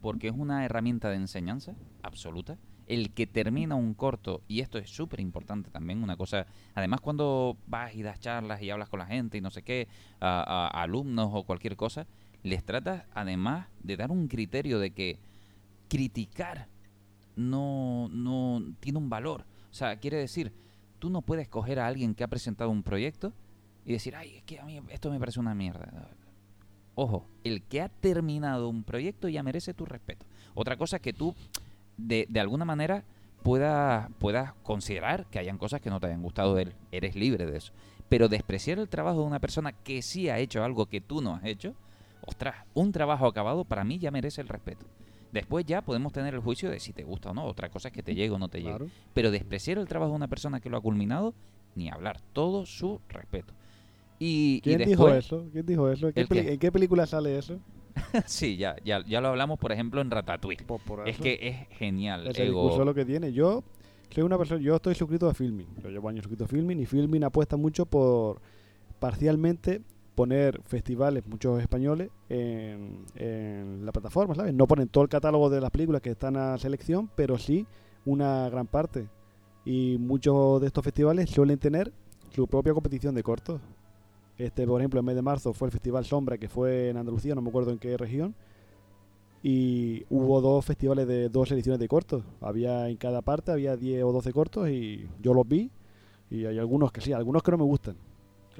porque 0.00 0.28
es 0.28 0.34
una 0.36 0.64
herramienta 0.64 1.10
de 1.10 1.16
enseñanza 1.16 1.74
absoluta. 2.02 2.58
El 2.90 3.12
que 3.12 3.28
termina 3.28 3.76
un 3.76 3.94
corto, 3.94 4.42
y 4.48 4.58
esto 4.58 4.76
es 4.76 4.90
súper 4.90 5.20
importante 5.20 5.70
también, 5.70 6.02
una 6.02 6.16
cosa, 6.16 6.46
además 6.74 7.00
cuando 7.00 7.56
vas 7.68 7.94
y 7.94 8.02
das 8.02 8.18
charlas 8.18 8.60
y 8.62 8.70
hablas 8.70 8.88
con 8.88 8.98
la 8.98 9.06
gente 9.06 9.38
y 9.38 9.40
no 9.40 9.52
sé 9.52 9.62
qué, 9.62 9.86
a, 10.20 10.66
alumnos 10.82 11.30
o 11.32 11.44
cualquier 11.44 11.76
cosa, 11.76 12.08
les 12.42 12.64
tratas 12.64 13.04
además 13.14 13.68
de 13.84 13.96
dar 13.96 14.10
un 14.10 14.26
criterio 14.26 14.80
de 14.80 14.90
que 14.90 15.20
criticar 15.86 16.66
no, 17.36 18.08
no 18.10 18.60
tiene 18.80 18.98
un 18.98 19.08
valor. 19.08 19.44
O 19.70 19.74
sea, 19.74 20.00
quiere 20.00 20.16
decir, 20.16 20.52
tú 20.98 21.10
no 21.10 21.22
puedes 21.22 21.48
coger 21.48 21.78
a 21.78 21.86
alguien 21.86 22.16
que 22.16 22.24
ha 22.24 22.28
presentado 22.28 22.70
un 22.70 22.82
proyecto 22.82 23.32
y 23.84 23.92
decir, 23.92 24.16
ay, 24.16 24.38
es 24.38 24.42
que 24.42 24.58
a 24.58 24.64
mí 24.64 24.80
esto 24.88 25.12
me 25.12 25.20
parece 25.20 25.38
una 25.38 25.54
mierda. 25.54 26.10
Ojo, 26.96 27.26
el 27.44 27.62
que 27.62 27.80
ha 27.82 27.88
terminado 27.88 28.68
un 28.68 28.82
proyecto 28.82 29.28
ya 29.28 29.44
merece 29.44 29.74
tu 29.74 29.86
respeto. 29.86 30.26
Otra 30.54 30.76
cosa 30.76 30.96
es 30.96 31.02
que 31.02 31.12
tú, 31.12 31.34
de, 32.06 32.26
de 32.28 32.40
alguna 32.40 32.64
manera, 32.64 33.04
puedas 33.42 34.08
puedas 34.18 34.52
considerar 34.62 35.26
que 35.26 35.38
hayan 35.38 35.58
cosas 35.58 35.80
que 35.80 35.90
no 35.90 35.98
te 36.00 36.06
hayan 36.06 36.22
gustado 36.22 36.54
de 36.54 36.62
él. 36.64 36.72
Eres 36.92 37.14
libre 37.16 37.46
de 37.46 37.56
eso. 37.56 37.72
Pero 38.08 38.28
despreciar 38.28 38.78
el 38.78 38.88
trabajo 38.88 39.20
de 39.20 39.26
una 39.26 39.38
persona 39.38 39.72
que 39.72 40.02
sí 40.02 40.28
ha 40.28 40.38
hecho 40.38 40.64
algo 40.64 40.86
que 40.86 41.00
tú 41.00 41.22
no 41.22 41.34
has 41.36 41.44
hecho, 41.44 41.74
ostras, 42.26 42.56
un 42.74 42.92
trabajo 42.92 43.26
acabado 43.26 43.64
para 43.64 43.84
mí 43.84 43.98
ya 43.98 44.10
merece 44.10 44.40
el 44.40 44.48
respeto. 44.48 44.84
Después 45.32 45.64
ya 45.64 45.80
podemos 45.82 46.12
tener 46.12 46.34
el 46.34 46.40
juicio 46.40 46.68
de 46.70 46.80
si 46.80 46.92
te 46.92 47.04
gusta 47.04 47.30
o 47.30 47.34
no. 47.34 47.44
Otra 47.44 47.68
cosa 47.68 47.88
es 47.88 47.94
que 47.94 48.02
te 48.02 48.14
llegue 48.16 48.30
o 48.34 48.38
no 48.38 48.48
te 48.48 48.58
llegue. 48.58 48.70
Claro. 48.70 48.86
Pero 49.14 49.30
despreciar 49.30 49.78
el 49.78 49.86
trabajo 49.86 50.10
de 50.10 50.16
una 50.16 50.26
persona 50.28 50.58
que 50.60 50.68
lo 50.68 50.76
ha 50.76 50.80
culminado, 50.80 51.34
ni 51.76 51.88
hablar. 51.88 52.20
Todo 52.32 52.66
su 52.66 53.00
respeto. 53.08 53.54
Y, 54.18 54.56
y 54.56 54.60
¿Quién 54.60 54.78
después, 54.78 54.98
dijo 54.98 55.08
eso? 55.14 55.48
¿Quién 55.52 55.66
dijo 55.66 55.88
eso? 55.88 56.08
¿En 56.08 56.12
qué, 56.14 56.20
¿El 56.22 56.28
qué? 56.28 56.34
peli- 56.34 56.48
¿En 56.54 56.58
qué 56.58 56.72
película 56.72 57.06
sale 57.06 57.38
eso? 57.38 57.58
sí, 58.26 58.56
ya, 58.56 58.76
ya, 58.84 59.04
ya 59.06 59.20
lo 59.20 59.28
hablamos, 59.28 59.58
por 59.58 59.72
ejemplo, 59.72 60.00
en 60.00 60.10
Ratatouille. 60.10 60.64
Pues 60.64 60.82
por 60.82 61.08
Es 61.08 61.14
eso. 61.14 61.22
que 61.22 61.38
es 61.42 61.78
genial. 61.78 62.24
Discurso 62.32 62.80
es 62.80 62.86
lo 62.86 62.94
que 62.94 63.04
tiene. 63.04 63.32
Yo 63.32 63.62
soy 64.10 64.24
una 64.24 64.38
persona, 64.38 64.60
yo 64.60 64.76
estoy 64.76 64.94
suscrito 64.94 65.28
a 65.28 65.34
Filmin. 65.34 65.66
Yo 65.82 65.88
llevo 65.90 66.08
años 66.08 66.22
suscrito 66.22 66.44
a 66.44 66.48
Filmin 66.48 66.80
y 66.80 66.86
Filmin 66.86 67.24
apuesta 67.24 67.56
mucho 67.56 67.86
por 67.86 68.40
parcialmente 68.98 69.82
poner 70.14 70.60
festivales, 70.64 71.26
muchos 71.26 71.60
españoles, 71.62 72.10
en, 72.28 73.06
en 73.14 73.86
la 73.86 73.92
plataforma, 73.92 74.34
¿sabes? 74.34 74.52
No 74.52 74.66
ponen 74.66 74.88
todo 74.88 75.04
el 75.04 75.08
catálogo 75.08 75.48
de 75.48 75.60
las 75.60 75.70
películas 75.70 76.02
que 76.02 76.10
están 76.10 76.36
a 76.36 76.58
selección, 76.58 77.10
pero 77.14 77.38
sí 77.38 77.66
una 78.04 78.48
gran 78.50 78.66
parte. 78.66 79.08
Y 79.64 79.96
muchos 79.98 80.60
de 80.60 80.66
estos 80.66 80.84
festivales 80.84 81.30
suelen 81.30 81.58
tener 81.58 81.92
su 82.30 82.46
propia 82.48 82.74
competición 82.74 83.14
de 83.14 83.22
cortos. 83.22 83.60
Este, 84.40 84.66
por 84.66 84.80
ejemplo, 84.80 84.98
el 84.98 85.04
mes 85.04 85.14
de 85.14 85.20
marzo 85.20 85.52
fue 85.52 85.68
el 85.68 85.72
Festival 85.72 86.06
Sombra, 86.06 86.38
que 86.38 86.48
fue 86.48 86.88
en 86.88 86.96
Andalucía, 86.96 87.34
no 87.34 87.42
me 87.42 87.50
acuerdo 87.50 87.72
en 87.72 87.78
qué 87.78 87.98
región. 87.98 88.34
Y 89.42 90.04
hubo 90.08 90.40
dos 90.40 90.64
festivales 90.64 91.06
de 91.06 91.28
dos 91.28 91.50
ediciones 91.52 91.78
de 91.78 91.86
cortos. 91.88 92.24
Había 92.40 92.88
en 92.88 92.96
cada 92.96 93.20
parte, 93.20 93.52
había 93.52 93.76
10 93.76 94.02
o 94.02 94.12
12 94.12 94.32
cortos 94.32 94.70
y 94.70 95.06
yo 95.20 95.34
los 95.34 95.46
vi. 95.46 95.70
Y 96.30 96.46
hay 96.46 96.58
algunos 96.58 96.90
que 96.90 97.02
sí, 97.02 97.12
algunos 97.12 97.42
que 97.42 97.50
no 97.50 97.58
me 97.58 97.64
gustan. 97.64 97.96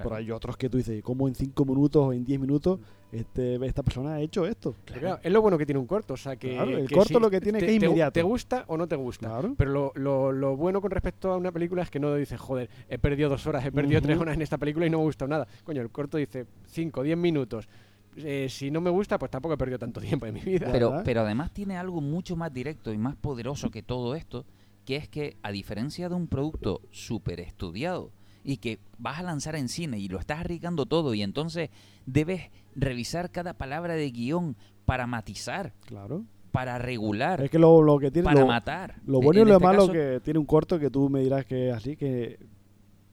Claro. 0.02 0.10
Pero 0.10 0.16
hay 0.18 0.30
otros 0.30 0.56
que 0.56 0.68
tú 0.68 0.78
dices, 0.78 1.02
¿cómo 1.02 1.28
en 1.28 1.34
5 1.34 1.64
minutos 1.64 2.02
o 2.06 2.12
en 2.12 2.24
10 2.24 2.40
minutos 2.40 2.80
este, 3.12 3.64
esta 3.66 3.82
persona 3.82 4.14
ha 4.14 4.20
hecho 4.20 4.46
esto? 4.46 4.74
Claro, 4.84 5.18
es 5.22 5.32
lo 5.32 5.42
bueno 5.42 5.58
que 5.58 5.66
tiene 5.66 5.78
un 5.78 5.86
corto. 5.86 6.14
O 6.14 6.16
sea, 6.16 6.36
que, 6.36 6.50
Claro, 6.54 6.76
el 6.76 6.88
que 6.88 6.94
corto 6.94 7.14
si 7.14 7.20
lo 7.20 7.30
que 7.30 7.40
tiene 7.40 7.58
te, 7.58 7.66
que 7.66 7.76
es 7.76 7.82
inmediato. 7.82 8.12
Te 8.12 8.22
gusta 8.22 8.64
o 8.68 8.76
no 8.76 8.86
te 8.86 8.96
gusta. 8.96 9.28
Claro. 9.28 9.54
Pero 9.56 9.70
lo, 9.70 9.92
lo, 9.94 10.32
lo 10.32 10.56
bueno 10.56 10.80
con 10.80 10.90
respecto 10.90 11.32
a 11.32 11.36
una 11.36 11.52
película 11.52 11.82
es 11.82 11.90
que 11.90 12.00
no 12.00 12.14
dices, 12.14 12.40
joder, 12.40 12.68
he 12.88 12.98
perdido 12.98 13.28
dos 13.28 13.46
horas, 13.46 13.64
he 13.64 13.72
perdido 13.72 13.98
Ujú. 13.98 14.06
tres 14.06 14.18
horas 14.18 14.34
en 14.34 14.42
esta 14.42 14.58
película 14.58 14.86
y 14.86 14.90
no 14.90 14.98
me 14.98 15.04
gusta 15.04 15.26
nada. 15.26 15.46
Coño, 15.64 15.82
el 15.82 15.90
corto 15.90 16.18
dice 16.18 16.46
5, 16.66 17.02
10 17.02 17.16
minutos. 17.18 17.68
Eh, 18.16 18.48
si 18.50 18.70
no 18.70 18.80
me 18.80 18.90
gusta, 18.90 19.18
pues 19.18 19.30
tampoco 19.30 19.54
he 19.54 19.56
perdido 19.56 19.78
tanto 19.78 20.00
tiempo 20.00 20.26
de 20.26 20.32
mi 20.32 20.40
vida. 20.40 20.68
Pero, 20.72 21.02
pero 21.04 21.20
además 21.20 21.52
tiene 21.52 21.76
algo 21.76 22.00
mucho 22.00 22.36
más 22.36 22.52
directo 22.52 22.92
y 22.92 22.98
más 22.98 23.16
poderoso 23.16 23.70
que 23.70 23.82
todo 23.82 24.14
esto, 24.14 24.44
que 24.84 24.96
es 24.96 25.08
que 25.08 25.36
a 25.42 25.52
diferencia 25.52 26.08
de 26.08 26.14
un 26.16 26.26
producto 26.26 26.80
súper 26.90 27.38
estudiado 27.40 28.10
y 28.44 28.56
que 28.58 28.78
vas 28.98 29.18
a 29.18 29.22
lanzar 29.22 29.56
en 29.56 29.68
cine 29.68 29.98
y 29.98 30.08
lo 30.08 30.18
estás 30.18 30.40
arriesgando 30.40 30.86
todo 30.86 31.14
y 31.14 31.22
entonces 31.22 31.70
debes 32.06 32.50
revisar 32.74 33.30
cada 33.30 33.54
palabra 33.54 33.94
de 33.94 34.10
guion 34.10 34.56
para 34.84 35.06
matizar, 35.06 35.72
Claro. 35.86 36.24
para 36.50 36.78
regular, 36.78 37.42
Es 37.42 37.50
que 37.50 37.58
lo, 37.58 37.82
lo 37.82 37.98
que 37.98 38.10
tiene... 38.10 38.24
para 38.24 38.40
lo, 38.40 38.46
matar. 38.46 38.96
Lo 39.06 39.18
En- 39.18 39.24
bueno 39.24 39.40
y 39.42 39.44
lo 39.44 39.52
este 39.54 39.64
malo 39.64 39.80
caso, 39.80 39.92
que 39.92 40.20
tiene 40.24 40.38
un 40.40 40.46
corto 40.46 40.78
que 40.78 40.90
tú 40.90 41.08
me 41.10 41.20
dirás 41.20 41.44
que 41.44 41.68
es 41.70 41.74
así, 41.76 41.96
que 41.96 42.38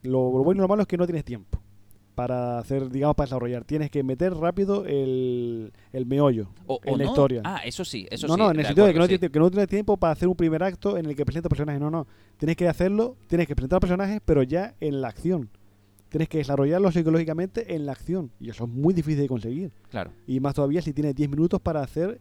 lo, 0.03 0.31
lo 0.37 0.43
bueno 0.43 0.59
y 0.59 0.63
lo 0.63 0.67
malo 0.67 0.83
es 0.83 0.87
que 0.87 0.97
no 0.97 1.05
tienes 1.05 1.25
tiempo 1.25 1.56
para 2.17 2.57
hacer, 2.57 2.89
digamos, 2.89 3.15
para 3.15 3.27
desarrollar. 3.27 3.63
Tienes 3.63 3.91
que 3.91 4.01
meter 4.01 4.33
rápido 4.33 4.85
el, 4.87 5.71
el 5.93 6.05
meollo 6.07 6.49
o- 6.65 6.75
o 6.75 6.79
en 6.83 6.97
la 6.97 7.03
no. 7.03 7.09
historia. 7.11 7.41
Ah, 7.45 7.61
eso 7.63 7.85
sí, 7.85 8.07
eso 8.09 8.25
no, 8.25 8.33
sí. 8.33 8.39
no, 8.39 8.49
en 8.49 8.59
el 8.59 8.65
sentido 8.65 8.87
de 8.87 8.93
que 8.93 8.97
no, 8.99 9.05
sí. 9.05 9.09
tienes, 9.19 9.29
que 9.31 9.39
no 9.39 9.51
tienes 9.51 9.67
tiempo 9.69 9.97
para 9.97 10.13
hacer 10.13 10.27
un 10.27 10.35
primer 10.35 10.63
acto 10.63 10.97
en 10.97 11.05
el 11.05 11.15
que 11.15 11.23
presenta 11.25 11.47
personajes. 11.47 11.79
No, 11.79 11.91
no. 11.91 12.07
Tienes 12.37 12.55
que 12.55 12.67
hacerlo, 12.67 13.15
tienes 13.27 13.45
que 13.45 13.55
presentar 13.55 13.79
personajes, 13.79 14.19
pero 14.25 14.41
ya 14.41 14.73
en 14.79 14.99
la 14.99 15.09
acción. 15.09 15.49
Tienes 16.09 16.27
que 16.27 16.39
desarrollarlo 16.39 16.91
psicológicamente 16.91 17.75
en 17.75 17.85
la 17.85 17.91
acción. 17.91 18.31
Y 18.39 18.49
eso 18.49 18.63
es 18.63 18.69
muy 18.71 18.95
difícil 18.95 19.21
de 19.21 19.27
conseguir. 19.27 19.71
Claro. 19.91 20.09
Y 20.25 20.39
más 20.39 20.55
todavía 20.55 20.81
si 20.81 20.93
tienes 20.93 21.13
10 21.13 21.29
minutos 21.29 21.61
para 21.61 21.81
hacer 21.81 22.19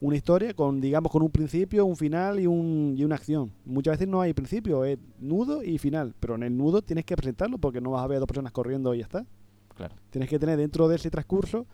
una 0.00 0.16
historia 0.16 0.52
con, 0.54 0.80
digamos, 0.80 1.10
con 1.10 1.22
un 1.22 1.30
principio, 1.30 1.86
un 1.86 1.96
final 1.96 2.38
y, 2.38 2.46
un, 2.46 2.94
y 2.96 3.04
una 3.04 3.14
acción. 3.14 3.52
Muchas 3.64 3.94
veces 3.94 4.08
no 4.08 4.20
hay 4.20 4.34
principio, 4.34 4.84
es 4.84 4.98
nudo 5.18 5.62
y 5.62 5.78
final. 5.78 6.14
Pero 6.20 6.34
en 6.34 6.42
el 6.42 6.56
nudo 6.56 6.82
tienes 6.82 7.04
que 7.04 7.16
presentarlo 7.16 7.58
porque 7.58 7.80
no 7.80 7.90
vas 7.92 8.04
a 8.04 8.06
ver 8.06 8.16
a 8.16 8.20
dos 8.20 8.26
personas 8.26 8.52
corriendo 8.52 8.94
y 8.94 8.98
ya 8.98 9.04
está. 9.04 9.24
Claro. 9.76 9.94
Tienes 10.10 10.28
que 10.28 10.38
tener 10.38 10.58
dentro 10.58 10.88
de 10.88 10.96
ese 10.96 11.10
transcurso 11.10 11.66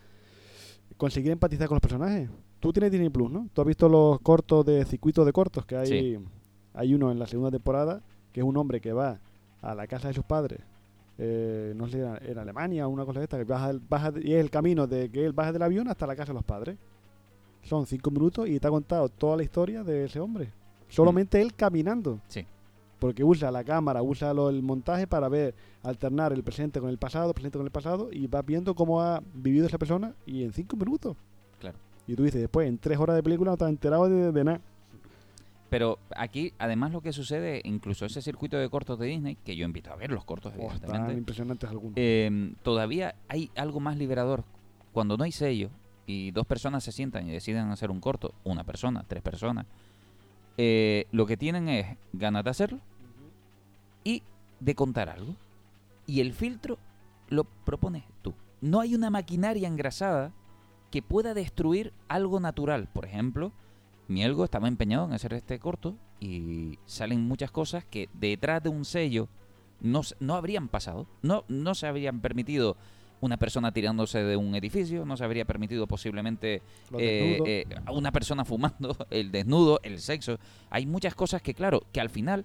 conseguir 0.96 1.32
empatizar 1.32 1.66
con 1.68 1.76
los 1.76 1.82
personajes. 1.82 2.30
Tú 2.60 2.72
tienes 2.72 2.90
Disney 2.92 3.08
Plus, 3.10 3.30
¿no? 3.30 3.48
Tú 3.52 3.62
has 3.62 3.66
visto 3.66 3.88
los 3.88 4.20
cortos 4.20 4.64
de 4.66 4.84
circuitos 4.84 5.24
de 5.26 5.32
cortos 5.32 5.64
que 5.66 5.76
hay. 5.76 5.86
Sí. 5.86 6.18
Hay 6.74 6.94
uno 6.94 7.10
en 7.10 7.18
la 7.18 7.26
segunda 7.26 7.50
temporada 7.50 8.02
que 8.32 8.40
es 8.40 8.46
un 8.46 8.56
hombre 8.56 8.80
que 8.80 8.92
va 8.92 9.18
a 9.60 9.74
la 9.74 9.86
casa 9.86 10.08
de 10.08 10.14
sus 10.14 10.24
padres. 10.24 10.60
eh, 11.22 11.74
no 11.76 11.86
sé, 11.86 12.02
en 12.22 12.38
Alemania 12.38 12.86
o 12.86 12.90
una 12.90 13.04
cosa 13.04 13.18
de 13.20 13.24
esta, 13.24 13.36
que 13.36 13.44
baja, 13.44 13.72
baja 13.88 14.12
y 14.22 14.32
es 14.32 14.40
el 14.40 14.50
camino 14.50 14.86
de 14.86 15.10
que 15.10 15.26
él 15.26 15.32
baja 15.32 15.52
del 15.52 15.62
avión 15.62 15.86
hasta 15.88 16.06
la 16.06 16.16
casa 16.16 16.32
de 16.32 16.34
los 16.34 16.44
padres. 16.44 16.78
Son 17.70 17.86
cinco 17.86 18.10
minutos 18.10 18.48
y 18.48 18.58
te 18.58 18.66
ha 18.66 18.70
contado 18.70 19.08
toda 19.08 19.36
la 19.36 19.44
historia 19.44 19.84
de 19.84 20.04
ese 20.06 20.18
hombre. 20.18 20.50
Solamente 20.88 21.40
él 21.40 21.54
caminando. 21.54 22.18
Sí. 22.26 22.44
Porque 22.98 23.22
usa 23.22 23.52
la 23.52 23.62
cámara, 23.62 24.02
usa 24.02 24.34
lo- 24.34 24.50
el 24.50 24.60
montaje 24.60 25.06
para 25.06 25.28
ver, 25.28 25.54
alternar 25.84 26.32
el 26.32 26.42
presente 26.42 26.80
con 26.80 26.90
el 26.90 26.98
pasado, 26.98 27.32
presente 27.32 27.58
con 27.58 27.66
el 27.66 27.70
pasado, 27.70 28.08
y 28.10 28.26
vas 28.26 28.44
viendo 28.44 28.74
cómo 28.74 29.00
ha 29.00 29.22
vivido 29.34 29.66
esa 29.68 29.78
persona 29.78 30.12
y 30.26 30.42
en 30.42 30.52
cinco 30.52 30.76
minutos. 30.76 31.16
Claro. 31.60 31.78
Y 32.08 32.16
tú 32.16 32.24
dices, 32.24 32.40
después, 32.40 32.66
en 32.68 32.76
tres 32.76 32.98
horas 32.98 33.14
de 33.14 33.22
película 33.22 33.52
no 33.52 33.56
te 33.56 33.64
has 33.64 33.70
enterado 33.70 34.08
de, 34.08 34.32
de 34.32 34.44
nada. 34.44 34.60
Pero 35.70 35.98
aquí, 36.16 36.52
además, 36.58 36.90
lo 36.90 37.00
que 37.00 37.12
sucede, 37.12 37.60
incluso 37.64 38.04
ese 38.04 38.20
circuito 38.20 38.56
de 38.56 38.68
cortos 38.68 38.98
de 38.98 39.06
Disney, 39.06 39.36
que 39.44 39.54
yo 39.54 39.64
invito 39.64 39.92
a 39.92 39.96
ver 39.96 40.10
los 40.10 40.24
cortos, 40.24 40.52
Oh, 40.56 40.62
evidentemente, 40.62 40.96
están 41.04 41.18
impresionantes 41.18 41.70
algunos. 41.70 41.94
eh, 41.96 42.52
todavía 42.64 43.14
hay 43.28 43.48
algo 43.54 43.78
más 43.78 43.96
liberador. 43.96 44.42
Cuando 44.92 45.16
no 45.16 45.22
hay 45.22 45.30
sello 45.30 45.70
y 46.10 46.30
dos 46.32 46.46
personas 46.46 46.82
se 46.82 46.92
sientan 46.92 47.28
y 47.28 47.30
deciden 47.30 47.70
hacer 47.70 47.90
un 47.90 48.00
corto, 48.00 48.34
una 48.44 48.64
persona, 48.64 49.04
tres 49.06 49.22
personas, 49.22 49.66
eh, 50.56 51.06
lo 51.12 51.24
que 51.26 51.36
tienen 51.36 51.68
es 51.68 51.96
ganas 52.12 52.44
de 52.44 52.50
hacerlo 52.50 52.80
y 54.02 54.22
de 54.58 54.74
contar 54.74 55.08
algo. 55.08 55.36
Y 56.06 56.20
el 56.20 56.32
filtro 56.32 56.78
lo 57.28 57.44
propones 57.44 58.04
tú. 58.22 58.34
No 58.60 58.80
hay 58.80 58.94
una 58.94 59.10
maquinaria 59.10 59.68
engrasada 59.68 60.32
que 60.90 61.02
pueda 61.02 61.32
destruir 61.32 61.92
algo 62.08 62.40
natural. 62.40 62.88
Por 62.92 63.04
ejemplo, 63.04 63.52
Mielgo 64.08 64.44
estaba 64.44 64.66
empeñado 64.66 65.04
en 65.04 65.12
hacer 65.12 65.32
este 65.34 65.60
corto 65.60 65.94
y 66.18 66.78
salen 66.86 67.26
muchas 67.26 67.52
cosas 67.52 67.84
que 67.84 68.08
detrás 68.12 68.62
de 68.62 68.68
un 68.68 68.84
sello 68.84 69.28
no, 69.80 70.02
no 70.18 70.34
habrían 70.34 70.66
pasado. 70.66 71.06
No, 71.22 71.44
no 71.48 71.76
se 71.76 71.86
habrían 71.86 72.20
permitido 72.20 72.76
una 73.20 73.36
persona 73.36 73.72
tirándose 73.72 74.22
de 74.22 74.36
un 74.36 74.54
edificio, 74.54 75.04
no 75.04 75.16
se 75.16 75.24
habría 75.24 75.44
permitido 75.44 75.86
posiblemente 75.86 76.62
Los 76.90 77.00
eh, 77.02 77.38
eh, 77.46 77.64
a 77.84 77.92
una 77.92 78.12
persona 78.12 78.44
fumando, 78.44 78.96
el 79.10 79.30
desnudo, 79.30 79.80
el 79.82 80.00
sexo. 80.00 80.38
Hay 80.70 80.86
muchas 80.86 81.14
cosas 81.14 81.42
que, 81.42 81.54
claro, 81.54 81.82
que 81.92 82.00
al 82.00 82.10
final 82.10 82.44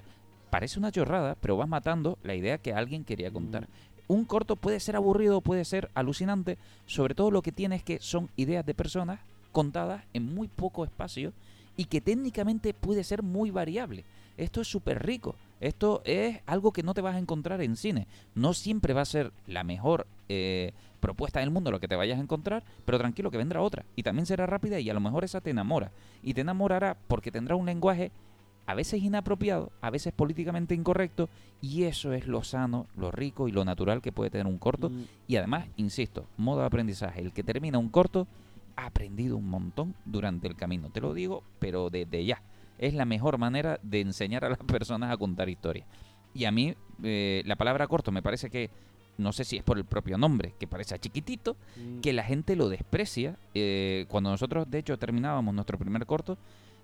parece 0.49 0.79
una 0.79 0.91
chorrada, 0.91 1.35
pero 1.39 1.57
vas 1.57 1.67
matando 1.67 2.17
la 2.23 2.35
idea 2.35 2.57
que 2.57 2.73
alguien 2.73 3.03
quería 3.03 3.31
contar. 3.31 3.67
Un 4.07 4.25
corto 4.25 4.55
puede 4.55 4.79
ser 4.79 4.95
aburrido, 4.95 5.41
puede 5.41 5.65
ser 5.65 5.89
alucinante, 5.95 6.57
sobre 6.85 7.15
todo 7.15 7.31
lo 7.31 7.41
que 7.41 7.51
tiene 7.51 7.77
es 7.77 7.83
que 7.83 7.99
son 7.99 8.29
ideas 8.35 8.65
de 8.65 8.73
personas 8.73 9.19
contadas 9.51 10.03
en 10.13 10.33
muy 10.35 10.47
poco 10.47 10.83
espacio 10.83 11.33
y 11.77 11.85
que 11.85 12.01
técnicamente 12.01 12.73
puede 12.73 13.03
ser 13.03 13.23
muy 13.23 13.51
variable. 13.51 14.05
Esto 14.37 14.61
es 14.61 14.67
súper 14.67 15.05
rico. 15.05 15.35
Esto 15.59 16.01
es 16.05 16.39
algo 16.45 16.71
que 16.71 16.83
no 16.83 16.93
te 16.93 17.01
vas 17.01 17.15
a 17.15 17.19
encontrar 17.19 17.61
en 17.61 17.75
cine. 17.75 18.07
No 18.33 18.53
siempre 18.53 18.93
va 18.93 19.01
a 19.01 19.05
ser 19.05 19.31
la 19.47 19.63
mejor 19.63 20.07
eh, 20.27 20.73
propuesta 20.99 21.39
del 21.39 21.51
mundo 21.51 21.71
lo 21.71 21.79
que 21.79 21.87
te 21.87 21.95
vayas 21.95 22.17
a 22.17 22.21
encontrar, 22.21 22.63
pero 22.83 22.97
tranquilo 22.97 23.31
que 23.31 23.37
vendrá 23.37 23.61
otra. 23.61 23.85
Y 23.95 24.03
también 24.03 24.25
será 24.25 24.45
rápida 24.45 24.79
y 24.79 24.89
a 24.89 24.93
lo 24.93 24.99
mejor 24.99 25.23
esa 25.23 25.41
te 25.41 25.51
enamora. 25.51 25.91
Y 26.23 26.33
te 26.33 26.41
enamorará 26.41 26.97
porque 27.07 27.31
tendrá 27.31 27.55
un 27.55 27.65
lenguaje 27.65 28.11
a 28.65 28.73
veces 28.73 29.03
inapropiado, 29.03 29.71
a 29.81 29.91
veces 29.91 30.11
políticamente 30.13 30.73
incorrecto, 30.73 31.29
y 31.61 31.83
eso 31.83 32.13
es 32.13 32.25
lo 32.25 32.43
sano, 32.43 32.87
lo 32.97 33.11
rico 33.11 33.47
y 33.47 33.51
lo 33.51 33.63
natural 33.63 34.01
que 34.01 34.11
puede 34.11 34.31
tener 34.31 34.47
un 34.47 34.57
corto. 34.57 34.89
Mm, 34.89 35.03
Y 35.27 35.35
además, 35.35 35.67
insisto, 35.77 36.25
modo 36.37 36.61
de 36.61 36.65
aprendizaje. 36.65 37.21
El 37.21 37.31
que 37.31 37.43
termina 37.43 37.77
un 37.77 37.89
corto 37.89 38.27
ha 38.75 38.87
aprendido 38.87 39.37
un 39.37 39.47
montón 39.49 39.93
durante 40.05 40.47
el 40.47 40.55
camino. 40.55 40.89
Te 40.89 41.01
lo 41.01 41.13
digo, 41.13 41.43
pero 41.59 41.89
desde 41.91 42.25
ya. 42.25 42.41
Es 42.77 42.93
la 42.93 43.05
mejor 43.05 43.37
manera 43.37 43.79
de 43.83 44.01
enseñar 44.01 44.45
a 44.45 44.49
las 44.49 44.57
personas 44.67 45.11
a 45.11 45.17
contar 45.17 45.49
historias. 45.49 45.87
Y 46.33 46.45
a 46.45 46.51
mí, 46.51 46.75
eh, 47.03 47.41
la 47.45 47.55
palabra 47.55 47.87
corto 47.87 48.11
me 48.11 48.21
parece 48.21 48.49
que, 48.49 48.69
no 49.17 49.31
sé 49.31 49.45
si 49.45 49.57
es 49.57 49.63
por 49.63 49.77
el 49.77 49.85
propio 49.85 50.17
nombre, 50.17 50.53
que 50.59 50.67
parece 50.67 50.99
chiquitito, 50.99 51.55
mm. 51.77 52.01
que 52.01 52.11
la 52.11 52.23
gente 52.23 52.55
lo 52.55 52.67
desprecia. 52.67 53.37
Eh, 53.53 54.05
cuando 54.09 54.29
nosotros, 54.29 54.69
de 54.69 54.79
hecho, 54.79 54.97
terminábamos 54.97 55.53
nuestro 55.53 55.77
primer 55.77 56.05
corto, 56.05 56.37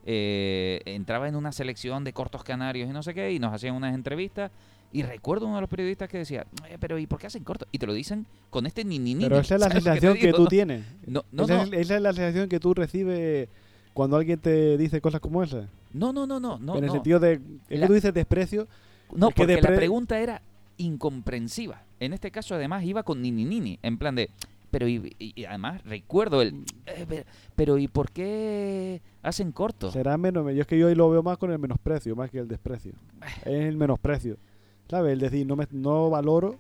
eh, 0.06 0.82
entraba 0.86 1.28
en 1.28 1.36
una 1.36 1.52
selección 1.52 2.04
de 2.04 2.14
cortos 2.14 2.44
canarios 2.44 2.90
y 2.90 2.94
no 2.94 3.04
sé 3.04 3.14
qué, 3.14 3.32
y 3.34 3.40
nos 3.40 3.54
hacían 3.54 3.76
unas 3.76 3.94
entrevistas. 3.94 4.52
Y 4.94 5.04
recuerdo 5.04 5.46
uno 5.46 5.56
de 5.56 5.62
los 5.62 5.70
periodistas 5.70 6.10
que 6.10 6.18
decía, 6.18 6.46
"Eh, 6.70 6.78
pero 6.80 6.98
¿y 6.98 7.08
por 7.08 7.20
qué 7.20 7.28
hacen 7.28 7.44
cortos? 7.44 7.68
Y 7.72 7.78
te 7.78 7.86
lo 7.86 7.94
dicen 7.94 8.26
con 8.50 8.66
este 8.66 8.84
ni 8.84 9.00
ni 9.00 9.16
ni. 9.16 9.24
Pero 9.24 9.36
ni". 9.36 9.42
esa 9.42 9.56
es 9.56 9.62
la 9.62 9.68
¿Sabes 9.70 9.86
lo 9.86 9.92
te 9.94 10.00
sensación 10.00 10.18
que, 10.18 10.34
tú 10.34 10.42
No, 10.44 10.48
tienes. 10.48 10.86
No, 11.06 11.26
no, 11.32 11.44
esa, 11.44 11.58
no, 11.58 11.64
Es, 11.64 11.74
esa 11.74 11.96
es 11.96 12.02
la 12.02 12.14
sensación 12.14 12.50
que 12.50 12.60
tú 12.60 12.74
recibes 12.74 13.48
cuando 13.94 14.18
alguien 14.18 14.40
te 14.40 14.78
dice 14.78 15.02
cosas 15.02 15.22
como 15.22 15.44
esa. 15.44 15.68
no, 15.94 16.14
no, 16.14 16.26
no, 16.28 16.40
no, 16.40 16.58
no, 16.60 16.78
en 16.78 16.84
el 16.84 16.88
no. 16.88 16.94
sentido 16.94 17.20
de. 17.20 17.42
Es 17.70 17.80
La- 17.80 17.86
que 17.86 17.88
tú 17.88 17.94
dices 17.94 18.14
desprecio. 18.14 18.68
No, 19.14 19.30
Es 19.30 19.36
que 19.36 19.42
porque 19.44 19.56
la 19.62 19.68
pre- 19.68 19.76
pregunta 19.78 20.20
era 20.20 20.42
incomprensiva. 20.78 21.84
En 22.00 22.14
este 22.14 22.32
caso, 22.32 22.56
además, 22.56 22.84
iba 22.84 23.04
con 23.04 23.22
nini 23.22 23.46
nini, 23.46 23.80
en 23.82 23.98
plan 23.98 24.16
de. 24.16 24.30
Pero, 24.72 24.88
y, 24.88 25.16
y- 25.20 25.44
además, 25.46 25.84
recuerdo 25.84 26.42
el. 26.42 26.64
eh, 26.86 27.06
pero, 27.08 27.24
pero, 27.56 27.78
¿y 27.78 27.88
por 27.90 28.10
qué 28.12 29.02
hacen 29.22 29.52
corto? 29.52 29.92
Será 29.92 30.18
menos. 30.18 30.46
Yo 30.54 30.62
es 30.62 30.68
que 30.68 30.78
yo 30.80 30.88
ahí 30.88 30.96
lo 30.96 31.10
veo 31.10 31.22
más 31.24 31.38
con 31.38 31.52
el 31.52 31.60
menosprecio, 31.60 32.16
más 32.16 32.30
que 32.30 32.40
el 32.40 32.48
desprecio. 32.48 32.94
Es 33.44 33.48
el 33.66 33.76
menosprecio. 33.76 34.38
¿Sabes? 34.90 35.14
El 35.14 35.20
decir, 35.20 35.46
no, 35.46 35.56
me, 35.56 35.68
no 35.72 36.10
valoro 36.10 36.56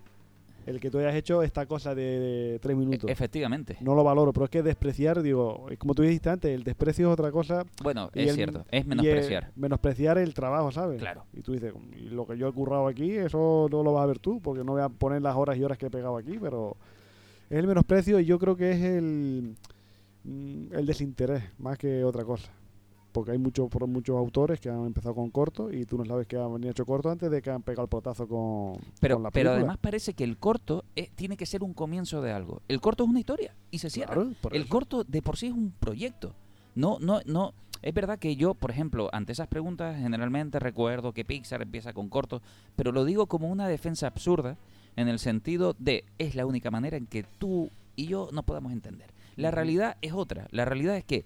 el 0.65 0.79
que 0.79 0.91
tú 0.91 0.99
hayas 0.99 1.15
hecho 1.15 1.41
esta 1.43 1.65
cosa 1.65 1.95
de, 1.95 2.03
de 2.19 2.59
tres 2.59 2.77
minutos. 2.77 3.09
E- 3.09 3.13
Efectivamente. 3.13 3.77
No 3.81 3.95
lo 3.95 4.03
valoro, 4.03 4.31
pero 4.33 4.43
es 4.45 4.49
que 4.51 4.61
despreciar, 4.63 5.21
digo, 5.21 5.67
es 5.69 5.77
como 5.77 5.93
tú 5.95 6.03
dijiste 6.03 6.29
antes, 6.29 6.51
el 6.53 6.63
desprecio 6.63 7.07
es 7.07 7.13
otra 7.13 7.31
cosa. 7.31 7.65
Bueno, 7.83 8.09
es 8.13 8.29
el- 8.29 8.35
cierto, 8.35 8.65
es 8.69 8.83
el- 8.83 8.87
menospreciar. 8.89 9.51
menospreciar 9.55 10.17
el 10.17 10.33
trabajo, 10.33 10.71
¿sabes? 10.71 10.99
Claro. 10.99 11.25
Y 11.33 11.41
tú 11.41 11.53
dices, 11.53 11.73
"Y 11.97 12.09
lo 12.09 12.25
que 12.27 12.37
yo 12.37 12.47
he 12.47 12.53
currado 12.53 12.87
aquí, 12.87 13.11
eso 13.11 13.67
no 13.71 13.81
lo 13.83 13.93
vas 13.93 14.03
a 14.03 14.07
ver 14.07 14.19
tú, 14.19 14.39
porque 14.41 14.63
no 14.63 14.73
voy 14.73 14.81
a 14.81 14.89
poner 14.89 15.21
las 15.21 15.35
horas 15.35 15.57
y 15.57 15.63
horas 15.63 15.77
que 15.77 15.87
he 15.87 15.91
pegado 15.91 16.17
aquí, 16.17 16.37
pero 16.39 16.77
es 17.49 17.57
el 17.57 17.67
menosprecio 17.67 18.19
y 18.19 18.25
yo 18.25 18.37
creo 18.39 18.55
que 18.55 18.71
es 18.71 18.81
el, 18.81 19.55
mm, 20.23 20.73
el 20.73 20.85
desinterés, 20.85 21.43
más 21.57 21.77
que 21.77 22.03
otra 22.03 22.23
cosa. 22.23 22.51
Porque 23.11 23.31
hay 23.31 23.37
muchos 23.37 23.69
muchos 23.87 24.15
autores 24.17 24.59
que 24.59 24.69
han 24.69 24.85
empezado 24.85 25.15
con 25.15 25.29
corto 25.31 25.71
y 25.71 25.85
tú 25.85 25.97
no 25.97 26.05
sabes 26.05 26.27
que 26.27 26.37
han 26.37 26.63
hecho 26.63 26.85
corto 26.85 27.09
antes 27.09 27.29
de 27.29 27.41
que 27.41 27.49
han 27.49 27.61
pegado 27.61 27.83
el 27.83 27.89
potazo 27.89 28.27
con, 28.27 28.77
Pero, 28.99 29.15
con 29.15 29.23
la 29.23 29.31
pero 29.31 29.49
película. 29.49 29.51
además 29.57 29.77
parece 29.79 30.13
que 30.13 30.23
el 30.23 30.37
corto 30.37 30.85
eh, 30.95 31.09
tiene 31.15 31.35
que 31.37 31.45
ser 31.45 31.63
un 31.63 31.73
comienzo 31.73 32.21
de 32.21 32.31
algo. 32.31 32.61
El 32.67 32.79
corto 32.79 33.03
es 33.03 33.09
una 33.09 33.19
historia 33.19 33.53
y 33.69 33.79
se 33.79 33.89
cierra. 33.89 34.13
Claro, 34.13 34.31
el 34.51 34.61
eso. 34.61 34.69
corto 34.69 35.03
de 35.03 35.21
por 35.21 35.37
sí 35.37 35.47
es 35.47 35.53
un 35.53 35.71
proyecto. 35.79 36.33
No, 36.75 36.97
no, 36.99 37.19
no. 37.25 37.53
Es 37.81 37.93
verdad 37.93 38.19
que 38.19 38.35
yo, 38.35 38.53
por 38.53 38.71
ejemplo, 38.71 39.09
ante 39.11 39.31
esas 39.31 39.47
preguntas 39.47 39.97
generalmente 39.97 40.59
recuerdo 40.59 41.13
que 41.13 41.25
Pixar 41.25 41.61
empieza 41.61 41.93
con 41.93 42.09
cortos, 42.09 42.41
pero 42.75 42.91
lo 42.91 43.05
digo 43.05 43.25
como 43.25 43.49
una 43.49 43.67
defensa 43.67 44.07
absurda 44.07 44.55
en 44.95 45.07
el 45.07 45.19
sentido 45.19 45.75
de 45.79 46.05
es 46.19 46.35
la 46.35 46.45
única 46.45 46.69
manera 46.69 46.95
en 46.97 47.07
que 47.07 47.23
tú 47.39 47.69
y 47.95 48.07
yo 48.07 48.29
no 48.31 48.43
podamos 48.43 48.71
entender. 48.71 49.09
La 49.35 49.49
realidad 49.49 49.97
es 50.01 50.13
otra. 50.13 50.47
La 50.51 50.65
realidad 50.65 50.95
es 50.95 51.03
que 51.03 51.25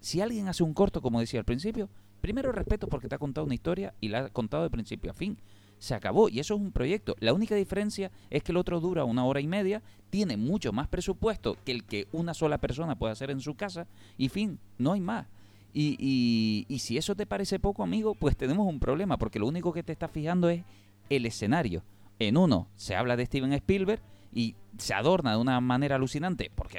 si 0.00 0.20
alguien 0.20 0.48
hace 0.48 0.62
un 0.62 0.74
corto, 0.74 1.00
como 1.02 1.20
decía 1.20 1.40
al 1.40 1.44
principio, 1.46 1.88
primero 2.20 2.52
respeto 2.52 2.88
porque 2.88 3.08
te 3.08 3.14
ha 3.14 3.18
contado 3.18 3.44
una 3.46 3.54
historia 3.54 3.94
y 4.00 4.08
la 4.08 4.20
ha 4.26 4.28
contado 4.30 4.62
de 4.62 4.70
principio 4.70 5.10
a 5.10 5.14
fin. 5.14 5.38
Se 5.78 5.94
acabó 5.94 6.28
y 6.28 6.40
eso 6.40 6.54
es 6.54 6.60
un 6.60 6.72
proyecto. 6.72 7.16
La 7.20 7.32
única 7.32 7.54
diferencia 7.54 8.10
es 8.28 8.42
que 8.42 8.52
el 8.52 8.58
otro 8.58 8.80
dura 8.80 9.04
una 9.04 9.24
hora 9.24 9.40
y 9.40 9.46
media, 9.46 9.82
tiene 10.10 10.36
mucho 10.36 10.72
más 10.72 10.88
presupuesto 10.88 11.56
que 11.64 11.72
el 11.72 11.84
que 11.84 12.06
una 12.12 12.34
sola 12.34 12.58
persona 12.58 12.96
puede 12.98 13.12
hacer 13.12 13.30
en 13.30 13.40
su 13.40 13.54
casa 13.54 13.86
y 14.18 14.28
fin, 14.28 14.58
no 14.76 14.92
hay 14.92 15.00
más. 15.00 15.26
Y, 15.72 15.96
y- 15.98 16.66
y 16.68 16.78
si 16.80 16.98
eso 16.98 17.14
te 17.14 17.26
parece 17.26 17.58
poco, 17.60 17.82
amigo, 17.82 18.14
pues 18.14 18.36
tenemos 18.36 18.66
un 18.66 18.80
problema 18.80 19.16
porque 19.16 19.38
lo 19.38 19.46
único 19.46 19.72
que 19.72 19.82
te 19.82 19.92
está 19.92 20.08
fijando 20.08 20.50
es 20.50 20.64
el 21.08 21.24
escenario. 21.26 21.82
En 22.18 22.36
uno 22.36 22.68
se 22.76 22.94
habla 22.96 23.16
de 23.16 23.24
Steven 23.24 23.52
Spielberg 23.54 24.02
y 24.34 24.56
se 24.76 24.92
adorna 24.92 25.32
de 25.32 25.38
una 25.38 25.60
manera 25.60 25.96
alucinante 25.96 26.50
porque... 26.54 26.78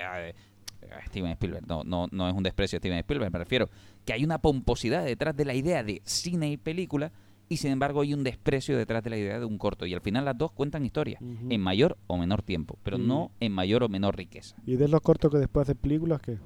eh, 0.92 0.96
Steven 1.08 1.32
Spielberg, 1.32 1.66
no, 1.68 1.84
no, 1.84 2.08
no 2.12 2.28
es 2.30 2.34
un 2.36 2.44
desprecio 2.44 2.78
a 2.78 2.80
Steven 2.80 2.98
Spielberg, 3.00 3.32
me 3.32 3.40
refiero 3.40 3.70
que 4.06 4.14
hay 4.14 4.24
una 4.24 4.38
pomposidad 4.40 5.06
detrás 5.06 5.36
de 5.36 5.46
la 5.46 5.54
idea 5.54 5.84
de 5.84 6.02
cine 6.06 6.52
y 6.52 6.58
película 6.58 7.12
y 7.50 7.58
sin 7.58 7.72
embargo 7.72 8.02
hay 8.02 8.14
un 8.14 8.24
desprecio 8.24 8.78
detrás 8.78 9.04
de 9.04 9.10
la 9.10 9.18
idea 9.18 9.40
de 9.40 9.46
un 9.46 9.58
corto 9.58 9.86
y 9.86 9.94
al 9.94 10.02
final 10.02 10.24
las 10.26 10.38
dos 10.38 10.52
cuentan 10.52 10.86
historias 10.86 11.22
en 11.50 11.60
mayor 11.62 11.98
o 12.08 12.18
menor 12.18 12.42
tiempo, 12.44 12.78
pero 12.84 12.98
Mm. 12.98 13.08
no 13.08 13.32
en 13.42 13.52
mayor 13.52 13.84
o 13.84 13.90
menor 13.90 14.16
riqueza. 14.16 14.56
Y 14.66 14.78
de 14.78 14.88
los 14.88 15.02
cortos 15.02 15.32
que 15.32 15.38
después 15.38 15.64
hacen 15.68 15.78
películas, 15.78 16.22
¿qué, 16.22 16.38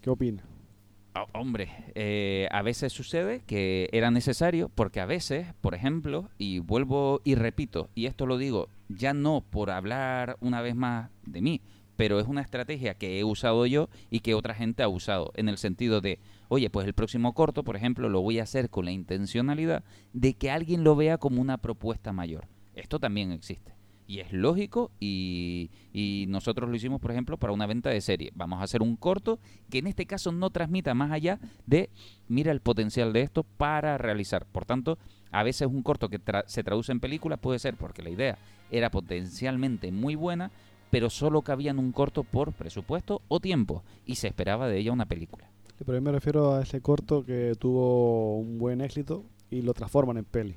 qué 0.00 0.10
opinas? 0.10 0.44
Ah, 1.14 1.26
hombre, 1.34 1.68
eh, 1.94 2.48
a 2.52 2.62
veces 2.62 2.92
sucede 2.92 3.42
que 3.46 3.88
era 3.92 4.10
necesario 4.10 4.68
porque 4.74 5.00
a 5.00 5.06
veces, 5.06 5.46
por 5.60 5.74
ejemplo, 5.74 6.28
y 6.38 6.58
vuelvo 6.60 7.20
y 7.24 7.34
repito, 7.34 7.88
y 7.94 8.06
esto 8.06 8.26
lo 8.26 8.36
digo 8.36 8.68
ya 8.88 9.14
no 9.14 9.42
por 9.48 9.70
hablar 9.70 10.36
una 10.40 10.60
vez 10.60 10.74
más 10.74 11.10
de 11.26 11.40
mí, 11.40 11.60
pero 11.98 12.20
es 12.20 12.28
una 12.28 12.42
estrategia 12.42 12.94
que 12.94 13.18
he 13.18 13.24
usado 13.24 13.66
yo 13.66 13.88
y 14.08 14.20
que 14.20 14.34
otra 14.34 14.54
gente 14.54 14.84
ha 14.84 14.88
usado, 14.88 15.32
en 15.34 15.48
el 15.48 15.58
sentido 15.58 16.00
de, 16.00 16.20
oye, 16.46 16.70
pues 16.70 16.86
el 16.86 16.94
próximo 16.94 17.34
corto, 17.34 17.64
por 17.64 17.74
ejemplo, 17.74 18.08
lo 18.08 18.22
voy 18.22 18.38
a 18.38 18.44
hacer 18.44 18.70
con 18.70 18.84
la 18.84 18.92
intencionalidad 18.92 19.82
de 20.12 20.34
que 20.34 20.52
alguien 20.52 20.84
lo 20.84 20.94
vea 20.94 21.18
como 21.18 21.40
una 21.40 21.58
propuesta 21.58 22.12
mayor. 22.12 22.46
Esto 22.76 23.00
también 23.00 23.32
existe. 23.32 23.74
Y 24.06 24.20
es 24.20 24.32
lógico 24.32 24.92
y, 25.00 25.70
y 25.92 26.26
nosotros 26.28 26.70
lo 26.70 26.76
hicimos, 26.76 27.00
por 27.00 27.10
ejemplo, 27.10 27.36
para 27.36 27.52
una 27.52 27.66
venta 27.66 27.90
de 27.90 28.00
serie. 28.00 28.30
Vamos 28.36 28.60
a 28.60 28.62
hacer 28.62 28.80
un 28.80 28.94
corto 28.94 29.40
que 29.68 29.78
en 29.78 29.88
este 29.88 30.06
caso 30.06 30.30
no 30.30 30.50
transmita 30.50 30.94
más 30.94 31.10
allá 31.10 31.40
de, 31.66 31.90
mira 32.28 32.52
el 32.52 32.60
potencial 32.60 33.12
de 33.12 33.22
esto 33.22 33.42
para 33.42 33.98
realizar. 33.98 34.46
Por 34.46 34.64
tanto, 34.64 34.98
a 35.32 35.42
veces 35.42 35.66
un 35.66 35.82
corto 35.82 36.08
que 36.08 36.20
tra- 36.20 36.44
se 36.46 36.62
traduce 36.62 36.92
en 36.92 37.00
película 37.00 37.38
puede 37.38 37.58
ser 37.58 37.74
porque 37.74 38.02
la 38.02 38.10
idea 38.10 38.38
era 38.70 38.90
potencialmente 38.90 39.90
muy 39.90 40.14
buena, 40.14 40.52
pero 40.90 41.10
solo 41.10 41.42
cabía 41.42 41.70
en 41.70 41.78
un 41.78 41.92
corto 41.92 42.24
por 42.24 42.52
presupuesto 42.52 43.22
o 43.28 43.40
tiempo 43.40 43.82
y 44.06 44.16
se 44.16 44.28
esperaba 44.28 44.68
de 44.68 44.78
ella 44.78 44.92
una 44.92 45.06
película. 45.06 45.50
Sí, 45.76 45.84
pero 45.84 45.98
yo 45.98 46.02
me 46.02 46.12
refiero 46.12 46.54
a 46.54 46.62
ese 46.62 46.80
corto 46.80 47.24
que 47.24 47.54
tuvo 47.58 48.38
un 48.38 48.58
buen 48.58 48.80
éxito 48.80 49.24
y 49.50 49.62
lo 49.62 49.74
transforman 49.74 50.16
en 50.18 50.24
peli. 50.24 50.56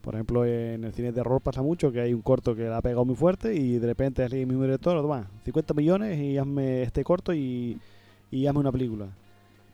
Por 0.00 0.14
ejemplo, 0.14 0.46
en 0.46 0.84
el 0.84 0.94
cine 0.94 1.08
de 1.08 1.14
terror 1.14 1.42
pasa 1.42 1.60
mucho 1.60 1.92
que 1.92 2.00
hay 2.00 2.14
un 2.14 2.22
corto 2.22 2.56
que 2.56 2.64
la 2.64 2.78
ha 2.78 2.82
pegado 2.82 3.04
muy 3.04 3.16
fuerte 3.16 3.54
y 3.54 3.78
de 3.78 3.86
repente 3.86 4.24
es 4.24 4.32
el 4.32 4.46
mismo 4.46 4.62
director, 4.62 5.00
toma, 5.02 5.30
50 5.44 5.74
millones 5.74 6.18
y 6.18 6.38
hazme 6.38 6.82
este 6.82 7.04
corto 7.04 7.34
y, 7.34 7.78
y 8.30 8.46
hazme 8.46 8.60
una 8.60 8.72
película. 8.72 9.08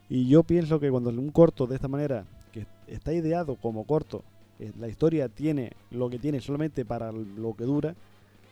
Y 0.08 0.26
yo 0.28 0.42
pienso 0.42 0.80
que 0.80 0.90
cuando 0.90 1.10
un 1.10 1.30
corto 1.30 1.66
de 1.66 1.76
esta 1.76 1.86
manera, 1.86 2.24
que 2.52 2.66
está 2.88 3.12
ideado 3.12 3.54
como 3.54 3.84
corto, 3.84 4.24
eh, 4.58 4.72
la 4.78 4.88
historia 4.88 5.28
tiene 5.28 5.72
lo 5.90 6.08
que 6.10 6.18
tiene 6.18 6.40
solamente 6.40 6.84
para 6.84 7.12
lo 7.12 7.54
que 7.54 7.64
dura, 7.64 7.94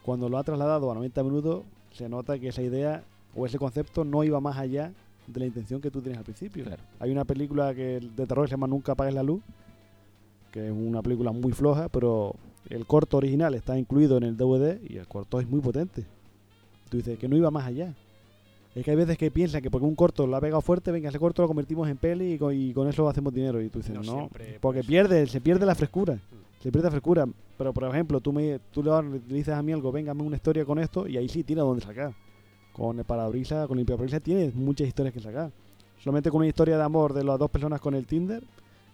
cuando 0.05 0.29
lo 0.29 0.39
ha 0.39 0.45
trasladado 0.45 0.91
a 0.91 0.95
90 0.95 1.23
minutos, 1.23 1.63
se 1.93 2.09
nota 2.09 2.39
que 2.39 2.49
esa 2.49 2.63
idea 2.63 3.03
o 3.35 3.47
ese 3.47 3.59
concepto 3.59 4.05
no 4.05 4.23
iba 4.25 4.41
más 4.41 4.57
allá 4.59 4.93
de 5.27 5.41
la 5.41 5.47
intención 5.47 5.81
que 5.81 5.91
tú 5.91 6.01
tienes 6.01 6.19
al 6.19 6.25
principio. 6.25 6.65
Claro. 6.65 6.83
Hay 7.01 7.11
una 7.11 7.25
película 7.25 7.75
que 7.75 8.01
de 8.01 8.27
terror 8.27 8.45
que 8.45 8.49
se 8.51 8.53
llama 8.53 8.67
Nunca 8.67 8.93
apagues 8.93 9.15
la 9.15 9.23
luz, 9.23 9.43
que 10.53 10.67
es 10.67 10.73
una 10.73 11.03
película 11.03 11.33
muy 11.33 11.53
floja, 11.53 11.89
pero 11.89 12.35
el 12.69 12.87
corto 12.87 13.17
original 13.17 13.55
está 13.55 13.79
incluido 13.79 14.17
en 14.19 14.25
el 14.25 14.37
DVD 14.37 14.79
y 14.89 14.99
el 14.99 15.07
corto 15.09 15.41
es 15.41 15.49
muy 15.49 15.61
potente. 15.61 16.05
Tú 16.91 16.99
dices 16.99 17.19
que 17.19 17.29
no 17.29 17.37
iba 17.37 17.51
más 17.51 17.65
allá. 17.67 17.95
Es 18.75 18.85
que 18.85 18.91
hay 18.91 18.97
veces 18.97 19.17
que 19.17 19.31
piensan 19.31 19.63
que 19.63 19.71
porque 19.71 19.87
un 19.87 19.95
corto 19.95 20.27
lo 20.27 20.37
ha 20.37 20.41
pegado 20.41 20.61
fuerte, 20.61 20.91
venga, 20.91 21.09
ese 21.09 21.19
corto 21.19 21.43
lo 21.43 21.49
convertimos 21.49 21.89
en 21.89 21.97
peli 21.97 22.35
y 22.35 22.39
con, 22.39 22.53
y 22.55 22.73
con 22.73 22.89
eso 22.89 23.09
hacemos 23.09 23.33
dinero. 23.33 23.63
Y 23.63 23.69
tú 23.69 23.79
dices, 23.79 23.95
No 23.95 24.03
no, 24.03 24.31
porque 24.61 24.81
eso. 24.81 24.89
pierde, 24.89 25.27
se 25.29 25.41
pierde 25.41 25.65
la 25.65 25.75
frescura. 25.75 26.19
Se 26.65 26.73
pierde 26.73 26.91
frescura. 26.91 27.27
Pero, 27.59 27.75
por 27.75 27.85
ejemplo, 27.85 28.21
tú, 28.23 28.33
me, 28.33 28.59
tú 28.73 28.83
le 28.83 29.19
dices 29.35 29.53
a 29.53 29.63
mí 29.63 29.71
algo, 29.73 29.93
venga, 29.93 30.13
hazme 30.13 30.23
una 30.23 30.37
historia 30.37 30.65
con 30.65 30.79
esto, 30.79 31.07
y 31.07 31.19
ahí 31.19 31.29
sí 31.29 31.45
tiene 31.45 31.61
donde 31.61 31.85
sacar. 31.85 32.15
Con 32.73 32.99
el 32.99 33.05
parabrisas, 33.05 33.69
con 33.69 33.77
limpia 33.77 33.99
tienes 34.23 34.55
muchas 34.55 34.89
historias 34.89 35.13
que 35.13 35.21
sacar. 35.21 35.53
Solamente 35.99 36.31
con 36.31 36.39
una 36.39 36.49
historia 36.49 36.79
de 36.79 36.83
amor 36.83 37.13
de 37.13 37.23
las 37.23 37.39
dos 37.39 37.51
personas 37.51 37.83
con 37.83 37.95
el 37.95 38.07
Tinder, 38.07 38.43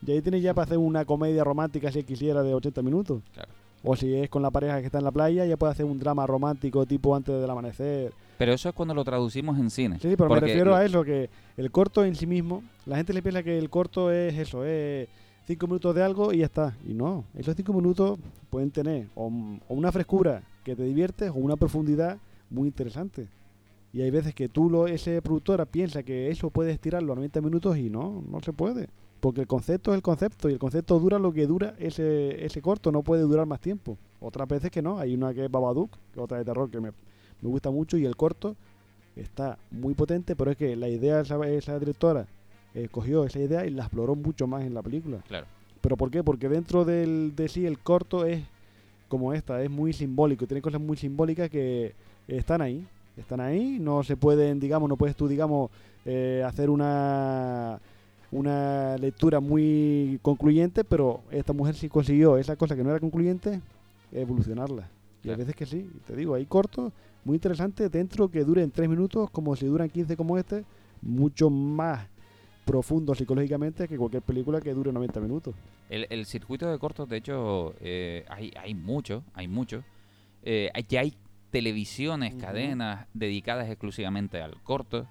y 0.05 0.11
ahí 0.11 0.21
tienes 0.21 0.43
ya 0.43 0.53
para 0.53 0.65
hacer 0.65 0.79
una 0.79 1.05
comedia 1.05 1.45
romántica 1.45 1.93
si 1.93 2.03
quisiera 2.03 2.43
de 2.43 2.53
80 2.55 2.83
minutos. 2.83 3.23
Claro. 3.33 3.49
O 3.85 3.95
si 3.95 4.15
es 4.17 4.29
con 4.29 4.43
la 4.43 4.51
pareja 4.51 4.81
que 4.81 4.87
está 4.87 4.99
en 4.99 5.05
la 5.05 5.13
playa, 5.13 5.47
ya 5.47 5.57
puede 5.57 5.71
hacer 5.73 5.87
un 5.87 6.01
drama 6.01 6.27
romántico 6.27 6.85
tipo 6.87 7.15
antes 7.15 7.41
del 7.41 7.49
amanecer. 7.49 8.13
Pero 8.37 8.53
eso 8.53 8.69
es 8.69 8.75
cuando 8.75 8.95
lo 8.95 9.05
traducimos 9.05 9.57
en 9.61 9.71
cine. 9.71 9.95
Sí, 10.01 10.11
sí, 10.11 10.17
pero 10.17 10.29
Porque 10.29 10.41
me 10.41 10.47
refiero 10.49 10.71
lo- 10.73 10.77
a 10.77 10.85
eso, 10.85 11.05
que 11.05 11.31
el 11.57 11.71
corto 11.71 12.05
en 12.05 12.17
sí 12.17 12.27
mismo, 12.27 12.65
la 12.85 12.97
gente 12.97 13.13
le 13.13 13.23
piensa 13.23 13.45
que 13.45 13.57
el 13.57 13.71
corto 13.71 14.11
es 14.11 14.37
eso, 14.37 14.65
es 14.65 15.09
cinco 15.51 15.67
minutos 15.67 15.93
de 15.97 16.03
algo 16.05 16.33
y 16.33 16.39
ya 16.39 16.45
está. 16.45 16.77
Y 16.87 16.95
no, 16.95 17.25
esos 17.35 17.57
cinco 17.57 17.73
minutos 17.73 18.19
pueden 18.51 18.71
tener 18.71 19.09
o, 19.17 19.33
una 19.69 19.91
frescura 19.91 20.43
que 20.63 20.77
te 20.77 20.85
diviertes 20.85 21.31
o 21.31 21.35
una 21.35 21.57
profundidad 21.57 22.19
muy 22.51 22.69
interesante. 22.69 23.27
Y 23.93 24.03
hay 24.03 24.11
veces 24.13 24.33
que 24.33 24.49
tú, 24.49 24.71
lo, 24.71 24.87
ese 24.87 25.21
productora, 25.21 25.65
piensa 25.65 26.05
que 26.05 26.31
eso 26.31 26.51
puede 26.51 26.71
estirarlo 26.71 27.13
a 27.13 27.17
90 27.17 27.41
minutos 27.41 27.77
y 27.77 27.91
no, 27.91 28.23
no 28.31 28.41
se 28.41 28.53
puede. 28.53 28.89
Porque 29.19 29.41
el 29.41 29.49
concepto 29.49 29.91
es 29.91 29.97
el 29.97 30.03
concepto 30.03 30.49
y 30.49 30.53
el 30.53 30.61
concepto 30.61 31.01
dura 31.01 31.19
lo 31.19 31.33
que 31.33 31.49
dura 31.49 31.75
ese, 31.81 32.45
ese 32.45 32.63
corto, 32.63 32.93
no 32.93 33.03
puede 33.03 33.23
durar 33.23 33.47
más 33.47 33.61
tiempo. 33.61 33.99
Otras 34.21 34.47
veces 34.47 34.71
que 34.71 34.83
no, 34.83 35.01
hay 35.01 35.15
una 35.15 35.35
que 35.35 35.47
es 35.47 35.51
Babadook, 35.51 35.91
otra 36.17 36.39
de 36.39 36.45
terror 36.45 36.71
que 36.71 36.81
me, 36.81 36.93
me 37.43 37.49
gusta 37.49 37.73
mucho 37.73 37.97
y 37.97 38.07
el 38.07 38.15
corto 38.15 38.55
está 39.17 39.59
muy 39.73 39.95
potente, 39.95 40.37
pero 40.37 40.53
es 40.53 40.57
que 40.57 40.77
la 40.77 40.89
idea 40.89 41.17
de 41.17 41.23
esa, 41.23 41.49
esa 41.49 41.79
directora 41.81 42.29
eh, 42.75 42.89
cogió 42.91 43.25
esa 43.25 43.39
idea 43.39 43.67
y 43.67 43.71
la 43.71 43.85
exploró 43.85 44.15
mucho 44.15 44.47
más 44.47 44.65
en 44.65 44.75
la 44.75 44.83
película. 44.83 45.19
Claro. 45.29 45.47
¿Pero 45.81 45.97
por 45.97 46.11
qué? 46.11 46.23
Porque 46.23 46.49
dentro 46.49 46.85
del, 46.85 47.35
de 47.35 47.49
sí 47.49 47.67
el 47.67 47.79
corto 47.79 48.25
es 48.25 48.43
como 49.09 49.33
esta, 49.33 49.63
es 49.63 49.71
muy 49.71 49.93
simbólico, 49.93 50.47
tiene 50.47 50.63
cosas 50.63 50.81
muy 50.81 50.97
simbólicas 50.97 51.51
que 51.51 51.95
están 52.29 52.63
ahí, 52.63 52.87
están 53.17 53.41
ahí, 53.41 53.79
no 53.81 54.05
se 54.05 54.17
pueden, 54.17 54.61
digamos, 54.61 54.89
no 54.89 54.97
puedes 54.97 55.17
tú, 55.17 55.27
digamos, 55.27 55.71
eh, 56.05 56.45
hacer 56.47 56.71
una 56.71 57.81
una 58.33 58.97
lectura 58.99 59.41
muy 59.41 60.19
concluyente, 60.23 60.85
pero 60.85 61.21
esta 61.31 61.53
mujer 61.53 61.75
sí 61.75 61.89
consiguió 61.89 62.37
esa 62.39 62.57
cosa 62.57 62.77
que 62.77 62.85
no 62.85 62.91
era 62.91 63.01
concluyente, 63.01 63.61
evolucionarla. 64.13 64.89
Y 65.25 65.31
a 65.31 65.37
veces 65.37 65.55
que 65.55 65.67
sí, 65.67 65.91
te 66.07 66.17
digo, 66.17 66.35
hay 66.35 66.47
cortos 66.47 66.93
muy 67.25 67.35
interesantes 67.35 67.91
dentro 67.91 68.29
que 68.29 68.45
duren 68.45 68.71
tres 68.71 68.89
minutos, 68.89 69.31
como 69.31 69.57
si 69.57 69.67
duran 69.67 69.91
15 69.91 70.17
como 70.17 70.39
este, 70.39 70.65
mucho 71.03 71.51
más 71.51 72.07
profundo 72.71 73.15
psicológicamente 73.17 73.89
que 73.89 73.97
cualquier 73.97 74.23
película 74.23 74.61
que 74.61 74.73
dure 74.73 74.93
90 74.93 75.19
minutos. 75.21 75.55
El, 75.89 76.07
el 76.09 76.25
circuito 76.25 76.71
de 76.71 76.79
cortos, 76.79 77.09
de 77.09 77.17
hecho, 77.17 77.75
eh, 77.81 78.25
hay, 78.29 78.53
hay 78.57 78.75
mucho, 78.75 79.25
hay 79.35 79.49
mucho. 79.49 79.83
Eh, 80.45 80.71
ya 80.89 81.01
hay 81.01 81.15
televisiones, 81.51 82.35
Ujú. 82.35 82.43
cadenas 82.43 83.09
dedicadas 83.13 83.69
exclusivamente 83.69 84.41
al 84.41 84.63
corto. 84.63 85.09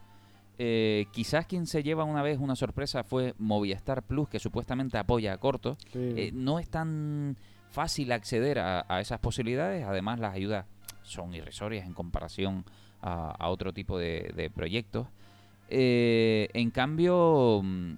Eh, 0.58 1.06
quizás 1.12 1.46
quien 1.48 1.68
se 1.68 1.84
lleva 1.84 2.06
una 2.06 2.22
vez 2.22 2.38
una 2.40 2.56
sorpresa 2.56 3.04
fue 3.04 3.34
Movistar 3.38 4.04
Plus, 4.04 4.30
que 4.30 4.40
supuestamente 4.40 4.98
apoya 4.98 5.34
a 5.34 5.38
cortos. 5.38 5.78
Sí. 5.92 6.00
Eh, 6.16 6.32
no 6.34 6.60
es 6.60 6.70
tan 6.70 7.36
fácil 7.72 8.12
acceder 8.14 8.60
a, 8.60 8.86
a 8.88 9.02
esas 9.02 9.20
posibilidades. 9.20 9.86
Además, 9.86 10.20
las 10.20 10.34
ayudas 10.34 10.66
son 11.04 11.34
irrisorias 11.34 11.86
en 11.86 11.94
comparación 11.94 12.64
a, 13.02 13.32
a 13.32 13.50
otro 13.50 13.74
tipo 13.74 13.98
de, 13.98 14.32
de 14.36 14.50
proyectos. 14.50 15.08
Eh, 15.70 16.48
en 16.54 16.72
cambio, 16.72 17.62
mm, 17.64 17.94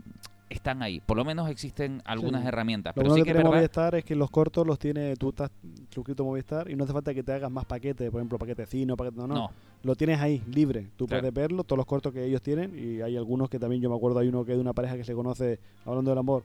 están 0.50 0.84
ahí. 0.84 1.00
Por 1.00 1.16
lo 1.16 1.24
menos 1.24 1.50
existen 1.50 2.02
algunas 2.06 2.42
Sí. 2.42 2.48
herramientas. 2.50 2.94
Lo 2.96 3.04
Pero 3.04 3.16
sí 3.16 3.22
que 3.22 3.28
que 3.28 3.34
tiene. 3.36 3.50
Movistar 3.50 3.96
es 3.96 4.04
que 4.04 4.16
los 4.16 4.30
cortos 4.30 4.68
los 4.68 4.78
tiene, 4.78 5.16
tú 5.16 5.30
estás 5.30 5.50
suscrito 5.90 6.24
a 6.24 6.26
Movistar 6.26 6.70
y 6.70 6.76
no 6.76 6.84
hace 6.84 6.92
falta 6.94 7.14
que 7.14 7.24
te 7.24 7.32
hagas 7.32 7.50
más 7.50 7.64
paquetes, 7.66 8.12
por 8.12 8.20
ejemplo, 8.20 8.38
paquete 8.38 8.66
cine 8.66 8.92
o 8.94 8.98
paquete... 8.98 9.16
No, 9.18 9.28
no, 9.28 9.34
No, 9.36 9.52
lo 9.84 9.96
tienes 9.96 10.20
ahí, 10.20 10.44
libre. 10.54 10.88
Tú 10.98 11.08
Claro. 11.08 11.22
puedes 11.22 11.34
verlo, 11.34 11.64
todos 11.64 11.78
los 11.78 11.86
cortos 11.86 12.12
que 12.12 12.26
ellos 12.26 12.42
tienen 12.42 12.78
y 12.78 13.02
hay 13.02 13.16
algunos 13.16 13.50
que 13.50 13.60
también 13.60 13.82
yo 13.82 13.90
me 13.90 13.96
acuerdo, 13.96 14.20
hay 14.20 14.28
uno 14.28 14.44
que 14.44 14.52
es 14.52 14.58
de 14.58 14.62
una 14.62 14.74
pareja 14.74 14.98
que 14.98 15.06
se 15.06 15.14
conoce, 15.14 15.60
hablando 15.86 16.12
del 16.12 16.18
amor, 16.20 16.44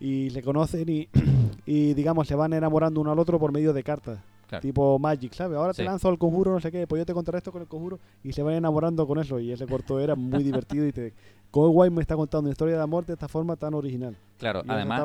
y 0.00 0.30
se 0.30 0.42
conocen 0.42 0.88
y, 0.88 1.08
y 1.66 1.92
digamos, 1.92 2.26
se 2.28 2.34
van 2.34 2.54
enamorando 2.54 3.00
uno 3.00 3.12
al 3.12 3.18
otro 3.18 3.38
por 3.38 3.52
medio 3.52 3.74
de 3.74 3.82
cartas. 3.82 4.20
Claro. 4.48 4.62
Tipo 4.62 4.98
Magic, 4.98 5.34
¿sabes? 5.34 5.56
Ahora 5.58 5.72
te 5.74 5.82
Sí. 5.82 5.86
lanzo 5.86 6.08
el 6.08 6.16
conjuro, 6.18 6.52
no 6.52 6.60
sé 6.60 6.72
qué, 6.72 6.86
pues 6.86 7.00
yo 7.00 7.04
te 7.06 7.12
contaré 7.12 7.36
esto 7.38 7.52
con 7.52 7.60
el 7.62 7.68
conjuro 7.68 8.00
y 8.24 8.32
se 8.32 8.42
van 8.42 8.54
enamorando 8.54 9.06
con 9.06 9.18
eso. 9.18 9.38
Y 9.38 9.52
ese 9.52 9.66
corto 9.66 10.00
era 10.00 10.14
muy 10.16 10.42
divertido 10.42 10.86
y 10.86 10.92
te... 10.92 11.12
Guay 11.52 11.90
me 11.90 12.00
está 12.02 12.14
contando 12.16 12.46
una 12.48 12.52
historia 12.52 12.76
de 12.76 12.82
amor 12.82 13.04
de 13.06 13.12
esta 13.14 13.26
forma 13.28 13.56
tan 13.56 13.72
original. 13.74 14.16
claro. 14.38 14.62
Y 14.66 14.70
Además, 14.70 15.02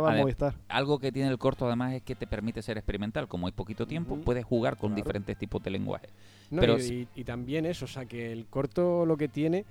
algo 0.70 0.98
que 1.00 1.12
tiene 1.12 1.30
el 1.30 1.38
corto 1.38 1.66
además 1.68 1.94
es 1.94 2.02
que 2.04 2.16
te 2.16 2.26
permite 2.28 2.62
ser 2.62 2.78
experimental. 2.78 3.28
Como 3.28 3.48
hay 3.48 3.54
poquito 3.54 3.86
tiempo, 3.86 4.18
puedes 4.18 4.44
jugar 4.46 4.78
con 4.78 4.90
Claro. 4.92 4.96
diferentes 5.04 5.38
tipos 5.38 5.62
de 5.64 5.72
lenguaje. 5.72 6.08
No, 6.50 6.60
Pero 6.62 6.78
y, 6.80 7.08
y- 7.16 7.22
y 7.22 7.24
también 7.24 7.66
eso, 7.66 7.86
o 7.86 7.88
sea, 7.88 8.06
que 8.06 8.32
el 8.32 8.46
corto 8.48 9.06
lo 9.06 9.16
que 9.18 9.28
tiene 9.30 9.66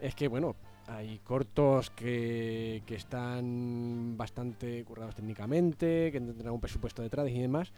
es 0.00 0.14
que, 0.14 0.28
bueno, 0.28 0.54
hay 0.86 1.18
cortos 1.18 1.90
que, 1.90 2.82
que 2.86 2.94
están 2.94 4.14
bastante 4.16 4.84
currados 4.84 5.14
técnicamente, 5.14 6.10
que 6.12 6.20
tendrán 6.20 6.54
un 6.54 6.60
presupuesto 6.60 7.02
detrás 7.02 7.28
y 7.28 7.38
demás. 7.40 7.72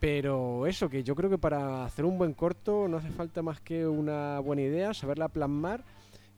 Pero 0.00 0.66
eso, 0.66 0.88
que 0.90 1.02
yo 1.02 1.14
creo 1.14 1.30
que 1.30 1.38
para 1.38 1.84
hacer 1.84 2.04
un 2.04 2.18
buen 2.18 2.34
corto 2.34 2.88
no 2.88 2.98
hace 2.98 3.10
falta 3.10 3.42
más 3.42 3.60
que 3.60 3.86
una 3.86 4.38
buena 4.40 4.62
idea, 4.62 4.92
saberla 4.92 5.28
plasmar 5.28 5.82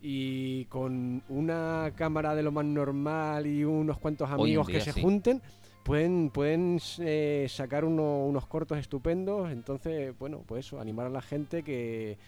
y 0.00 0.66
con 0.66 1.22
una 1.28 1.90
cámara 1.96 2.34
de 2.34 2.42
lo 2.42 2.52
más 2.52 2.64
normal 2.64 3.46
y 3.46 3.64
unos 3.64 3.98
cuantos 3.98 4.28
amigos 4.30 4.68
que 4.68 4.80
se 4.84 4.92
sí. 4.92 5.02
junten, 5.02 5.42
pueden, 5.82 6.30
pueden 6.30 6.78
eh, 7.00 7.46
sacar 7.48 7.84
uno- 7.84 8.24
unos 8.26 8.46
cortos 8.46 8.78
estupendos. 8.78 9.50
Entonces, 9.50 10.16
bueno, 10.18 10.42
pues 10.46 10.66
eso, 10.66 10.78
animar 10.80 11.06
a 11.06 11.10
la 11.10 11.22
gente 11.22 11.62
que, 11.64 12.18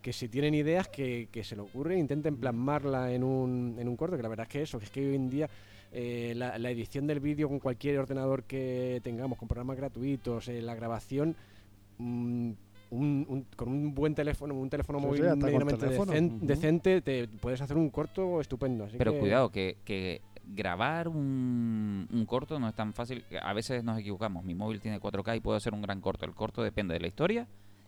que 0.00 0.12
si 0.14 0.28
tienen 0.28 0.54
ideas 0.54 0.88
que, 0.88 1.28
que 1.30 1.44
se 1.44 1.54
le 1.56 1.62
ocurren, 1.62 1.98
intenten 1.98 2.36
plasmarla 2.36 3.12
en 3.12 3.24
un, 3.24 3.76
en 3.78 3.88
un 3.88 3.96
corto, 3.96 4.16
que 4.16 4.22
la 4.22 4.28
verdad 4.28 4.46
es 4.46 4.52
que 4.52 4.62
eso, 4.62 4.78
que 4.78 4.84
es 4.86 4.90
que 4.90 5.06
hoy 5.06 5.16
en 5.16 5.28
día 5.28 5.50
eh, 5.92 6.34
la, 6.36 6.58
la 6.58 6.70
edición 6.70 7.06
del 7.06 7.20
vídeo 7.20 7.48
con 7.48 7.58
cualquier 7.60 7.98
ordenador 7.98 8.44
que 8.44 9.00
tengamos, 9.02 9.38
con 9.38 9.48
programas 9.48 9.76
gratuitos, 9.76 10.48
eh, 10.48 10.60
la 10.62 10.74
grabación, 10.74 11.34
mm, 11.98 12.50
un- 12.90 13.26
un- 13.28 13.46
con 13.56 13.68
un 13.68 13.94
buen 13.94 14.14
teléfono, 14.14 14.54
un 14.54 14.70
teléfono 14.70 14.98
Sí, 14.98 15.04
móvil 15.06 15.20
sí, 15.20 15.26
hasta 15.26 15.34
con 15.36 15.44
medianamente 15.46 15.84
teléfono. 15.86 16.12
decen- 16.12 16.36
Ujú. 16.36 16.46
decente, 16.46 17.00
te 17.02 17.28
puedes 17.28 17.60
hacer 17.60 17.76
un 17.76 17.90
corto 17.90 18.40
estupendo. 18.40 18.84
así 18.84 18.96
Pero 18.96 19.12
que- 19.12 19.18
cuidado, 19.18 19.50
que, 19.50 19.76
que 19.84 20.22
grabar 20.54 21.08
un, 21.08 22.08
un 22.10 22.24
corto 22.24 22.58
no 22.58 22.68
es 22.68 22.74
tan 22.74 22.94
fácil. 22.94 23.24
A 23.42 23.52
veces 23.52 23.84
nos 23.84 23.98
equivocamos. 23.98 24.42
Mi 24.44 24.54
móvil 24.54 24.80
tiene 24.80 24.98
4K 25.00 25.36
y 25.36 25.40
puedo 25.40 25.56
hacer 25.58 25.74
un 25.74 25.82
gran 25.82 26.00
corto. 26.00 26.24
El 26.24 26.32
corto 26.34 26.62
depende 26.62 26.94
de 26.94 27.00
la 27.00 27.06
historia, 27.08 27.46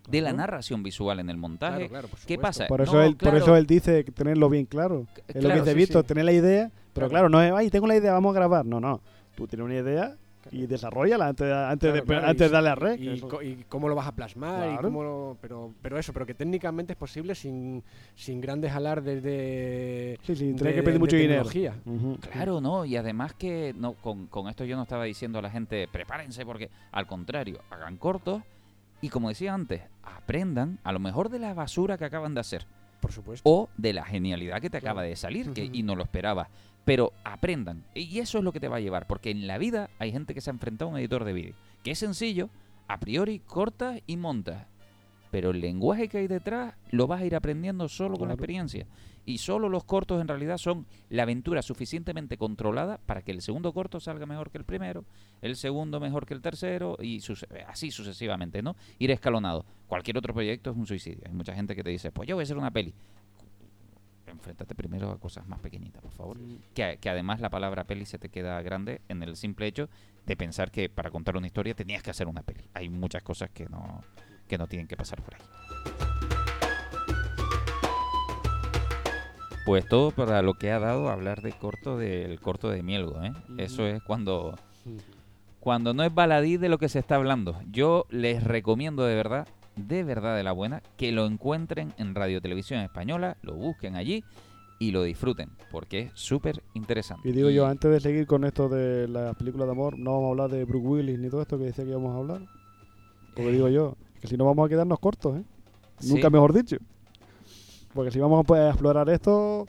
de 0.08 0.20
la 0.20 0.32
narración 0.34 0.82
visual 0.82 1.20
en 1.20 1.30
el 1.30 1.38
montaje. 1.38 1.76
Claro, 1.88 1.88
claro, 1.90 2.08
por 2.08 2.18
¿Qué 2.20 2.36
pasa? 2.38 2.66
Por 2.66 2.82
eso, 2.82 2.92
No, 2.94 3.02
él, 3.02 3.16
por 3.16 3.34
eso 3.34 3.56
él 3.56 3.66
dice 3.66 4.04
tenerlo 4.04 4.50
bien 4.50 4.66
claro. 4.66 5.06
Es 5.28 5.42
lo 5.42 5.48
que 5.50 5.54
dice 5.60 5.72
sí, 5.72 5.76
Víctor, 5.78 6.02
sí. 6.02 6.08
tener 6.08 6.24
la 6.26 6.32
idea, 6.32 6.70
pero 6.92 7.08
Claro. 7.08 7.28
no 7.28 7.42
es, 7.42 7.52
ay, 7.52 7.70
tengo 7.70 7.86
la 7.86 7.96
idea, 7.96 8.12
vamos 8.12 8.34
a 8.34 8.38
grabar. 8.38 8.64
No, 8.66 8.80
no. 8.80 9.00
Tú 9.36 9.46
tienes 9.46 9.64
una 9.64 9.74
idea 9.76 10.16
y 10.50 10.66
desarrollala 10.66 11.28
antes, 11.28 11.46
de- 11.46 11.54
antes, 11.54 11.90
Claro, 11.90 11.94
de, 11.94 12.02
claro, 12.06 12.26
antes 12.28 12.46
y- 12.46 12.48
de 12.48 12.52
darle 12.52 12.68
a 12.70 12.74
rec. 12.74 13.00
y, 13.00 13.08
eso. 13.10 13.28
co- 13.28 13.42
y 13.42 13.64
cómo 13.68 13.88
lo 13.88 13.94
vas 13.94 14.06
a 14.08 14.12
plasmar 14.12 14.72
y 14.72 14.76
cómo 14.82 15.02
lo- 15.04 15.36
pero 15.40 15.70
pero 15.82 15.98
eso 15.98 16.12
pero 16.14 16.24
que 16.26 16.34
técnicamente 16.34 16.94
es 16.94 16.98
posible 16.98 17.34
sin, 17.34 17.82
sin 18.16 18.40
grandes 18.40 18.72
alardes 18.72 19.22
de 19.22 20.18
sí, 20.22 20.34
sí, 20.34 20.52
de- 20.52 20.54
tener 20.54 20.74
que 20.74 20.82
pedir 20.82 20.98
mucho 20.98 21.16
de 21.16 21.22
dinero. 21.22 21.44
tecnología. 21.48 21.74
Ujú. 21.84 22.18
Claro, 22.32 22.60
no, 22.60 22.84
y 22.86 22.96
además 22.96 23.34
que 23.34 23.74
no 23.76 23.92
con, 23.92 24.26
con 24.28 24.48
esto 24.48 24.64
yo 24.64 24.76
no 24.76 24.82
estaba 24.82 25.04
diciendo 25.04 25.38
a 25.38 25.42
la 25.42 25.50
gente 25.50 25.86
prepárense 25.92 26.44
porque 26.46 26.70
al 26.90 27.06
contrario, 27.06 27.60
hagan 27.70 27.96
cortos 27.98 28.42
y 29.02 29.08
como 29.10 29.28
decía 29.28 29.54
antes, 29.54 29.82
aprendan 30.02 30.78
a 30.84 30.92
lo 30.92 30.98
mejor 31.00 31.28
de 31.28 31.38
la 31.38 31.54
basura 31.54 31.96
que 31.98 32.04
acaban 32.06 32.34
de 32.34 32.40
hacer 32.40 32.66
por 33.00 33.12
supuesto 33.12 33.48
o 33.48 33.68
de 33.76 33.92
la 33.94 34.04
genialidad 34.04 34.60
que 34.60 34.68
te 34.68 34.76
acaba 34.78 35.02
de 35.02 35.16
salir 35.16 35.52
que, 35.52 35.64
y 35.64 35.82
no 35.82 35.94
lo 35.96 36.02
esperabas. 36.02 36.48
Pero 36.90 37.12
aprendan. 37.22 37.84
Y 37.94 38.18
eso 38.18 38.38
es 38.38 38.42
lo 38.44 38.50
que 38.50 38.58
te 38.58 38.66
va 38.66 38.78
a 38.78 38.80
llevar. 38.80 39.06
Porque 39.06 39.30
en 39.30 39.46
la 39.46 39.58
vida 39.58 39.90
hay 40.00 40.10
gente 40.10 40.34
que 40.34 40.40
se 40.40 40.50
ha 40.50 40.52
enfrentado 40.52 40.90
a 40.90 40.94
un 40.94 40.98
editor 40.98 41.22
de 41.22 41.32
vídeo. 41.32 41.54
Que 41.84 41.92
es 41.92 42.00
sencillo, 42.00 42.50
a 42.88 42.98
priori 42.98 43.38
cortas 43.38 44.00
y 44.08 44.16
montas. 44.16 44.66
Pero 45.30 45.50
el 45.50 45.60
lenguaje 45.60 46.08
que 46.08 46.18
hay 46.18 46.26
detrás 46.26 46.74
lo 46.90 47.06
vas 47.06 47.20
a 47.20 47.24
ir 47.26 47.36
aprendiendo 47.36 47.88
solo 47.88 48.16
con 48.18 48.26
la 48.26 48.34
experiencia. 48.34 48.88
Y 49.24 49.38
solo 49.38 49.68
los 49.68 49.84
cortos 49.84 50.20
en 50.20 50.26
realidad 50.26 50.58
son 50.58 50.84
la 51.10 51.22
aventura 51.22 51.62
suficientemente 51.62 52.36
controlada 52.36 52.98
para 53.06 53.22
que 53.22 53.30
el 53.30 53.40
segundo 53.40 53.72
corto 53.72 54.00
salga 54.00 54.26
mejor 54.26 54.50
que 54.50 54.58
el 54.58 54.64
primero, 54.64 55.04
el 55.42 55.54
segundo 55.54 56.00
mejor 56.00 56.26
que 56.26 56.34
el 56.34 56.40
tercero 56.40 56.96
y 57.00 57.20
suce- 57.20 57.46
así 57.68 57.92
sucesivamente, 57.92 58.62
¿no? 58.62 58.74
Ir 58.98 59.12
escalonado. 59.12 59.64
Cualquier 59.86 60.18
otro 60.18 60.34
proyecto 60.34 60.72
es 60.72 60.76
un 60.76 60.86
suicidio. 60.88 61.22
Hay 61.26 61.32
mucha 61.34 61.54
gente 61.54 61.76
que 61.76 61.84
te 61.84 61.90
dice, 61.90 62.10
pues 62.10 62.28
yo 62.28 62.34
voy 62.34 62.42
a 62.42 62.44
hacer 62.44 62.58
una 62.58 62.72
peli. 62.72 62.92
Enfréntate 64.30 64.74
primero 64.74 65.10
a 65.10 65.18
cosas 65.18 65.46
más 65.46 65.60
pequeñitas, 65.60 66.02
por 66.02 66.12
favor. 66.12 66.38
Que, 66.74 66.98
que 67.00 67.10
además 67.10 67.40
la 67.40 67.50
palabra 67.50 67.84
peli 67.84 68.06
se 68.06 68.18
te 68.18 68.28
queda 68.28 68.60
grande 68.62 69.00
en 69.08 69.22
el 69.22 69.36
simple 69.36 69.66
hecho 69.66 69.88
de 70.26 70.36
pensar 70.36 70.70
que 70.70 70.88
para 70.88 71.10
contar 71.10 71.36
una 71.36 71.46
historia 71.46 71.74
tenías 71.74 72.02
que 72.02 72.10
hacer 72.10 72.28
una 72.28 72.42
peli. 72.42 72.64
Hay 72.74 72.88
muchas 72.88 73.22
cosas 73.22 73.50
que 73.50 73.66
no, 73.66 74.02
que 74.48 74.58
no 74.58 74.66
tienen 74.66 74.86
que 74.86 74.96
pasar 74.96 75.22
por 75.22 75.34
ahí. 75.34 75.40
Pues 79.66 79.86
todo 79.86 80.10
para 80.10 80.42
lo 80.42 80.54
que 80.54 80.70
ha 80.70 80.78
dado 80.78 81.10
hablar 81.10 81.42
de 81.42 81.52
corto 81.52 81.98
del 81.98 82.40
corto 82.40 82.70
de 82.70 82.82
Mielgo, 82.82 83.22
¿eh? 83.22 83.32
Eso 83.58 83.86
es 83.86 84.02
cuando 84.02 84.56
cuando 85.60 85.92
no 85.92 86.02
es 86.02 86.12
baladí 86.12 86.56
de 86.56 86.68
lo 86.70 86.78
que 86.78 86.88
se 86.88 86.98
está 86.98 87.16
hablando. 87.16 87.60
Yo 87.70 88.06
les 88.08 88.42
recomiendo 88.42 89.04
de 89.04 89.14
verdad, 89.14 89.46
de 89.80 90.04
verdad 90.04 90.36
de 90.36 90.42
la 90.42 90.52
buena, 90.52 90.82
que 90.96 91.12
lo 91.12 91.26
encuentren 91.26 91.92
en 91.98 92.14
Radio 92.14 92.40
Televisión 92.40 92.80
Española, 92.80 93.36
lo 93.42 93.54
busquen 93.54 93.96
allí 93.96 94.24
y 94.78 94.92
lo 94.92 95.02
disfruten, 95.02 95.50
porque 95.70 96.00
es 96.00 96.12
súper 96.14 96.62
interesante. 96.74 97.28
Y 97.28 97.32
digo 97.32 97.50
yo, 97.50 97.66
antes 97.66 97.90
de 97.90 98.00
seguir 98.00 98.26
con 98.26 98.44
esto 98.44 98.68
de 98.68 99.08
las 99.08 99.36
películas 99.36 99.68
de 99.68 99.72
amor, 99.72 99.98
no 99.98 100.12
vamos 100.12 100.26
a 100.26 100.30
hablar 100.30 100.50
de 100.50 100.64
Brooke 100.64 100.86
Willis 100.86 101.18
ni 101.18 101.28
todo 101.28 101.42
esto 101.42 101.58
que 101.58 101.64
decía 101.64 101.84
que 101.84 101.90
íbamos 101.90 102.14
a 102.14 102.18
hablar. 102.18 102.48
Porque 103.34 103.52
digo 103.52 103.68
yo, 103.68 103.96
que 104.20 104.26
si 104.26 104.36
no 104.36 104.46
vamos 104.46 104.66
a 104.66 104.68
quedarnos 104.68 104.98
cortos, 104.98 105.38
¿eh? 105.38 105.44
Sí. 105.98 106.14
Nunca 106.14 106.30
mejor 106.30 106.54
dicho. 106.54 106.76
Porque 107.92 108.10
si 108.10 108.20
vamos 108.20 108.48
a 108.50 108.68
explorar 108.68 109.10
esto, 109.10 109.66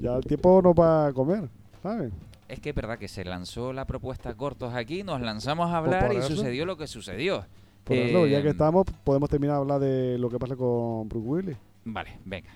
ya 0.00 0.16
el 0.16 0.24
tiempo 0.24 0.60
nos 0.62 0.74
va 0.74 1.06
a 1.06 1.12
comer, 1.12 1.48
¿sabes? 1.82 2.12
Es 2.48 2.60
que 2.60 2.70
es 2.70 2.74
verdad 2.74 2.98
que 2.98 3.08
se 3.08 3.24
lanzó 3.24 3.72
la 3.72 3.86
propuesta 3.86 4.34
cortos 4.34 4.74
aquí, 4.74 5.04
nos 5.04 5.20
lanzamos 5.20 5.72
a 5.72 5.82
Pues 5.82 5.94
hablar 5.94 6.14
y 6.14 6.22
sucedió 6.22 6.66
lo 6.66 6.76
que 6.76 6.86
sucedió. 6.86 7.44
Por 7.84 7.96
eso, 7.96 8.26
ya 8.26 8.42
que 8.42 8.50
estamos, 8.50 8.86
podemos 9.04 9.28
terminar 9.28 9.56
de 9.56 9.60
hablar 9.60 9.80
de 9.80 10.18
lo 10.18 10.28
que 10.30 10.38
pasa 10.38 10.56
con 10.56 11.08
Brooke 11.08 11.26
Willis. 11.26 11.56
Vale, 11.84 12.18
venga. 12.24 12.50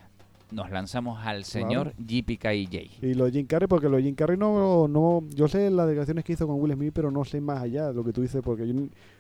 Nos 0.53 0.71
lanzamos 0.71 1.19
al 1.27 1.45
señor 1.45 1.93
JPKJ. 1.99 3.03
Y 3.03 3.15
lo 3.15 3.25
de 3.25 3.33
Jim 3.33 3.47
Carrey, 3.47 3.67
porque 3.67 3.89
lo 3.89 3.97
de 3.97 4.05
Jim 4.05 4.15
Carrey 4.15 4.39
no, 4.39 4.87
no... 4.87 5.25
Yo 5.35 5.49
sé 5.49 5.69
las 5.71 5.89
declaraciones 5.89 6.25
que 6.25 6.35
hizo 6.35 6.47
con 6.47 6.61
Will 6.61 6.75
Smith, 6.75 6.93
pero 6.95 7.11
no 7.11 7.25
sé 7.25 7.41
más 7.41 7.61
allá 7.61 7.89
de 7.89 7.95
lo 7.95 8.05
que 8.05 8.13
tú 8.13 8.23
dices, 8.23 8.43
porque 8.45 8.69
yo 8.69 8.75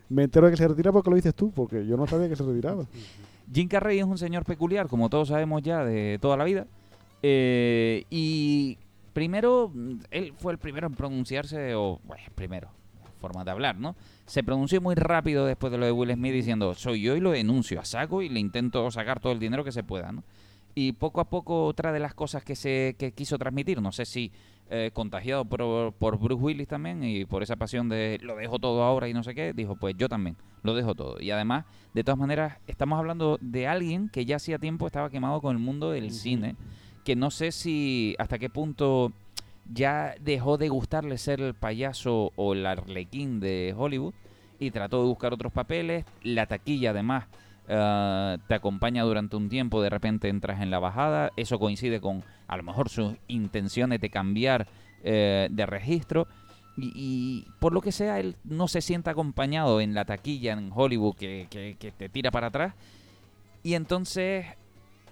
me 0.08 0.22
entero 0.22 0.46
de 0.46 0.52
que 0.52 0.56
se 0.56 0.68
retira 0.68 0.92
porque 0.92 1.10
lo 1.10 1.16
dices 1.16 1.34
tú, 1.34 1.50
porque 1.50 1.84
yo 1.84 1.96
no 1.96 2.06
sabía 2.06 2.28
que 2.28 2.36
se 2.36 2.44
retiraba. 2.44 2.84
Jim 3.52 3.66
Carrey 3.68 3.98
es 3.98 4.04
un 4.04 4.18
señor 4.18 4.44
peculiar, 4.44 4.86
como 4.86 5.08
todos 5.08 5.28
sabemos 5.28 5.62
ya 5.62 5.84
de 5.84 6.18
toda 6.20 6.36
la 6.36 6.44
vida. 6.44 6.66
Eh, 7.22 8.04
y 8.08 8.78
primero, 9.12 9.72
él 10.10 10.32
fue 10.36 10.52
el 10.52 10.58
primero 10.58 10.86
en 10.86 10.94
pronunciarse, 10.94 11.74
o 11.74 12.00
bueno, 12.04 12.22
primero, 12.36 12.68
forma 13.16 13.44
de 13.44 13.50
hablar, 13.50 13.76
¿no? 13.78 13.96
Se 14.26 14.42
pronunció 14.42 14.80
muy 14.80 14.94
rápido 14.94 15.46
después 15.46 15.70
de 15.72 15.78
lo 15.78 15.86
de 15.86 15.92
Will 15.92 16.12
Smith 16.12 16.32
diciendo, 16.32 16.74
soy 16.74 17.02
yo 17.02 17.16
y 17.16 17.20
lo 17.20 17.30
denuncio 17.30 17.80
a 17.80 17.84
saco 17.84 18.22
y 18.22 18.28
le 18.28 18.40
intento 18.40 18.90
sacar 18.90 19.20
todo 19.20 19.32
el 19.32 19.38
dinero 19.38 19.64
que 19.64 19.72
se 19.72 19.82
pueda, 19.82 20.12
¿no? 20.12 20.24
Y 20.74 20.92
poco 20.92 21.20
a 21.20 21.30
poco 21.30 21.64
otra 21.64 21.90
de 21.90 22.00
las 22.00 22.14
cosas 22.14 22.44
que 22.44 22.54
se 22.54 22.96
que 22.98 23.12
quiso 23.12 23.38
transmitir, 23.38 23.80
no 23.80 23.92
sé 23.92 24.04
si 24.04 24.30
eh, 24.68 24.90
contagiado 24.92 25.44
por, 25.44 25.92
por 25.92 26.18
Bruce 26.18 26.42
Willis 26.42 26.66
también 26.66 27.04
y 27.04 27.24
por 27.24 27.44
esa 27.44 27.54
pasión 27.54 27.88
de 27.88 28.18
lo 28.20 28.34
dejo 28.34 28.58
todo 28.58 28.82
ahora 28.82 29.08
y 29.08 29.14
no 29.14 29.22
sé 29.22 29.32
qué, 29.32 29.52
dijo, 29.52 29.76
pues 29.76 29.94
yo 29.96 30.08
también, 30.08 30.36
lo 30.64 30.74
dejo 30.74 30.96
todo. 30.96 31.20
Y 31.20 31.30
además, 31.30 31.66
de 31.94 32.02
todas 32.02 32.18
maneras, 32.18 32.58
estamos 32.66 32.98
hablando 32.98 33.38
de 33.40 33.68
alguien 33.68 34.08
que 34.08 34.24
ya 34.24 34.36
hacía 34.36 34.58
tiempo 34.58 34.86
estaba 34.86 35.08
quemado 35.08 35.40
con 35.40 35.54
el 35.54 35.62
mundo 35.62 35.92
del 35.92 36.10
cine, 36.10 36.56
que 37.04 37.14
no 37.14 37.30
sé 37.30 37.52
si 37.52 38.16
hasta 38.18 38.40
qué 38.40 38.50
punto 38.50 39.12
ya 39.72 40.14
dejó 40.20 40.58
de 40.58 40.68
gustarle 40.68 41.18
ser 41.18 41.40
el 41.40 41.54
payaso 41.54 42.32
o 42.36 42.52
el 42.52 42.64
arlequín 42.66 43.40
de 43.40 43.74
Hollywood 43.76 44.14
y 44.58 44.70
trató 44.70 45.02
de 45.02 45.08
buscar 45.08 45.32
otros 45.34 45.52
papeles. 45.52 46.04
La 46.22 46.46
taquilla, 46.46 46.90
además, 46.90 47.26
eh, 47.68 48.38
te 48.48 48.54
acompaña 48.54 49.02
durante 49.02 49.36
un 49.36 49.48
tiempo, 49.48 49.82
de 49.82 49.90
repente 49.90 50.28
entras 50.28 50.60
en 50.60 50.70
la 50.70 50.78
bajada. 50.78 51.30
Eso 51.36 51.58
coincide 51.58 52.00
con, 52.00 52.22
a 52.46 52.56
lo 52.56 52.62
mejor, 52.62 52.88
sus 52.88 53.14
intenciones 53.28 54.00
de 54.00 54.10
cambiar 54.10 54.66
eh, 55.02 55.48
de 55.50 55.66
registro. 55.66 56.26
Y, 56.78 57.46
por 57.58 57.72
lo 57.72 57.80
que 57.80 57.90
sea, 57.90 58.20
él 58.20 58.36
no 58.44 58.68
se 58.68 58.82
siente 58.82 59.08
acompañado 59.08 59.80
en 59.80 59.94
la 59.94 60.04
taquilla 60.04 60.52
en 60.52 60.70
Hollywood 60.74 61.16
que- 61.16 61.46
que 61.50 61.90
te 61.92 62.08
tira 62.10 62.30
para 62.30 62.48
atrás. 62.48 62.74
Y 63.62 63.74
entonces 63.74 64.46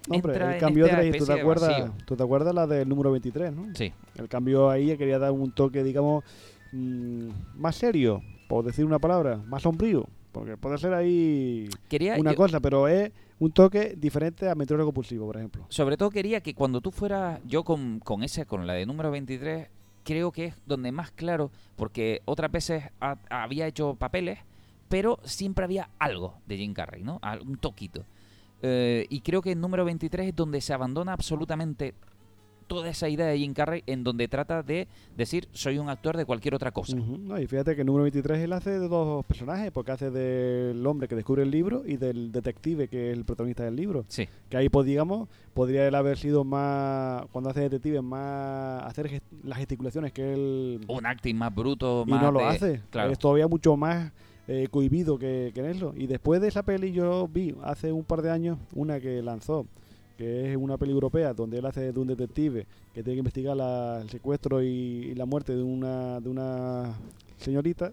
Hombre, 0.09 0.33
entra 0.33 0.49
el 0.49 0.55
en 0.55 0.61
cambio 0.61 0.85
esta 0.87 0.97
de 0.99 1.03
¿tú 1.11 1.15
especie 1.17 1.35
te, 1.35 1.41
acuerdas. 1.41 1.93
¿tú 2.05 2.17
te 2.17 2.23
acuerdas 2.23 2.55
la 2.55 2.67
del 2.67 2.89
número 2.89 3.11
23, 3.13 3.53
no? 3.53 3.69
Sí, 3.75 3.93
El 4.17 4.29
cambio 4.29 4.69
ahí 4.71 4.97
quería 4.97 5.19
dar 5.19 5.33
un 5.33 5.51
toque, 5.53 5.83
digamos, 5.83 6.25
mm, 6.73 7.29
más 7.57 7.77
serio, 7.77 8.21
por 8.49 8.65
decir 8.65 8.85
una 8.85 8.99
palabra, 8.99 9.37
más 9.47 9.63
sombrío. 9.63 10.07
Porque 10.33 10.57
puede 10.57 10.79
ser 10.79 10.93
ahí 10.95 11.69
quería... 11.89 12.17
una 12.19 12.33
yo- 12.33 12.37
cosa, 12.37 12.59
pero 12.61 12.89
es 12.89 13.13
un 13.39 13.53
toque 13.53 13.95
diferente 13.97 14.49
a 14.49 14.55
Meteoro 14.57 14.85
Compulsivo, 14.85 15.27
por 15.27 15.37
ejemplo. 15.37 15.65
sobre 15.69 15.97
todo 15.97 16.11
quería 16.11 16.41
que 16.41 16.55
cuando 16.55 16.81
tú 16.81 16.91
fueras, 16.91 17.41
yo 17.47 17.63
con, 17.63 18.01
con 18.01 18.23
esa, 18.25 18.45
con 18.45 18.67
la 18.67 18.73
de 18.75 18.85
número 18.85 19.11
23, 19.13 19.69
creo 20.03 20.33
que 20.33 20.47
es 20.47 20.55
donde 20.67 20.91
más 20.93 21.13
claro, 21.13 21.51
porque 21.77 22.21
otras 22.25 22.51
veces 22.51 22.85
ha- 23.01 23.17
había 23.31 23.67
hecho 23.69 23.95
papeles, 23.95 24.41
pero 24.89 25.19
siempre 25.23 25.65
había 25.65 25.89
algo 26.01 26.35
de 26.47 26.57
Jim 26.59 26.75
Carrey, 26.75 27.03
¿no? 27.05 27.21
Al- 27.23 27.41
Un 27.43 27.57
toquito. 27.57 28.05
Eh, 28.67 29.07
y 29.11 29.21
creo 29.21 29.43
que 29.43 29.51
en 29.53 29.61
número 29.61 29.85
23 29.85 30.29
es 30.29 30.35
donde 30.37 30.61
se 30.63 30.73
abandona 30.73 31.13
absolutamente 31.13 31.93
toda 32.67 32.89
esa 32.89 33.11
idea 33.11 33.27
de 33.27 33.37
Jim 33.37 33.53
Carrey, 33.53 33.83
en 33.87 34.03
donde 34.05 34.27
trata 34.27 34.63
de 34.63 34.89
decir, 35.19 35.47
soy 35.53 35.77
un 35.77 35.91
actor 35.91 36.17
de 36.17 36.25
cualquier 36.25 36.55
otra 36.55 36.71
cosa. 36.71 36.97
Ujú, 36.97 37.19
no, 37.19 37.39
y 37.39 37.47
fíjate 37.47 37.75
que 37.75 37.83
el 37.83 37.87
número 37.87 38.05
23 38.05 38.39
él 38.39 38.55
hace 38.55 38.71
de 38.71 38.89
dos 38.89 39.23
personajes, 39.27 39.71
porque 39.71 39.93
hace 39.93 40.11
del 40.11 40.85
hombre 40.87 41.07
que 41.07 41.15
descubre 41.15 41.43
el 41.43 41.51
libro 41.51 41.83
y 41.87 41.99
del 41.99 42.33
detective 42.33 42.89
que 42.89 43.11
es 43.11 43.19
el 43.19 43.27
protagonista 43.27 43.65
del 43.65 43.77
libro. 43.77 44.07
Sí, 44.09 44.27
Que 44.49 44.57
ahí, 44.57 44.71
pues 44.71 44.87
digamos, 44.87 45.29
podría 45.53 45.87
él 45.87 45.95
haber 45.95 46.17
sido 46.17 46.43
más, 46.43 47.27
cuando 47.33 47.51
hace 47.51 47.61
detective, 47.61 48.01
más 48.01 48.83
hacer 48.85 49.11
gest- 49.11 49.43
las 49.45 49.59
gesticulaciones 49.59 50.13
que 50.13 50.33
él... 50.33 50.81
un 50.89 51.05
acting 51.05 51.37
más 51.37 51.55
bruto, 51.55 52.05
y 52.07 52.13
no 52.13 52.33
lo 52.33 52.49
hace. 52.49 52.81
Claro. 52.89 53.13
Es 53.13 53.19
todavía 53.19 53.47
mucho 53.47 53.77
más 53.77 54.11
eh, 54.49 54.69
cohibido 54.71 55.19
que, 55.19 55.51
que 55.55 55.61
en 55.61 55.67
eso. 55.67 55.93
Y 55.97 56.07
después 56.07 56.41
de 56.41 56.49
esa 56.49 56.63
peli 56.63 56.93
yo 56.93 57.29
vi 57.33 57.55
hace 57.63 57.93
un 57.93 58.05
par 58.05 58.23
de 58.23 58.31
años 58.31 58.59
una 58.75 59.01
que 59.01 59.23
lanzó, 59.23 59.67
que 60.19 60.51
es 60.53 60.57
una 60.57 60.77
peli 60.77 60.93
europea 60.93 61.33
donde 61.35 61.59
él 61.59 61.67
hace 61.67 61.93
de 61.93 61.99
un 62.01 62.07
detective 62.09 62.67
que 62.93 63.03
tiene 63.03 63.15
que 63.17 63.21
investigar 63.21 63.57
la- 63.57 64.01
el 64.03 64.09
secuestro 64.11 64.63
y, 64.63 64.67
y 64.67 65.15
la 65.15 65.25
muerte 65.27 65.55
de 65.57 65.63
una, 65.63 66.21
de 66.21 66.29
una 66.29 66.95
señorita. 67.39 67.93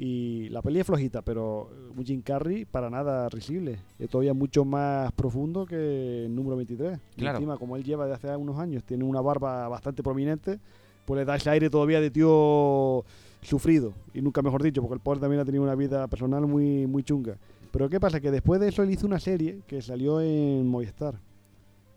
Y 0.00 0.48
la 0.50 0.62
peli 0.62 0.78
es 0.78 0.86
flojita, 0.86 1.22
pero 1.22 1.68
un 1.96 2.04
Jim 2.04 2.22
Carrey 2.22 2.64
para 2.64 2.88
nada 2.88 3.28
risible. 3.28 3.80
Es 3.98 4.08
todavía 4.08 4.32
mucho 4.32 4.64
más 4.64 5.10
profundo 5.12 5.66
que 5.66 6.26
el 6.26 6.34
número 6.34 6.56
23. 6.56 6.96
Y 7.16 7.20
Claro. 7.20 7.38
encima, 7.38 7.56
como 7.56 7.74
él 7.76 7.82
lleva 7.82 8.06
de 8.06 8.14
hace 8.14 8.34
unos 8.36 8.56
años, 8.58 8.84
tiene 8.84 9.02
una 9.02 9.20
barba 9.20 9.66
bastante 9.68 10.04
prominente, 10.04 10.60
pues 11.04 11.18
le 11.18 11.24
da 11.24 11.34
ese 11.34 11.50
aire 11.50 11.68
todavía 11.68 12.00
de 12.00 12.12
tío 12.12 13.04
sufrido. 13.40 13.94
Y 14.14 14.22
nunca 14.22 14.42
mejor 14.42 14.62
dicho, 14.62 14.80
porque 14.80 14.94
el 14.94 15.00
pobre 15.00 15.20
también 15.20 15.40
ha 15.40 15.44
tenido 15.44 15.62
una 15.62 15.74
vida 15.74 16.06
personal 16.08 16.46
muy, 16.46 16.86
muy 16.86 17.02
chunga. 17.02 17.36
Pero 17.70 17.88
¿qué 17.88 18.00
pasa? 18.00 18.20
Que 18.20 18.30
después 18.30 18.60
de 18.60 18.68
eso 18.68 18.82
él 18.82 18.90
hizo 18.90 19.06
una 19.06 19.20
serie 19.20 19.60
que 19.66 19.82
salió 19.82 20.20
en 20.20 20.66
Movistar. 20.66 21.20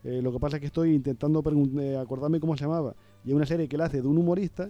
Eh, 0.04 0.22
lo 0.22 0.32
que 0.32 0.40
pasa 0.40 0.58
es 0.58 0.62
que 0.62 0.68
estoy 0.68 0.94
intentando 0.94 1.44
eh, 1.80 1.98
acordarme 1.98 2.40
cómo 2.40 2.58
se 2.58 2.66
llamaba. 2.66 2.96
Y 3.24 3.30
es 3.30 3.36
una 3.36 3.46
serie 3.46 3.68
que 3.68 3.76
él 3.76 3.82
hace 3.82 4.02
de 4.02 4.08
un 4.08 4.18
humorista 4.18 4.70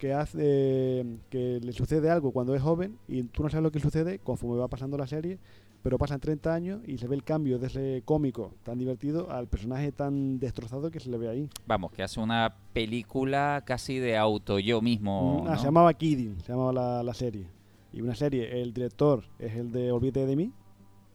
que 0.00 0.14
hace 0.14 1.04
que 1.28 1.60
le 1.62 1.72
sucede 1.74 2.08
algo 2.08 2.32
cuando 2.32 2.54
es 2.54 2.62
joven 2.62 2.96
y 3.06 3.22
tú 3.24 3.42
no 3.42 3.50
sabes 3.50 3.64
lo 3.64 3.70
que 3.70 3.80
sucede 3.80 4.18
conforme 4.18 4.56
va 4.56 4.66
pasando 4.66 4.96
la 4.96 5.06
serie, 5.06 5.38
pero 5.82 5.96
pasan 5.98 6.20
30 6.20 6.52
años 6.54 6.80
y 6.86 6.98
se 6.98 7.06
ve 7.08 7.16
el 7.16 7.24
cambio 7.24 7.58
de 7.58 7.68
ese 7.68 8.02
cómico 8.04 8.52
tan 8.62 8.78
divertido 8.78 9.30
al 9.30 9.46
personaje 9.48 9.92
tan 9.92 10.38
destrozado 10.38 10.90
que 10.90 11.00
se 11.00 11.10
le 11.10 11.16
ve 11.18 11.28
ahí. 11.28 11.48
vamos, 11.66 11.90
que 11.92 12.02
hace 12.02 12.20
una 12.20 12.54
película 12.72 13.62
casi 13.66 13.98
de 13.98 14.16
auto 14.16 14.58
yo 14.58 14.80
mismo. 14.82 15.42
Mm, 15.42 15.46
ah, 15.46 15.50
¿no? 15.52 15.58
Se 15.58 15.64
llamaba 15.64 15.94
Kidding, 15.94 16.40
se 16.40 16.52
llamaba 16.52 16.72
la, 16.72 17.02
la 17.02 17.14
serie. 17.14 17.46
Y 17.92 18.02
una 18.02 18.14
serie, 18.14 18.60
el 18.60 18.72
director 18.72 19.24
es 19.38 19.54
el 19.56 19.72
de 19.72 19.90
Olvídate 19.90 20.26
de 20.26 20.36
mí, 20.36 20.52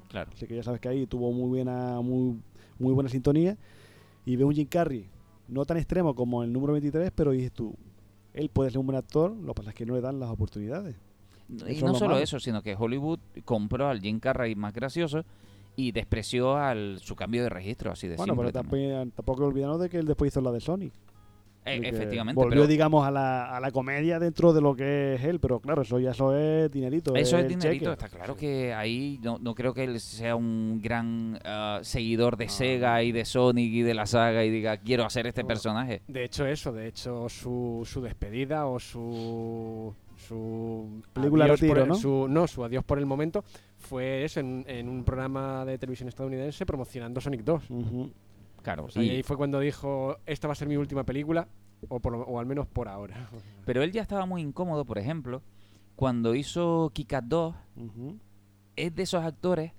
Claro. 0.10 0.32
así 0.34 0.46
que 0.48 0.56
ya 0.56 0.64
sabes 0.64 0.80
que 0.82 0.90
ahí 0.90 1.06
tuvo 1.08 1.32
muy 1.32 1.48
buena, 1.50 2.00
muy, 2.02 2.40
muy 2.80 2.94
buena 2.94 3.10
sintonía. 3.10 3.58
Y 4.26 4.36
ve 4.36 4.44
un 4.44 4.54
Jim 4.54 4.68
Carrey, 4.68 5.08
no 5.48 5.64
tan 5.66 5.78
extremo 5.78 6.16
como 6.16 6.44
el 6.44 6.52
número 6.52 6.74
23, 6.74 7.12
pero 7.14 7.32
dices 7.32 7.52
tú, 7.52 7.76
él 8.34 8.50
puede 8.50 8.72
ser 8.72 8.80
un 8.80 8.88
buen 8.88 8.98
actor, 8.98 9.32
lo 9.32 9.54
que 9.54 9.58
pasa 9.60 9.70
es 9.70 9.76
que 9.76 9.86
no 9.86 9.94
le 9.96 10.02
dan 10.02 10.20
las 10.20 10.30
oportunidades. 10.30 10.96
Y 11.50 11.82
no 11.82 11.90
lo 11.90 11.96
solo 11.96 12.18
eso, 12.18 12.40
sino 12.40 12.62
que 12.62 12.76
Hollywood 12.78 13.20
compró 13.44 13.88
al 13.88 14.02
Jim 14.02 14.20
Carrey 14.20 14.56
más 14.56 14.74
gracioso 14.74 15.24
y 15.76 15.92
despreció 15.92 16.56
al 16.58 17.00
su 17.02 17.16
cambio 17.16 17.44
de 17.44 17.50
registro, 17.50 17.92
así 17.92 18.08
de 18.08 18.16
Bueno, 18.16 18.36
pero 18.36 18.52
también. 18.52 18.92
tampoco, 19.12 19.16
tampoco 19.16 19.46
olvidarnos 19.46 19.80
de 19.82 19.90
que 19.90 19.98
él 19.98 20.06
después 20.08 20.32
hizo 20.32 20.42
la 20.42 20.52
de 20.52 20.60
Sonic. 20.62 20.94
Eh, 21.68 21.82
efectivamente, 21.84 22.40
Volvió, 22.40 22.52
pero 22.62 22.68
digamos, 22.68 23.08
a 23.08 23.10
la, 23.10 23.58
a 23.58 23.60
la 23.60 23.72
comedia 23.72 24.20
dentro 24.20 24.54
de 24.54 24.62
lo 24.62 24.76
que 24.76 25.16
es 25.16 25.24
él, 25.24 25.40
pero 25.40 25.60
claro, 25.60 25.82
eso 25.82 25.98
ya 26.00 26.12
eso 26.12 26.36
es 26.38 26.72
dinerito. 26.72 27.16
eso 27.16 27.40
es 27.40 27.48
dinerito. 27.48 27.86
cheque. 27.86 27.92
Está 28.06 28.08
claro 28.08 28.36
que 28.36 28.72
ahí 28.72 29.20
no, 29.24 29.40
no 29.40 29.56
creo 29.56 29.74
que 29.74 29.84
él 29.84 30.00
sea 30.00 30.36
un 30.36 30.80
gran 30.80 31.40
ah, 31.44 31.80
seguidor 31.82 32.38
de 32.38 32.46
No. 32.46 32.52
Sega 32.52 33.02
y 33.02 33.12
de 33.12 33.26
Sonic 33.26 33.74
y 33.74 33.82
de 33.82 33.96
la 33.96 34.06
saga 34.06 34.46
y 34.46 34.52
diga, 34.52 34.78
quiero 34.78 35.06
hacer 35.06 35.26
este 35.26 35.42
No. 35.42 35.48
personaje. 35.48 36.04
De 36.08 36.24
hecho, 36.26 36.46
eso, 36.46 36.72
de 36.72 36.88
hecho, 36.88 37.28
su, 37.30 37.82
su 37.84 38.00
despedida 38.00 38.68
o 38.68 38.80
su. 38.80 39.92
Su 40.28 41.02
Película 41.14 41.46
adiós 41.46 41.60
por 41.60 41.68
retiro, 41.70 41.84
el- 41.84 41.90
¿no? 41.90 41.96
Su, 41.96 42.28
no, 42.30 42.48
su 42.48 42.64
adiós 42.64 42.84
por 42.84 43.00
el 43.00 43.06
momento 43.06 43.44
fue 43.78 44.24
eso, 44.26 44.40
en, 44.40 44.66
en 44.68 44.90
un 44.90 45.04
programa 45.04 45.64
de 45.66 45.78
televisión 45.78 46.10
estadounidense 46.10 46.66
promocionando 46.66 47.22
Sonic 47.22 47.42
2. 47.44 47.70
Ujú. 47.70 48.12
Claro, 48.62 48.86
O 48.86 48.90
sea, 48.90 49.04
y- 49.04 49.10
ahí 49.12 49.24
fue 49.24 49.38
cuando 49.38 49.60
dijo: 49.60 50.18
Esta 50.26 50.48
va 50.48 50.54
a 50.54 50.56
ser 50.56 50.68
mi 50.68 50.76
última 50.78 51.04
película, 51.04 51.48
o, 51.88 52.00
por 52.00 52.14
lo- 52.14 52.22
o 52.24 52.40
al 52.40 52.46
menos 52.46 52.68
por 52.68 52.88
ahora. 52.88 53.16
pero 53.66 53.84
él 53.84 53.92
ya 53.92 54.02
estaba 54.02 54.26
muy 54.26 54.42
incómodo, 54.42 54.86
por 54.86 54.98
ejemplo, 54.98 55.42
cuando 55.96 56.36
hizo 56.36 56.92
Kick-Ass 56.94 57.24
2, 57.28 57.56
Ujú. 57.78 58.18
es 58.76 58.96
de 58.96 59.04
esos 59.04 59.24
actores 59.24 59.72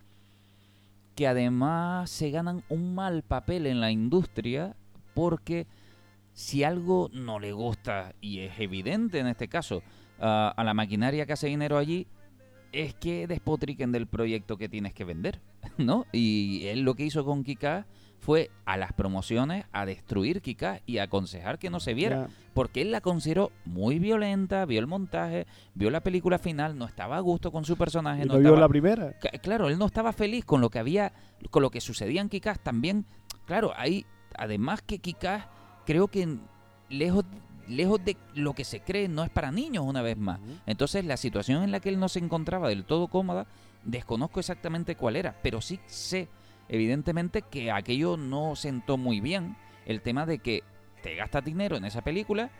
que 1.14 1.26
además 1.26 2.10
se 2.10 2.30
ganan 2.30 2.62
un 2.68 2.94
mal 2.94 3.22
papel 3.22 3.66
en 3.66 3.80
la 3.80 3.90
industria 3.90 4.76
porque 5.14 5.66
si 6.34 6.62
algo 6.62 7.08
no 7.14 7.38
le 7.40 7.52
gusta, 7.52 8.14
y 8.20 8.40
es 8.40 8.60
evidente 8.60 9.18
en 9.18 9.26
este 9.26 9.48
caso, 9.48 9.82
a- 10.20 10.52
a 10.56 10.64
la 10.64 10.74
maquinaria 10.74 11.26
que 11.26 11.32
hace 11.32 11.46
dinero 11.48 11.78
allí, 11.78 12.06
es 12.72 12.94
que 12.94 13.26
despotriquen 13.26 13.92
del 13.92 14.06
proyecto 14.06 14.56
que 14.58 14.68
tienes 14.68 14.92
que 14.92 15.04
vender, 15.04 15.40
¿no? 15.78 16.04
Y 16.12 16.66
él 16.66 16.80
lo 16.82 16.94
que 16.94 17.04
hizo 17.04 17.24
con 17.24 17.42
Kika 17.44 17.86
fue 18.18 18.50
a 18.64 18.76
las 18.76 18.92
promociones 18.92 19.66
a 19.72 19.86
destruir 19.86 20.40
Kika 20.40 20.80
y 20.86 20.98
a 20.98 21.04
aconsejar 21.04 21.58
que 21.58 21.70
no 21.70 21.80
se 21.80 21.94
viera 21.94 22.28
porque 22.54 22.80
él 22.82 22.90
la 22.90 23.00
consideró 23.00 23.52
muy 23.66 23.98
violenta, 23.98 24.64
vio 24.64 24.80
el 24.80 24.86
montaje, 24.86 25.46
vio 25.74 25.90
la 25.90 26.00
película 26.00 26.38
final, 26.38 26.76
no 26.78 26.86
estaba 26.86 27.18
a 27.18 27.20
gusto 27.20 27.52
con 27.52 27.64
su 27.64 27.76
personaje, 27.76 28.22
¿Y 28.22 28.26
no 28.26 28.34
no 28.34 28.40
vio 28.40 28.56
la 28.56 28.68
primera? 28.68 29.12
Claro, 29.42 29.68
él 29.68 29.78
no 29.78 29.86
estaba 29.86 30.12
feliz 30.12 30.44
con 30.44 30.60
lo 30.60 30.70
que 30.70 30.78
había, 30.78 31.12
con 31.50 31.62
lo 31.62 31.70
que 31.70 31.80
sucedía 31.80 32.20
en 32.22 32.28
Kikás 32.30 32.58
también. 32.60 33.04
Claro, 33.44 33.72
hay, 33.76 34.06
además 34.36 34.80
que 34.82 34.98
Kikás, 34.98 35.44
creo 35.84 36.08
que 36.08 36.38
lejos, 36.88 37.24
lejos 37.68 38.04
de 38.04 38.16
lo 38.34 38.54
que 38.54 38.64
se 38.64 38.80
cree, 38.80 39.08
no 39.08 39.24
es 39.24 39.30
para 39.30 39.52
niños 39.52 39.84
una 39.86 40.02
vez 40.02 40.16
más. 40.16 40.40
Entonces, 40.66 41.04
la 41.04 41.16
situación 41.16 41.62
en 41.62 41.70
la 41.70 41.80
que 41.80 41.88
él 41.88 41.98
no 41.98 42.08
se 42.08 42.18
encontraba 42.18 42.68
del 42.68 42.84
todo 42.84 43.08
cómoda, 43.08 43.46
desconozco 43.84 44.40
exactamente 44.40 44.96
cuál 44.96 45.16
era, 45.16 45.36
pero 45.42 45.60
sí 45.60 45.80
sé, 45.86 46.28
evidentemente, 46.68 47.42
que 47.42 47.70
aquello 47.70 48.16
no 48.16 48.56
sentó 48.56 48.96
muy 48.96 49.20
bien. 49.20 49.56
El 49.86 50.02
tema 50.02 50.26
de 50.26 50.38
que 50.38 50.64
te 51.02 51.14
gastas 51.14 51.44
dinero 51.44 51.76
en 51.76 51.84
esa 51.84 52.02
película, 52.02 52.50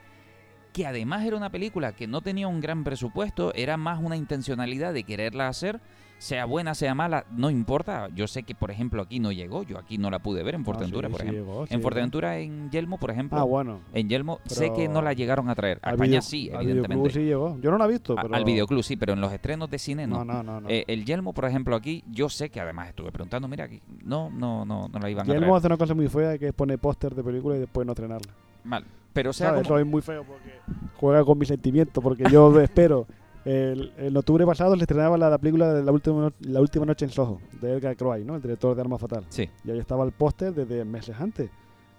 que 0.72 0.86
además 0.86 1.24
era 1.24 1.36
una 1.36 1.50
película 1.50 1.92
que 1.92 2.06
no 2.06 2.20
tenía 2.20 2.48
un 2.48 2.60
gran 2.60 2.84
presupuesto, 2.84 3.52
era 3.54 3.76
más 3.76 4.00
una 4.00 4.16
intencionalidad 4.16 4.92
de 4.92 5.04
quererla 5.04 5.48
hacer, 5.48 5.80
sea 6.18 6.46
buena, 6.46 6.74
sea 6.74 6.94
mala, 6.94 7.26
no 7.30 7.50
importa. 7.50 8.08
Yo 8.14 8.26
sé 8.26 8.42
que, 8.42 8.54
por 8.54 8.70
ejemplo, 8.70 9.02
aquí 9.02 9.20
no 9.20 9.32
llegó, 9.32 9.62
yo 9.64 9.78
aquí 9.78 9.98
no 9.98 10.10
la 10.10 10.18
pude 10.18 10.42
ver 10.42 10.54
en 10.54 10.64
Fuerteventura, 10.64 11.08
Ah, 11.08 11.10
sí, 11.10 11.12
por 11.12 11.20
sí 11.20 11.26
ejemplo. 11.28 11.52
llegó, 11.52 11.66
sí 11.66 11.74
en 11.74 11.78
llegó. 11.78 11.82
Fuerteventura, 11.82 12.38
en 12.38 12.70
Yelmo, 12.70 12.98
por 12.98 13.10
ejemplo, 13.10 13.38
Ah, 13.38 13.42
bueno. 13.44 13.80
en 13.92 14.08
Yelmo 14.08 14.40
sé 14.46 14.72
que 14.72 14.88
no 14.88 15.02
la 15.02 15.12
llegaron 15.12 15.48
a 15.50 15.54
traer. 15.54 15.78
A 15.82 15.88
Al 15.90 15.94
España 15.96 16.08
video- 16.10 16.22
sí, 16.22 16.48
al 16.50 16.62
evidentemente. 16.62 16.94
videoclub 16.94 17.12
sí 17.12 17.20
llegó. 17.26 17.58
Yo 17.60 17.70
no 17.70 17.78
la 17.78 17.84
he 17.84 17.88
visto, 17.88 18.18
A- 18.18 18.22
pero... 18.22 18.34
Al 18.34 18.44
videoclub 18.44 18.82
sí, 18.82 18.96
pero 18.96 19.12
en 19.12 19.20
los 19.20 19.32
estrenos 19.32 19.70
de 19.70 19.78
cine 19.78 20.06
no. 20.06 20.24
No, 20.24 20.34
no, 20.34 20.42
no. 20.42 20.60
no. 20.62 20.68
Eh, 20.70 20.84
el 20.88 21.04
Yelmo, 21.04 21.32
por 21.34 21.44
ejemplo, 21.44 21.76
aquí, 21.76 22.02
yo 22.10 22.28
sé 22.28 22.48
que 22.50 22.60
además 22.60 22.88
estuve 22.88 23.12
preguntando, 23.12 23.46
mira, 23.48 23.64
aquí, 23.64 23.80
no, 24.04 24.30
no, 24.30 24.64
no, 24.64 24.88
no 24.88 24.98
la 24.98 25.10
iban 25.10 25.22
a 25.30 25.34
traer. 25.34 25.50
hace 25.52 25.66
una 25.66 25.76
cosa 25.76 25.94
muy 25.94 26.08
fea 26.08 26.38
que 26.38 26.48
es 26.48 26.52
poner 26.54 26.78
póster 26.78 27.14
de 27.14 27.22
película 27.22 27.56
y 27.56 27.60
después 27.60 27.86
no 27.86 27.92
estrenarla. 27.92 28.32
Mal. 28.64 28.84
Pero 29.12 29.32
sea, 29.32 29.50
como- 29.50 29.60
Eso 29.62 29.78
es 29.78 29.86
muy 29.86 30.02
feo 30.02 30.24
porque 30.24 30.50
juega 30.96 31.24
con 31.24 31.38
mis 31.38 31.48
sentimientos, 31.48 32.02
porque 32.02 32.24
yo 32.30 32.58
espero. 32.60 33.06
El, 33.46 33.92
en 33.96 34.16
octubre 34.16 34.44
pasado 34.44 34.74
le 34.74 34.82
estrenaba 34.82 35.16
la, 35.16 35.30
la 35.30 35.38
película 35.38 35.72
de 35.72 35.82
la 35.84 35.92
última, 35.92 36.20
no- 36.20 36.32
la 36.40 36.60
última 36.60 36.84
noche 36.84 37.04
en 37.04 37.12
Soho, 37.12 37.40
de 37.60 37.74
Edgar 37.74 37.96
Croy, 37.96 38.24
¿no? 38.24 38.34
El 38.34 38.42
director 38.42 38.74
de 38.74 38.80
Arma 38.82 38.98
Fatal. 38.98 39.24
Sí. 39.28 39.48
Y 39.64 39.70
ahí 39.70 39.78
estaba 39.78 40.04
el 40.04 40.10
póster 40.12 40.52
desde 40.52 40.84
meses 40.84 41.14
antes. 41.18 41.48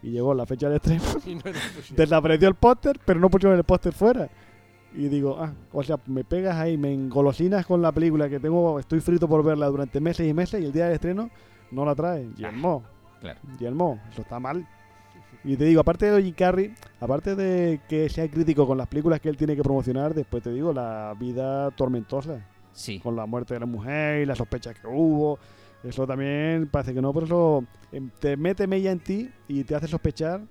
Y 0.03 0.11
llegó 0.11 0.33
la 0.33 0.45
fecha 0.45 0.67
de 0.69 0.75
estreno, 0.75 1.01
Y 1.25 1.35
no 1.35 1.41
desapareció 1.95 2.49
el 2.49 2.55
póster, 2.55 2.99
pero 3.05 3.19
no 3.19 3.29
pusieron 3.29 3.57
el 3.57 3.63
póster 3.63 3.93
fuera. 3.93 4.29
Y 4.93 5.07
digo, 5.07 5.37
ah, 5.39 5.53
o 5.71 5.83
sea, 5.83 5.97
me 6.07 6.23
pegas 6.23 6.55
ahí, 6.57 6.77
me 6.77 6.93
engolosinas 6.93 7.65
con 7.65 7.81
la 7.81 7.91
película 7.91 8.27
que 8.29 8.39
tengo, 8.39 8.77
estoy 8.79 8.99
frito 8.99 9.27
por 9.27 9.43
verla 9.43 9.67
durante 9.67 9.99
meses 10.01 10.27
y 10.27 10.33
meses 10.33 10.61
y 10.61 10.65
el 10.65 10.71
día 10.73 10.85
del 10.85 10.93
estreno 10.95 11.29
no 11.71 11.85
la 11.85 11.95
trae. 11.95 12.27
Yelmo. 12.35 12.83
Claro. 13.21 13.39
Yelmo, 13.59 13.99
eso 14.11 14.21
está 14.21 14.39
mal. 14.39 14.67
Y 15.43 15.55
te 15.55 15.65
digo, 15.65 15.79
aparte 15.81 16.11
de 16.11 16.21
Jim 16.23 16.33
Carrey, 16.35 16.73
aparte 16.99 17.35
de 17.35 17.79
que 17.87 18.09
sea 18.09 18.27
crítico 18.29 18.67
con 18.67 18.77
las 18.77 18.87
películas 18.87 19.19
que 19.21 19.29
él 19.29 19.37
tiene 19.37 19.55
que 19.55 19.63
promocionar, 19.63 20.13
después 20.13 20.43
te 20.43 20.51
digo, 20.51 20.73
la 20.73 21.15
vida 21.19 21.71
tormentosa, 21.71 22.45
Sí. 22.73 22.99
con 22.99 23.15
la 23.15 23.25
muerte 23.25 23.53
de 23.53 23.59
la 23.61 23.65
mujer 23.65 24.21
y 24.21 24.25
las 24.25 24.37
sospechas 24.37 24.75
que 24.79 24.87
hubo. 24.87 25.39
Eso 25.83 26.05
también 26.05 26.67
parece 26.67 26.93
que 26.93 27.01
no, 27.01 27.13
pero 27.13 27.25
eso 27.25 27.63
em, 27.91 28.09
te 28.19 28.35
mete 28.35 28.67
mella 28.67 28.91
en 28.91 28.99
ti 28.99 29.29
y 29.47 29.63
te 29.63 29.73
hace 29.75 29.87
sospechar 29.87 30.41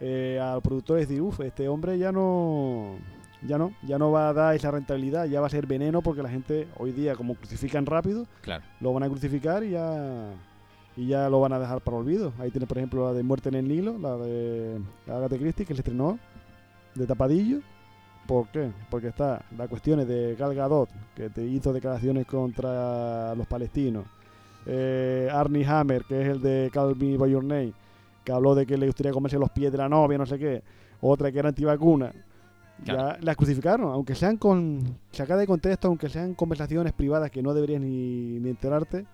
eh, 0.00 0.38
al 0.40 0.60
productor 0.62 0.98
y 0.98 1.00
decir, 1.02 1.20
uff, 1.22 1.40
este 1.40 1.68
hombre 1.68 1.98
ya 1.98 2.12
no, 2.12 2.96
ya 3.42 3.58
no, 3.58 3.72
ya 3.82 3.98
no 3.98 4.10
va 4.12 4.28
a 4.28 4.32
dar 4.32 4.54
esa 4.54 4.70
rentabilidad, 4.70 5.26
ya 5.26 5.40
va 5.40 5.46
a 5.46 5.50
ser 5.50 5.66
veneno 5.66 6.02
porque 6.02 6.22
la 6.22 6.28
gente 6.28 6.68
hoy 6.78 6.92
día, 6.92 7.14
como 7.16 7.34
crucifican 7.34 7.86
rápido, 7.86 8.26
Claro. 8.42 8.64
lo 8.80 8.92
van 8.92 9.02
a 9.04 9.08
crucificar 9.08 9.64
y 9.64 9.70
ya 9.70 10.32
y 10.96 11.08
ya 11.08 11.28
lo 11.28 11.40
van 11.40 11.52
a 11.52 11.58
dejar 11.58 11.80
para 11.80 11.96
olvido. 11.96 12.32
Ahí 12.38 12.50
tienes, 12.50 12.68
por 12.68 12.78
ejemplo, 12.78 13.06
la 13.06 13.12
de 13.12 13.22
Muerte 13.22 13.48
en 13.48 13.56
el 13.56 13.68
Nilo, 13.68 13.98
la 13.98 14.16
de 14.16 14.80
Agatha 15.06 15.36
Christie, 15.36 15.66
que 15.66 15.74
se 15.74 15.80
estrenó 15.80 16.18
de 16.94 17.06
tapadillo. 17.06 17.60
¿Por 18.26 18.48
qué? 18.48 18.70
Porque 18.90 19.08
está 19.08 19.44
las 19.56 19.68
cuestiones 19.68 20.08
de 20.08 20.34
Gal 20.36 20.54
Gadot, 20.54 20.88
que 21.14 21.28
te 21.28 21.44
hizo 21.44 21.72
declaraciones 21.72 22.26
contra 22.26 23.34
los 23.34 23.46
palestinos. 23.46 24.06
Eh, 24.66 25.28
Arnie 25.30 25.66
Hammer, 25.66 26.04
que 26.04 26.22
es 26.22 26.28
el 26.28 26.40
de 26.40 26.70
Call 26.72 26.96
Me 26.96 27.18
By 27.18 27.30
Your 27.30 27.44
Name, 27.44 27.74
que 28.24 28.32
habló 28.32 28.54
de 28.54 28.64
que 28.64 28.78
le 28.78 28.86
gustaría 28.86 29.12
comerse 29.12 29.38
los 29.38 29.50
pies 29.50 29.70
de 29.70 29.78
la 29.78 29.88
novia, 29.88 30.16
no 30.16 30.24
sé 30.24 30.38
qué. 30.38 30.62
Otra 31.00 31.30
que 31.30 31.38
era 31.38 31.50
antivacuna. 31.50 32.12
Ya 32.82 33.18
las 33.20 33.36
crucificaron, 33.36 33.92
aunque 33.92 34.14
sean 34.14 34.36
con 34.36 34.98
sacadas 35.12 35.42
de 35.42 35.46
contexto, 35.46 35.88
aunque 35.88 36.08
sean 36.08 36.34
conversaciones 36.34 36.92
privadas 36.92 37.30
que 37.30 37.42
no 37.42 37.54
deberías 37.54 37.80
ni, 37.80 38.40
ni 38.40 38.48
enterarte. 38.50 39.06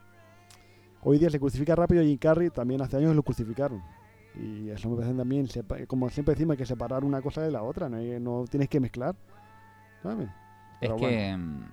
Hoy 1.02 1.18
día 1.18 1.30
se 1.30 1.40
crucifica 1.40 1.74
rápido 1.74 2.02
y 2.02 2.08
Jim 2.08 2.18
Carrey 2.18 2.50
también 2.50 2.82
hace 2.82 2.96
años 2.96 3.14
lo 3.16 3.22
crucificaron. 3.22 3.82
Y 4.34 4.70
eso 4.70 4.88
me 4.88 4.96
parece 4.96 5.14
también, 5.14 5.48
como 5.88 6.08
siempre 6.10 6.34
decimos, 6.34 6.52
hay 6.52 6.58
que 6.58 6.66
separar 6.66 7.04
una 7.04 7.20
cosa 7.20 7.42
de 7.42 7.50
la 7.50 7.62
otra, 7.62 7.88
no, 7.88 8.44
tienes 8.48 8.68
que 8.68 8.80
mezclar. 8.80 9.16
¿sabes? 10.02 10.28
Es 10.80 10.92
que 10.92 11.36
mm, 11.36 11.64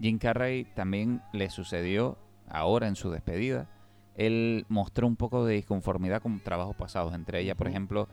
Jim 0.00 0.18
Carrey 0.18 0.64
también 0.74 1.22
le 1.32 1.50
sucedió 1.50 2.18
ahora 2.48 2.88
en 2.88 2.96
su 2.96 3.10
despedida. 3.10 3.68
Él 4.14 4.66
mostró 4.68 5.06
un 5.06 5.16
poco 5.16 5.44
de 5.44 5.54
disconformidad 5.54 6.20
con 6.20 6.40
trabajos 6.40 6.76
pasados, 6.76 7.14
entre 7.14 7.40
ellas, 7.40 7.56
por 7.56 7.68
ejemplo, 7.68 8.08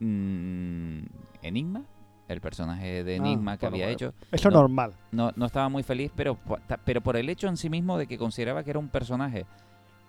mm, 0.00 0.98
Enigma, 1.42 1.84
el 2.28 2.40
personaje 2.40 3.02
de 3.04 3.14
Ah, 3.14 3.16
Enigma 3.16 3.56
que 3.56 3.66
había 3.66 3.86
bueno. 3.86 3.92
hecho. 3.94 4.14
Eso 4.30 4.48
es 4.48 4.54
No. 4.54 4.60
normal. 4.60 4.92
No, 5.12 5.32
no 5.36 5.46
estaba 5.46 5.68
muy 5.68 5.82
feliz, 5.82 6.12
pero, 6.14 6.38
pero 6.84 7.00
por 7.00 7.16
el 7.16 7.28
hecho 7.28 7.48
en 7.48 7.56
sí 7.56 7.68
mismo 7.70 7.96
de 7.98 8.06
que 8.06 8.18
consideraba 8.18 8.62
que 8.62 8.70
era 8.70 8.78
un 8.78 8.88
personaje 8.88 9.46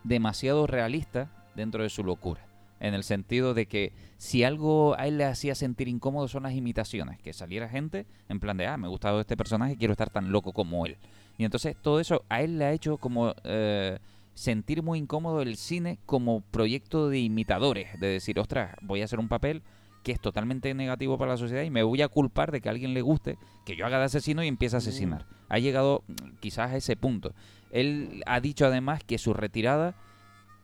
demasiado 0.03 0.67
realista 0.67 1.29
dentro 1.55 1.83
de 1.83 1.89
su 1.89 2.03
locura. 2.03 2.41
En 2.81 2.93
el 2.93 3.03
sentido 3.03 3.53
de 3.53 3.65
que 3.65 3.91
si 4.17 4.43
algo 4.45 4.97
a 4.97 5.05
él 5.07 5.17
le 5.17 5.25
hacía 5.25 5.53
sentir 5.53 5.89
incómodo 5.89 6.29
son 6.29 6.43
las 6.43 6.53
imitaciones, 6.53 7.19
que 7.19 7.33
saliera 7.33 7.67
gente 7.67 8.05
en 8.29 8.39
plan 8.39 8.55
de, 8.55 8.67
ah, 8.67 8.77
me 8.77 8.87
ha 8.87 8.89
gustado 8.89 9.19
este 9.19 9.35
personaje, 9.35 9.75
quiero 9.75 9.91
estar 9.91 10.09
tan 10.09 10.31
loco 10.31 10.53
como 10.53 10.85
él. 10.85 10.95
Y 11.37 11.43
entonces 11.43 11.75
todo 11.81 11.99
eso 11.99 12.23
a 12.29 12.41
él 12.41 12.57
le 12.57 12.65
ha 12.65 12.71
hecho 12.71 12.97
como 12.97 13.33
eh, 13.43 13.99
sentir 14.33 14.81
muy 14.81 14.99
incómodo 14.99 15.41
el 15.41 15.57
cine 15.57 15.99
como 16.05 16.39
proyecto 16.39 17.09
de 17.09 17.19
imitadores, 17.19 17.99
de 17.99 18.07
decir, 18.07 18.39
ostras, 18.39 18.75
voy 18.81 19.01
a 19.01 19.05
hacer 19.05 19.19
un 19.19 19.27
papel 19.27 19.61
que 20.09 20.13
es 20.13 20.19
totalmente 20.19 20.73
negativo 20.73 21.19
para 21.19 21.33
la 21.33 21.37
sociedad 21.37 21.61
y 21.61 21.69
me 21.69 21.83
voy 21.83 22.01
a 22.01 22.07
culpar 22.07 22.51
de 22.51 22.61
que 22.61 22.67
a 22.67 22.71
alguien 22.71 22.95
le 22.95 23.03
guste 23.03 23.37
que 23.63 23.75
yo 23.75 23.85
haga 23.85 23.99
de 23.99 24.05
asesino 24.05 24.43
y 24.43 24.47
empiece 24.47 24.75
a 24.75 24.79
asesinar. 24.79 25.27
Ha 25.49 25.59
llegado 25.59 26.03
mm, 26.07 26.37
quizás 26.39 26.71
a 26.71 26.77
ese 26.77 26.95
punto. 26.95 27.35
Él 27.69 28.23
ha 28.25 28.39
dicho 28.39 28.65
además 28.65 29.03
que 29.03 29.19
su 29.19 29.35
retirada, 29.35 29.93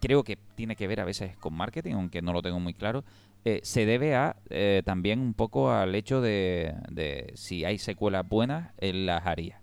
creo 0.02 0.24
que 0.24 0.40
tiene 0.56 0.76
que 0.76 0.88
ver 0.88 1.00
a 1.00 1.06
veces 1.06 1.38
con 1.38 1.54
marketing, 1.54 1.94
aunque 1.94 2.24
no 2.24 2.34
lo 2.34 2.42
tengo 2.42 2.60
muy 2.60 2.74
claro, 2.74 3.04
eh, 3.44 3.60
se 3.62 3.86
debe 3.86 4.16
a 4.16 4.36
eh, 4.50 4.82
también 4.84 5.20
un 5.20 5.36
poco 5.36 5.72
al 5.72 5.94
hecho 5.94 6.22
de, 6.22 6.74
de 6.90 7.32
si 7.36 7.66
hay 7.66 7.78
secuelas 7.78 8.28
buenas, 8.28 8.74
él 8.80 9.06
las 9.06 9.28
haría. 9.28 9.62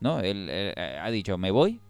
¿No? 0.00 0.20
Él, 0.20 0.48
él, 0.48 0.74
eh, 0.76 0.98
ha 1.02 1.10
dicho, 1.10 1.36
me 1.38 1.50
voy, 1.50 1.80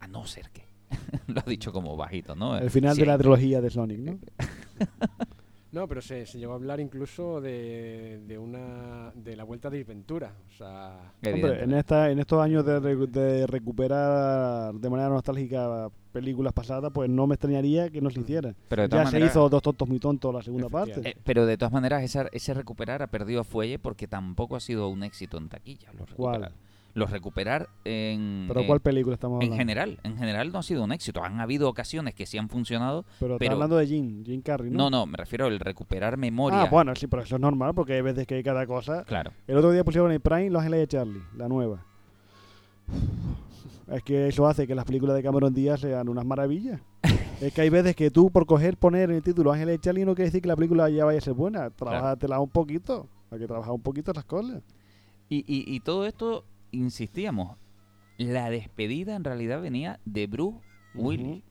a 0.00 0.08
no 0.08 0.26
ser 0.26 0.50
que. 0.50 0.66
lo 1.28 1.38
ha 1.38 1.48
dicho 1.48 1.70
como 1.70 1.96
bajito, 1.96 2.34
¿no? 2.34 2.58
El 2.58 2.70
final 2.70 2.96
de 2.96 3.06
la 3.06 3.16
trilogía 3.16 3.60
de 3.60 3.70
Sonic, 3.70 4.00
¿no? 4.00 4.18
No, 5.70 5.86
pero 5.86 6.00
se, 6.00 6.24
se 6.24 6.38
llegó 6.38 6.52
a 6.52 6.56
hablar 6.56 6.80
incluso 6.80 7.40
de, 7.42 8.22
de 8.26 8.38
una 8.38 9.12
de 9.14 9.36
la 9.36 9.44
vuelta 9.44 9.68
de 9.68 9.84
Ventura. 9.84 10.32
O 10.48 10.52
sea, 10.56 11.12
Hombre, 11.26 11.62
en, 11.62 11.74
esta, 11.74 12.10
en 12.10 12.18
estos 12.18 12.40
años 12.42 12.64
de, 12.64 12.80
de 13.06 13.46
recuperar 13.46 14.74
de 14.74 14.90
manera 14.90 15.08
nostálgica 15.10 15.90
películas 16.12 16.52
pasadas, 16.52 16.90
pues 16.92 17.10
no 17.10 17.26
me 17.26 17.34
extrañaría 17.34 17.90
que 17.90 18.00
no 18.00 18.10
se 18.10 18.20
hiciera. 18.20 18.54
Pero 18.68 18.86
Ya 18.86 19.06
se 19.06 19.20
hizo 19.20 19.48
Dos 19.48 19.62
Tontos 19.62 19.88
Muy 19.88 19.98
Tontos 19.98 20.34
la 20.34 20.42
segunda 20.42 20.68
parte. 20.68 21.00
Eh, 21.10 21.16
pero 21.22 21.44
de 21.46 21.56
todas 21.58 21.72
maneras, 21.72 22.02
esa- 22.02 22.28
ese 22.32 22.54
recuperar 22.54 23.02
ha 23.02 23.06
perdido 23.08 23.44
fuelle 23.44 23.78
porque 23.78 24.08
tampoco 24.08 24.56
ha 24.56 24.60
sido 24.60 24.88
un 24.88 25.02
éxito 25.04 25.36
en 25.38 25.48
taquilla. 25.48 25.90
¿Cuál? 26.16 26.50
Los 26.98 27.10
recuperar 27.10 27.68
en. 27.84 28.44
¿Pero 28.48 28.60
en- 28.60 28.66
cuál 28.66 28.80
película 28.80 29.14
estamos 29.14 29.40
En 29.40 29.52
hablando? 29.52 29.56
general, 29.60 30.00
en 30.02 30.16
general 30.18 30.52
no 30.52 30.58
ha 30.58 30.62
sido 30.62 30.84
un 30.84 30.92
éxito. 30.92 31.22
Han 31.22 31.40
habido 31.40 31.68
ocasiones 31.68 32.14
que 32.14 32.26
sí 32.26 32.36
han 32.38 32.48
funcionado. 32.48 33.04
Pero, 33.20 33.36
está 33.40 33.52
hablando 33.52 33.76
de 33.76 33.86
Jim, 33.86 34.24
Jim 34.24 34.42
Carrey, 34.42 34.70
No, 34.70 34.90
¿no? 34.90 34.98
no, 34.98 35.06
me 35.06 35.16
refiero 35.16 35.46
al 35.46 35.58
recuperar 35.60 36.16
memoria. 36.16 36.62
Ah, 36.62 36.68
bueno, 36.70 36.94
sí, 36.96 37.06
pero 37.06 37.22
eso 37.22 37.36
es 37.36 37.40
normal 37.40 37.72
porque 37.74 37.94
hay 37.94 38.02
veces 38.02 38.26
que 38.26 38.34
hay 38.36 38.42
cada 38.42 38.66
cosa. 38.66 39.04
Claro. 39.04 39.32
El 39.46 39.56
otro 39.56 39.70
día 39.72 39.84
pusieron 39.84 40.10
en 40.12 40.20
Prime 40.20 40.50
Los 40.50 40.60
Ángeles 40.60 40.80
de 40.80 40.88
Charlie, 40.88 41.22
la 41.36 41.48
nueva. 41.48 41.84
Es 43.90 44.02
que 44.02 44.28
eso 44.28 44.46
hace 44.46 44.66
que 44.66 44.74
las 44.74 44.84
películas 44.84 45.16
de 45.16 45.22
Cameron 45.22 45.54
Díaz 45.54 45.80
sean 45.80 46.08
unas 46.08 46.24
maravillas. 46.26 46.80
es 47.40 47.52
que 47.52 47.60
hay 47.62 47.70
veces 47.70 47.96
que 47.96 48.10
tú, 48.10 48.30
por 48.30 48.44
coger, 48.46 48.76
poner 48.76 49.08
en 49.10 49.16
el 49.16 49.22
título 49.22 49.52
Ángeles 49.52 49.76
de 49.76 49.80
Charlie, 49.80 50.04
no 50.04 50.14
quiere 50.14 50.26
decir 50.28 50.42
que 50.42 50.48
la 50.48 50.56
película 50.56 50.90
ya 50.90 51.04
vaya 51.04 51.18
a 51.18 51.22
ser 51.22 51.34
buena. 51.34 51.70
Trabájatela 51.70 52.38
un 52.40 52.50
poquito. 52.50 53.06
Hay 53.30 53.38
que 53.38 53.46
trabajar 53.46 53.72
un 53.72 53.80
poquito 53.80 54.12
las 54.12 54.24
cosas. 54.24 54.62
Y, 55.30 55.38
y, 55.38 55.74
y 55.74 55.80
todo 55.80 56.06
esto, 56.06 56.44
insistíamos, 56.72 57.56
la 58.16 58.50
despedida 58.50 59.14
en 59.16 59.24
realidad 59.24 59.60
venía 59.60 60.00
de 60.04 60.26
Bruce 60.26 60.58
Willis. 60.94 61.42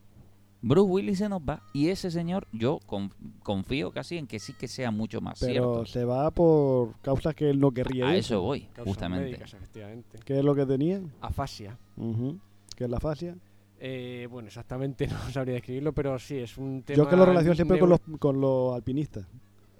Bruce 0.61 0.89
Willis 0.91 1.19
se 1.19 1.29
nos 1.29 1.41
va 1.41 1.61
y 1.71 1.89
ese 1.89 2.09
señor, 2.09 2.47
yo 2.51 2.79
con- 2.87 3.11
confío 3.43 3.91
casi 3.91 4.17
en 4.17 4.25
que 4.27 4.39
sí 4.39 4.53
que 4.53 4.67
sea 4.67 4.89
mucho 4.91 5.21
más 5.21 5.39
Pero 5.39 5.51
cierto. 5.51 5.85
se 5.85 6.03
va 6.03 6.31
por 6.31 6.95
causas 7.01 7.35
que 7.35 7.49
él 7.51 7.59
no 7.59 7.71
querría 7.71 8.07
A 8.07 8.13
ir. 8.13 8.19
eso 8.19 8.41
voy, 8.41 8.61
causas 8.73 8.85
justamente. 8.85 9.25
médicas, 9.25 9.53
efectivamente. 9.53 10.19
¿Qué 10.25 10.39
es 10.39 10.43
lo 10.43 10.55
que 10.55 10.65
tenía? 10.65 10.99
Afasia. 11.21 11.77
Ujú. 11.95 12.39
¿Qué 12.75 12.85
es 12.85 12.89
la 12.89 12.99
fascia? 12.99 13.35
Eh, 13.79 14.27
bueno, 14.31 14.47
exactamente 14.47 15.07
no 15.07 15.19
sabría 15.31 15.53
describirlo, 15.53 15.93
pero 15.93 16.17
sí, 16.17 16.37
es 16.37 16.57
un 16.57 16.81
tema. 16.81 16.97
Yo 16.97 17.07
que 17.07 17.15
lo 17.15 17.25
relaciono 17.25 17.55
siempre 17.55 17.77
con 17.79 17.89
los, 17.89 17.99
con 18.19 18.41
los 18.41 18.73
alpinistas. 18.75 19.27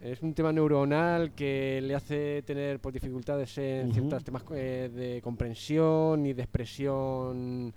Es 0.02 0.22
un 0.22 0.34
tema 0.34 0.54
neuronal 0.54 1.34
que 1.34 1.80
le 1.82 1.95
hace 1.95 2.43
tener 2.43 2.80
pues, 2.80 2.93
dificultades 2.93 3.58
en 3.58 3.91
ciertos 3.91 4.24
temas 4.24 4.43
eh, 4.56 4.91
de 4.93 5.22
comprensión 5.22 6.26
y 6.26 6.34
de 6.34 6.43
expresión 6.43 7.74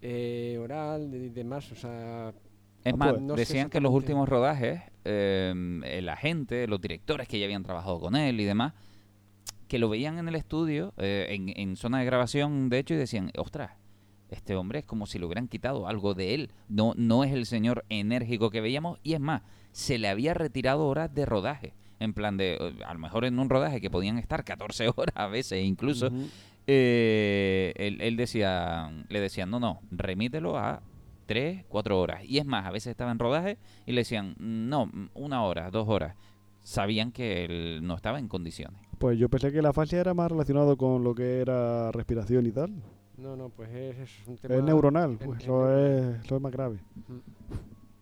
eh, 0.00 0.58
oral 0.60 1.14
y 1.14 1.28
demás. 1.28 1.70
O 1.70 1.74
sea, 1.74 2.32
Es 2.84 2.96
más, 2.96 3.10
pues. 3.10 3.22
No 3.22 3.34
decían 3.34 3.68
que 3.68 3.78
en 3.78 3.82
los 3.82 3.92
últimos 3.92 4.28
rodajes, 4.28 4.80
eh, 5.04 5.80
el 5.84 6.08
agente, 6.08 6.66
los 6.66 6.80
directores 6.80 7.28
que 7.28 7.38
ya 7.38 7.44
habían 7.44 7.64
trabajado 7.64 8.00
con 8.00 8.16
él 8.16 8.40
y 8.40 8.44
demás, 8.44 8.72
que 9.68 9.78
lo 9.78 9.90
veían 9.90 10.18
en 10.18 10.28
el 10.28 10.36
estudio, 10.36 10.94
eh, 10.96 11.26
en, 11.28 11.52
en 11.54 11.76
zona 11.76 11.98
de 11.98 12.06
grabación, 12.06 12.70
de 12.70 12.78
hecho, 12.78 12.94
y 12.94 12.96
decían, 12.96 13.30
ostras, 13.36 13.72
este 14.30 14.56
hombre 14.56 14.80
es 14.80 14.84
como 14.86 15.06
si 15.06 15.18
le 15.18 15.26
hubieran 15.26 15.48
quitado 15.48 15.86
algo 15.86 16.14
de 16.14 16.34
él. 16.34 16.50
No, 16.68 16.94
no 16.96 17.24
es 17.24 17.32
el 17.32 17.44
señor 17.44 17.84
enérgico 17.90 18.48
que 18.50 18.62
veíamos, 18.62 18.98
y 19.02 19.12
es 19.12 19.20
más, 19.20 19.42
se 19.72 19.98
le 19.98 20.08
había 20.08 20.34
retirado 20.34 20.86
horas 20.86 21.14
de 21.14 21.26
rodaje. 21.26 21.74
En 22.00 22.14
plan 22.14 22.36
de, 22.36 22.54
eh, 22.60 22.74
a 22.86 22.92
lo 22.94 23.00
mejor 23.00 23.24
en 23.24 23.38
un 23.38 23.48
rodaje 23.50 23.80
que 23.80 23.90
podían 23.90 24.18
estar 24.18 24.44
14 24.44 24.88
horas 24.96 25.14
a 25.16 25.26
veces 25.26 25.64
incluso, 25.64 26.10
eh, 26.66 27.72
él, 27.76 28.00
él 28.00 28.16
decía, 28.16 28.90
le 29.08 29.20
decían, 29.20 29.50
no, 29.50 29.58
no, 29.58 29.80
remítelo 29.90 30.58
a 30.58 30.80
tres, 31.26 31.64
cuatro 31.68 31.98
horas. 32.00 32.22
Y 32.24 32.38
es 32.38 32.46
más, 32.46 32.66
a 32.66 32.70
veces 32.70 32.90
estaba 32.92 33.10
en 33.10 33.18
rodaje 33.18 33.58
y 33.86 33.92
le 33.92 34.02
decían, 34.02 34.34
no, 34.38 34.90
una 35.14 35.42
hora, 35.44 35.70
dos 35.70 35.88
horas. 35.88 36.14
Sabían 36.62 37.12
que 37.12 37.44
él 37.46 37.80
no 37.82 37.94
estaba 37.96 38.18
en 38.18 38.28
condiciones. 38.28 38.80
Pues 38.98 39.18
yo 39.18 39.28
pensé 39.28 39.50
que 39.52 39.62
la 39.62 39.72
fascia 39.72 40.00
era 40.00 40.12
más 40.14 40.30
relacionado 40.30 40.76
con 40.76 41.02
lo 41.02 41.14
que 41.14 41.40
era 41.40 41.90
respiración 41.92 42.46
y 42.46 42.52
tal. 42.52 42.70
no, 43.16 43.36
no, 43.36 43.48
pues 43.48 43.70
es, 43.70 43.98
es 43.98 44.10
un 44.28 44.36
tema. 44.36 44.54
Es 44.56 44.62
neuronal, 44.62 45.12
es- 45.12 45.26
pues 45.26 45.40
es 45.40 45.46
neuronal. 45.46 46.14
es, 46.18 46.24
eso 46.26 46.36
es 46.36 46.42
más 46.42 46.52
grave. 46.52 46.78
Ujú. 47.08 47.22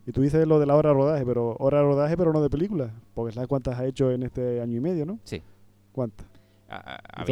Y 0.07 0.11
tú 0.13 0.21
dices 0.21 0.47
lo 0.47 0.57
de 0.59 0.65
la 0.65 0.75
hora 0.75 0.89
de 0.89 0.95
rodaje, 0.95 1.25
pero 1.25 1.55
hora 1.59 1.77
de 1.79 1.83
rodaje, 1.83 2.17
pero 2.17 2.31
no 2.33 2.41
de 2.41 2.49
película. 2.49 2.91
Porque 3.13 3.33
¿sabes 3.33 3.47
cuántas 3.47 3.77
ha 3.77 3.85
hecho 3.85 4.09
en 4.09 4.23
este 4.23 4.61
año 4.61 4.77
y 4.77 4.79
medio, 4.79 5.05
no? 5.05 5.19
Sí. 5.25 5.43
¿Cuántas? 5.91 6.25
Hizo 6.67 6.73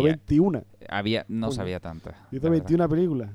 había, 0.01 0.03
21. 0.03 0.63
había- 0.89 1.25
no 1.29 1.51
sabía 1.51 1.79
tantas. 1.79 2.15
Hizo 2.31 2.45
la 2.45 2.51
verdad. 2.51 2.65
21 2.67 2.89
películas. 2.89 3.29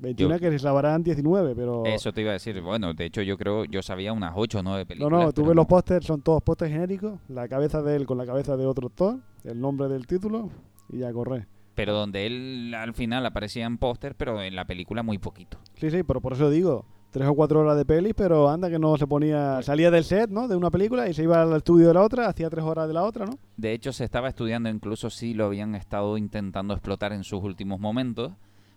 21 0.00 0.38
que 0.38 0.58
se 0.58 0.64
lavarán 0.64 1.02
19, 1.02 1.54
pero... 1.54 1.84
Eso 1.86 2.12
te 2.12 2.20
iba 2.20 2.30
a 2.30 2.34
decir. 2.34 2.60
Bueno, 2.60 2.92
de 2.94 3.04
hecho 3.06 3.22
yo 3.22 3.38
creo, 3.38 3.64
yo 3.64 3.80
sabía 3.82 4.12
unas 4.12 4.32
8 4.34 4.58
o 4.58 4.62
9 4.62 4.82
No, 4.82 4.86
películas. 4.88 5.10
no, 5.26 5.32
tú 5.32 5.42
pero 5.42 5.48
ves 5.48 5.56
los 5.56 5.66
pósters, 5.66 6.06
son 6.06 6.20
todos 6.22 6.42
pósters 6.42 6.72
genéricos, 6.72 7.18
la 7.28 7.48
cabeza 7.48 7.80
de 7.82 7.96
él 7.96 8.06
con 8.06 8.18
la 8.18 8.26
cabeza 8.26 8.56
de 8.56 8.66
otro 8.66 8.88
actor, 8.88 9.18
el 9.44 9.60
nombre 9.60 9.88
del 9.88 10.06
título 10.06 10.50
y 10.90 10.98
ya 10.98 11.12
corre. 11.12 11.46
Pero 11.74 11.92
donde 11.94 12.26
él 12.26 12.74
al 12.76 12.92
final 12.94 13.24
aparecía 13.24 13.66
en 13.66 13.78
póster, 13.78 14.14
pero 14.14 14.42
en 14.42 14.54
la 14.56 14.66
película 14.66 15.02
muy 15.02 15.18
poquito. 15.18 15.58
Sí, 15.76 15.90
sí, 15.90 16.02
pero 16.02 16.20
por 16.20 16.32
eso 16.34 16.50
digo, 16.50 16.84
tres 17.14 17.28
o 17.28 17.34
cuatro 17.34 17.60
horas 17.60 17.76
de 17.76 17.84
peli, 17.84 18.12
pero 18.12 18.48
anda 18.50 18.68
que 18.68 18.80
no 18.80 18.96
se 18.96 19.06
ponía, 19.06 19.62
salía 19.62 19.88
del 19.92 20.02
set, 20.02 20.30
¿no? 20.30 20.48
De 20.48 20.56
una 20.56 20.68
película 20.72 21.08
y 21.08 21.14
se 21.14 21.22
iba 21.22 21.40
al 21.40 21.54
estudio 21.56 21.86
de 21.86 21.94
la 21.94 22.02
otra, 22.02 22.26
hacía 22.26 22.50
tres 22.50 22.64
horas 22.64 22.88
de 22.88 22.94
la 22.94 23.04
otra, 23.04 23.24
¿no? 23.24 23.38
De 23.56 23.72
hecho, 23.72 23.92
se 23.92 24.02
estaba 24.02 24.28
estudiando 24.28 24.68
incluso 24.68 25.10
si 25.10 25.32
lo 25.32 25.44
habían 25.46 25.76
estado 25.76 26.18
intentando 26.18 26.74
explotar 26.74 27.12
en 27.12 27.22
sus 27.22 27.40
últimos 27.44 27.78
momentos, 27.78 28.32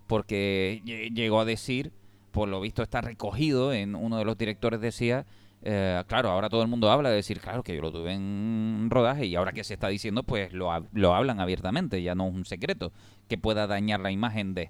porque 0.05 0.83
lle- 0.85 1.11
llegó 1.13 1.39
a 1.39 1.45
decir, 1.45 1.91
por 2.31 2.47
lo 2.47 2.61
visto 2.61 2.83
está 2.83 3.01
recogido 3.01 3.73
en 3.73 3.95
uno 3.95 4.17
de 4.19 4.25
los 4.25 4.37
directores 4.37 4.79
decía, 4.79 5.25
eh, 5.63 6.03
claro, 6.05 6.29
ahora 6.29 6.47
todo 6.49 6.61
el 6.61 6.67
mundo 6.67 6.91
habla 6.91 7.09
de 7.09 7.15
decir, 7.15 7.39
claro, 7.39 7.63
que 7.63 7.75
yo 7.75 7.81
lo 7.81 7.91
tuve 7.91 8.13
en 8.13 8.87
rodaje 8.91 9.25
y 9.25 9.35
ahora 9.35 9.51
que 9.51 9.63
se 9.63 9.73
está 9.73 9.87
diciendo, 9.87 10.21
pues 10.21 10.53
lo, 10.53 10.69
lo 10.93 11.15
hablan 11.15 11.39
abiertamente, 11.39 12.03
ya 12.03 12.13
no 12.13 12.27
es 12.27 12.35
un 12.35 12.45
secreto 12.45 12.91
que 13.27 13.39
pueda 13.39 13.65
dañar 13.65 13.99
la 13.99 14.11
imagen 14.11 14.53
de... 14.53 14.69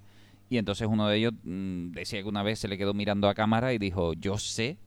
Y 0.49 0.57
entonces 0.57 0.87
uno 0.89 1.07
de 1.07 1.17
ellos 1.17 1.33
mm, 1.43 1.91
decía 1.91 2.21
que 2.21 2.27
una 2.29 2.43
vez 2.43 2.59
se 2.59 2.67
le 2.67 2.77
quedó 2.77 2.93
mirando 2.93 3.27
a 3.29 3.33
cámara 3.33 3.73
y 3.73 3.77
dijo, 3.77 4.13
yo 4.13 4.37
sé 4.37 4.77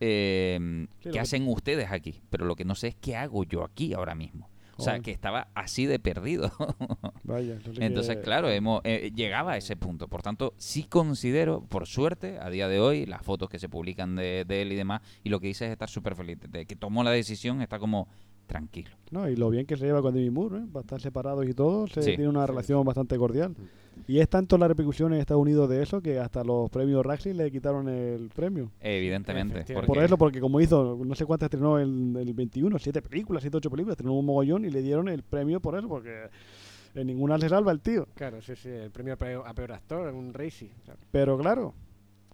eh, 0.00 0.58
Sí, 0.60 0.86
lo 0.86 1.00
qué 1.00 1.10
que- 1.10 1.20
hacen 1.20 1.46
ustedes 1.48 1.90
aquí, 1.90 2.20
pero 2.30 2.44
lo 2.44 2.56
que 2.56 2.64
no 2.64 2.74
sé 2.74 2.88
es 2.88 2.94
qué 2.96 3.16
hago 3.16 3.44
yo 3.44 3.64
aquí 3.64 3.92
ahora 3.94 4.14
mismo. 4.14 4.48
O 4.78 4.82
sea, 4.84 4.98
que 4.98 5.12
estaba 5.12 5.48
así 5.54 5.86
de 5.86 6.00
perdido. 6.00 6.50
Vaya. 7.22 7.54
eso 7.54 7.72
sí 7.72 7.78
Entonces, 7.80 8.16
claro, 8.16 8.50
hemos, 8.50 8.80
eh, 8.84 9.12
llegaba 9.14 9.52
a 9.52 9.56
ese 9.56 9.76
punto. 9.76 10.08
Por 10.08 10.22
tanto, 10.22 10.54
sí 10.56 10.84
considero, 10.84 11.62
por 11.68 11.86
suerte, 11.86 12.38
a 12.40 12.50
día 12.50 12.66
de 12.66 12.80
hoy, 12.80 13.06
las 13.06 13.22
fotos 13.22 13.48
que 13.48 13.60
se 13.60 13.68
publican 13.68 14.16
de, 14.16 14.44
de 14.48 14.62
él 14.62 14.72
y 14.72 14.74
demás, 14.74 15.02
y 15.22 15.28
lo 15.28 15.38
que 15.38 15.46
dice 15.48 15.66
es 15.66 15.72
estar 15.72 15.88
súper 15.88 16.16
feliz. 16.16 16.38
De 16.48 16.66
que 16.66 16.74
tomó 16.74 17.04
la 17.04 17.12
decisión, 17.12 17.62
está 17.62 17.78
como 17.78 18.08
tranquilo. 18.48 18.90
No, 19.12 19.28
y 19.28 19.36
lo 19.36 19.50
bien 19.50 19.66
que 19.66 19.76
se 19.76 19.84
lleva 19.84 20.02
con 20.02 20.14
Demi 20.14 20.30
Moore, 20.30 20.58
¿eh? 20.58 20.64
Va 20.74 20.80
a 20.80 20.82
estar 20.82 21.00
separados 21.00 21.46
y 21.46 21.54
todo, 21.54 21.86
se 21.86 22.02
Sí. 22.02 22.10
tiene 22.16 22.28
una 22.28 22.44
relación 22.46 22.82
bastante 22.84 23.16
cordial. 23.18 23.54
Y 24.06 24.18
es 24.18 24.28
tanto 24.28 24.58
la 24.58 24.68
repercusión 24.68 25.12
en 25.12 25.20
Estados 25.20 25.42
Unidos 25.42 25.68
de 25.68 25.82
eso 25.82 26.00
que 26.00 26.18
hasta 26.18 26.42
los 26.42 26.70
premios 26.70 27.04
Raxi 27.04 27.32
le 27.32 27.50
quitaron 27.50 27.88
el 27.88 28.30
premio. 28.34 28.70
Evidentemente. 28.80 29.64
Por 29.86 29.98
eso, 29.98 30.18
porque 30.18 30.40
como 30.40 30.60
hizo, 30.60 30.98
no 31.04 31.14
sé 31.14 31.24
cuántas 31.24 31.46
estrenó 31.46 31.78
el, 31.78 32.16
el 32.16 32.34
21, 32.34 32.78
siete 32.78 33.02
películas, 33.02 33.42
siete, 33.42 33.56
ocho 33.56 33.70
películas, 33.70 33.94
estrenó 33.94 34.14
un 34.14 34.26
mogollón 34.26 34.64
y 34.64 34.70
le 34.70 34.82
dieron 34.82 35.08
el 35.08 35.22
premio 35.22 35.60
por 35.60 35.78
eso, 35.78 35.88
porque 35.88 36.28
en 36.94 37.06
ninguna 37.06 37.38
se 37.38 37.48
salva 37.48 37.72
el 37.72 37.80
tío. 37.80 38.06
Claro, 38.14 38.40
sí, 38.42 38.54
sí, 38.56 38.68
el 38.68 38.90
premio 38.90 39.14
a 39.14 39.16
peor, 39.16 39.46
a 39.46 39.54
peor 39.54 39.72
actor, 39.72 40.12
un 40.12 40.34
Racy. 40.34 40.70
claro. 40.84 41.00
Pero 41.10 41.38
claro, 41.38 41.74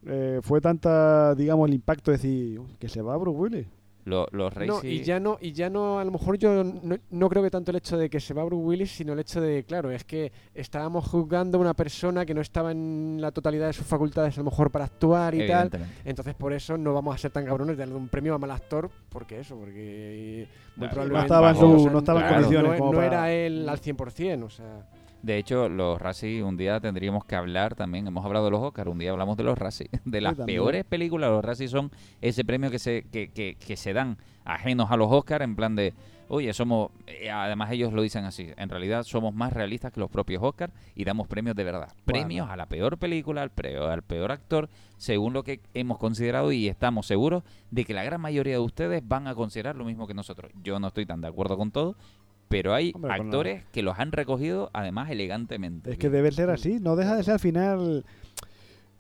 eh, 0.07 0.41
fue 0.43 0.61
tanta, 0.61 1.35
digamos, 1.35 1.69
el 1.69 1.75
impacto 1.75 2.11
de 2.11 2.17
decir 2.17 2.61
que 2.79 2.89
se 2.89 3.03
va 3.03 3.17
Bruce 3.17 3.39
Willis. 3.39 3.67
Lo- 4.09 4.27
los 4.33 4.55
No, 4.57 4.77
Racing- 4.81 4.89
y 4.91 5.03
ya 5.05 5.21
no, 5.21 5.39
y 5.41 5.53
ya 5.53 5.71
no, 5.71 5.99
a 6.01 6.05
lo 6.05 6.11
mejor 6.11 6.39
yo 6.39 6.65
no, 6.65 6.97
no 7.11 7.29
creo 7.29 7.43
que 7.43 7.51
tanto 7.51 7.71
el 7.71 7.77
hecho 7.77 7.97
de 7.97 8.09
que 8.11 8.19
se 8.21 8.35
va 8.35 8.43
Bruce 8.45 8.65
Willis, 8.65 8.91
sino 8.91 9.13
el 9.13 9.19
hecho 9.21 9.41
de, 9.41 9.65
claro, 9.65 9.91
es 9.91 10.05
que 10.05 10.33
estábamos 10.55 11.07
juzgando 11.09 11.59
a 11.59 11.61
una 11.61 11.75
persona 11.75 12.25
que 12.27 12.35
no 12.35 12.41
estaba 12.41 12.73
en 12.73 13.19
la 13.21 13.31
totalidad 13.31 13.67
de 13.69 13.73
sus 13.73 13.87
facultades 13.87 14.37
a 14.37 14.41
lo 14.41 14.45
mejor 14.47 14.71
para 14.71 14.87
actuar 14.87 15.35
y 15.35 15.47
tal. 15.47 15.71
Entonces 16.05 16.35
por 16.35 16.53
eso 16.53 16.77
no 16.79 16.93
vamos 16.95 17.15
a 17.15 17.19
ser 17.19 17.31
tan 17.31 17.45
cabrones 17.45 17.77
de 17.77 17.83
darle 17.83 17.95
un 17.95 18.09
premio 18.09 18.35
a 18.35 18.39
mal 18.39 18.51
actor, 18.51 18.91
porque 19.11 19.41
eso, 19.41 19.57
porque 19.57 20.49
muy 20.77 20.89
Claro, 20.89 20.93
probablemente 21.09 21.19
no 21.19 21.23
estaba 21.23 21.51
en 21.51 21.57
su- 21.57 21.91
no 21.91 21.99
estaba 21.99 22.21
en 22.21 22.27
claro, 22.27 22.43
condiciones 22.43 22.73
no, 22.73 22.79
como 22.79 22.93
no 22.93 22.99
para- 22.99 23.07
era 23.09 23.33
él 23.33 23.69
al 23.69 23.79
100%, 23.79 24.45
o 24.47 24.51
sea, 24.51 24.87
De 25.23 25.37
hecho, 25.37 25.69
los 25.69 26.01
Razzie 26.01 26.43
un 26.45 26.57
día 26.57 26.79
tendríamos 26.81 27.25
que 27.25 27.35
hablar 27.35 27.75
también. 27.75 28.07
Hemos 28.07 28.25
hablado 28.25 28.45
de 28.47 28.51
los 28.53 28.61
Oscars, 28.61 28.89
un 28.89 28.99
día 28.99 29.11
hablamos 29.11 29.37
de 29.37 29.45
los 29.45 29.59
Razzie. 29.59 29.89
De 30.05 30.21
las 30.21 30.35
peores 30.47 30.85
películas, 30.85 31.31
los 31.31 31.45
Razzie 31.45 31.69
son 31.69 31.91
ese 32.21 32.45
premio 32.45 32.71
que 32.71 32.79
se, 32.79 33.03
que, 33.11 33.29
que, 33.29 33.57
que 33.57 33.77
se 33.77 33.93
dan 33.93 34.17
ajenos 34.45 34.91
a 34.91 34.97
los 34.97 35.11
Oscars 35.11 35.45
en 35.45 35.57
plan 35.57 35.75
de, 35.77 35.93
oye, 36.29 36.55
somos, 36.55 36.91
eh, 37.07 37.31
además 37.31 37.71
ellos 37.73 37.93
lo 37.93 38.01
dicen 38.01 38.25
así, 38.25 38.49
en 38.57 38.69
realidad 38.71 39.03
somos 39.03 39.35
más 39.35 39.53
realistas 39.53 39.93
que 39.93 40.01
los 40.01 40.09
propios 40.09 40.43
Oscars 40.43 40.73
y 40.95 41.05
damos 41.05 41.27
premios 41.27 41.55
de 41.57 41.65
verdad. 41.65 41.93
Premios 42.07 42.49
a 42.49 42.57
la 42.57 42.67
peor 42.67 42.97
película, 42.97 43.43
al, 43.43 43.51
pre- 43.51 43.77
al 43.77 44.03
peor 44.03 44.31
actor, 44.33 44.71
según 44.97 45.33
lo 45.35 45.43
que 45.43 45.61
hemos 45.75 45.99
considerado 45.99 46.51
y 46.53 46.69
estamos 46.69 47.07
seguros 47.07 47.43
de 47.71 47.85
que 47.85 47.93
la 47.93 48.05
gran 48.05 48.21
mayoría 48.23 48.55
de 48.55 48.59
ustedes 48.61 49.07
van 49.07 49.27
a 49.27 49.35
considerar 49.35 49.77
lo 49.77 49.85
mismo 49.85 50.07
que 50.07 50.15
nosotros. 50.15 50.51
Yo 50.63 50.79
no 50.81 50.89
estoy 50.89 51.05
tan 51.05 51.21
de 51.21 51.29
acuerdo 51.29 51.59
con 51.59 51.71
todo. 51.71 51.97
Pero 52.49 52.75
hay 52.75 52.93
Hombre, 52.95 53.13
actores 53.13 53.65
que 53.73 53.83
los 53.83 53.99
han 53.99 54.13
recogido 54.13 54.71
además 54.73 55.11
elegantemente. 55.11 55.91
Es 55.91 55.99
que 55.99 56.11
debe 56.11 56.33
ser 56.33 56.51
así, 56.51 56.79
no 56.81 56.97
deja 56.97 57.17
de 57.17 57.23
ser 57.23 57.35
al 57.35 57.41
final. 57.41 58.05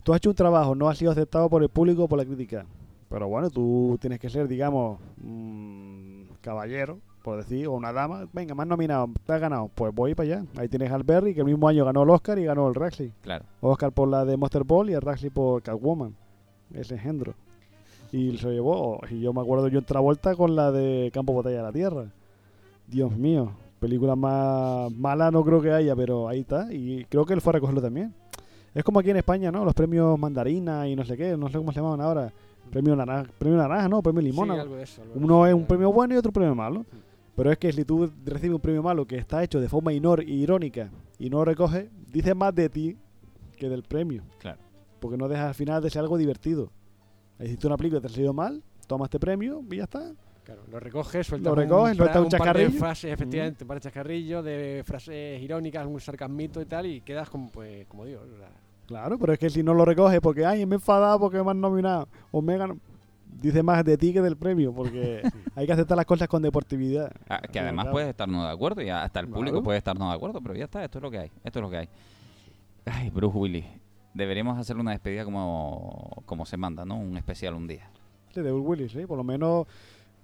Tú 0.03 0.13
has 0.13 0.19
hecho 0.19 0.31
un 0.31 0.37
trabajo, 0.37 0.75
no 0.75 0.89
has 0.89 0.99
sido 0.99 1.11
aceptado 1.11 1.49
por 1.49 1.63
el 1.63 1.69
público 1.69 2.05
o 2.05 2.09
por 2.09 2.19
la 2.19 2.25
crítica. 2.25 2.67
Pero 3.09 3.27
bueno, 3.29 3.49
tú 3.51 3.97
tienes 4.01 4.21
que 4.21 4.29
ser, 4.29 4.49
digamos, 4.49 5.01
un 5.23 6.29
caballero, 6.43 6.99
por 7.23 7.39
decir, 7.39 7.67
o 7.67 7.73
una 7.73 7.93
dama. 7.93 8.29
Venga, 8.33 8.55
más 8.55 8.67
nominado, 8.67 9.09
te 9.25 9.33
has 9.33 9.41
ganado. 9.41 9.71
Pues 9.75 9.95
voy 9.95 10.15
para 10.15 10.37
allá. 10.37 10.45
Ahí 10.57 10.69
tienes 10.69 10.93
al 10.93 11.05
Berry, 11.05 11.35
que 11.35 11.41
el 11.41 11.47
mismo 11.47 11.69
año 11.69 11.85
ganó 11.87 12.03
el 12.03 12.11
Oscar 12.11 12.39
y 12.39 12.45
ganó 12.45 12.69
el 12.69 12.75
Raxley. 12.75 13.13
Claro. 13.23 13.47
Oscar 13.61 13.93
por 13.93 14.09
la 14.09 14.27
de 14.27 14.37
Monster 14.37 14.65
Ball 14.65 14.91
y 14.91 14.93
el 14.93 15.01
Raxley 15.01 15.31
por 15.31 15.63
Catwoman. 15.63 16.15
Ese 16.75 16.95
engendro. 16.95 17.35
Y 18.13 18.37
se 18.37 18.47
lo 18.47 18.53
llevó. 18.53 19.01
Y 19.11 19.21
yo 19.21 19.33
me 19.33 19.41
acuerdo 19.41 19.69
yo 19.69 19.79
en 19.79 19.85
Travolta 19.87 20.35
con 20.35 20.55
la 20.55 20.71
de 20.71 21.11
Campo 21.13 21.35
Batalla 21.35 21.57
de 21.59 21.63
la 21.63 21.73
Tierra. 21.73 22.13
Dios 22.89 23.17
mío. 23.17 23.53
Película 23.79 24.17
más 24.17 24.91
mala 24.93 25.31
no 25.31 25.45
creo 25.45 25.61
que 25.61 25.71
haya, 25.71 25.95
pero 25.95 26.29
ahí 26.29 26.41
está. 26.41 26.73
Y 26.73 27.05
creo 27.05 27.25
que 27.25 27.35
él 27.35 27.41
fue 27.41 27.51
a 27.51 27.55
recogerlo 27.55 27.81
también. 27.81 28.13
Es 28.75 28.83
como 28.85 29.01
aquí 29.01 29.11
en 29.11 29.17
España, 29.19 29.51
¿no? 29.53 29.65
Los 29.65 29.75
premios 29.75 30.19
mandarina 30.19 30.89
y 30.89 30.97
no 30.97 31.05
sé 31.05 31.17
qué, 31.17 31.37
no 31.37 31.49
sé 31.49 31.59
cómo 31.59 31.73
se 31.73 31.81
llaman 31.81 32.01
ahora. 32.01 32.33
Premio 32.71 32.95
naranja, 32.95 33.31
premio 33.39 33.57
naranja, 33.57 33.89
¿no? 33.89 34.03
Premio 34.03 34.21
limón. 34.21 34.49
sí, 34.49 34.55
¿no? 34.55 34.61
algo 34.61 34.77
de 34.77 34.83
eso. 34.83 35.03
algo 35.03 35.15
de 35.15 35.25
Uno 35.25 35.47
eso, 35.47 35.57
es 35.57 35.61
un 35.61 35.67
premio 35.67 35.93
bueno 35.93 36.15
y 36.15 36.17
otro 36.19 36.33
premio 36.33 36.55
malo. 36.55 36.85
Pero 37.35 37.53
es 37.53 37.59
que 37.59 37.73
si 37.73 37.85
tú 37.85 38.11
recibes 38.25 38.55
un 38.55 38.61
premio 38.61 38.83
malo 38.83 39.07
que 39.07 39.17
está 39.17 39.45
hecho 39.45 39.61
de 39.61 39.69
forma 39.69 39.93
inor 39.93 40.23
irónica 40.25 40.91
y 41.19 41.31
no 41.31 41.39
lo 41.39 41.45
recoges, 41.45 41.89
dice 42.11 42.35
más 42.35 42.55
de 42.55 42.69
ti 42.69 42.97
que 43.57 43.69
del 43.69 43.85
premio. 43.85 44.25
Claro. 44.39 44.59
Porque 44.99 45.17
no 45.17 45.29
deja 45.29 45.49
al 45.49 45.55
final 45.55 45.81
de 45.81 45.89
ser 45.89 46.01
algo 46.01 46.19
divertido. 46.19 46.73
Hiciste 47.39 47.69
una 47.69 47.77
película, 47.77 48.01
te 48.01 48.09
ha 48.09 48.11
salido 48.11 48.33
mal, 48.33 48.63
toma 48.89 49.05
este 49.05 49.21
premio 49.21 49.63
y 49.71 49.77
ya 49.77 49.85
está. 49.85 50.13
Claro, 50.49 50.63
lo 50.71 50.81
recoges, 50.81 51.27
sueltas 51.27 51.51
Lo 51.51 51.55
recoges, 51.55 51.91
un, 51.91 51.97
sueltas 51.99 52.17
fra- 52.17 52.23
un 52.41 52.47
par 52.47 52.57
de 52.57 52.71
frases, 52.71 53.13
efectivamente, 53.13 53.65
un 53.65 53.69
par 53.69 53.77
de 53.77 53.81
chascarrillos, 53.83 54.43
de 54.43 54.83
frases 54.83 55.43
irónicas, 55.43 55.87
un 55.87 56.01
sarcasmito 56.01 56.63
y 56.63 56.65
tal, 56.65 56.87
y 56.87 57.03
quedas 57.03 57.29
como, 57.29 57.51
pues, 57.51 57.87
como 57.87 58.07
digo, 58.07 58.23
Claro, 58.87 59.19
pero 59.19 59.35
es 59.35 59.39
que 59.39 59.51
si 59.51 59.63
no 59.63 59.75
lo 59.75 59.85
recoges 59.85 60.19
porque, 60.23 60.47
ay, 60.47 60.65
me 60.65 60.77
he 60.77 60.79
enfadado 60.79 61.21
porque 61.21 61.43
me 61.43 61.51
han 61.51 61.61
nominado 61.61 62.09
o 62.31 62.41
me 62.41 62.57
dice 63.43 63.63
más 63.63 63.85
de 63.85 63.99
ti 63.99 64.15
que 64.15 64.23
del 64.23 64.39
premio, 64.39 64.73
porque 64.73 65.21
hay 65.55 65.67
que 65.67 65.73
aceptar 65.75 65.99
las 65.99 66.07
cosas 66.07 66.27
con 66.29 66.41
deportividad. 66.41 67.13
Ah, 67.29 67.43
que 67.43 67.61
además 67.61 67.89
puedes 67.91 68.09
estar 68.09 68.27
no 68.27 68.47
de 68.47 68.51
acuerdo 68.51 68.81
y 68.81 68.89
hasta 68.89 69.21
el 69.21 69.29
público 69.29 69.57
Claro. 69.57 69.65
puede 69.65 69.77
estar 69.77 69.99
no 69.99 70.09
de 70.09 70.15
acuerdo, 70.17 70.41
pero 70.41 70.55
ya 70.55 70.65
está, 70.65 70.83
esto 70.83 70.97
es 70.97 71.03
lo 71.03 71.11
que 71.11 71.19
hay, 71.19 71.31
esto 71.45 71.59
es 71.59 71.63
lo 71.63 71.69
que 71.69 71.77
hay. 71.77 71.89
Ay, 72.87 73.11
Bruce 73.11 73.37
Willis, 73.37 73.67
deberíamos 74.15 74.59
hacerle 74.59 74.81
una 74.81 74.93
despedida 74.93 75.27
como, 75.27 76.23
como 76.25 76.47
se 76.47 76.57
manda, 76.57 76.87
¿no? 76.87 76.97
Un 76.97 77.19
especial 77.19 77.53
un 77.53 77.67
día. 77.69 77.91
Sí, 78.33 78.41
de 78.41 78.51
Bruce 78.51 78.67
Willis, 78.67 78.93
sí, 78.93 79.05
por 79.07 79.19
lo 79.19 79.25
menos 79.25 79.67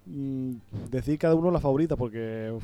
mm, 0.05 0.51
decir 0.91 1.17
cada 1.19 1.35
uno 1.35 1.51
la 1.51 1.59
favorita, 1.59 1.95
porque 1.95 2.51
uf, 2.55 2.63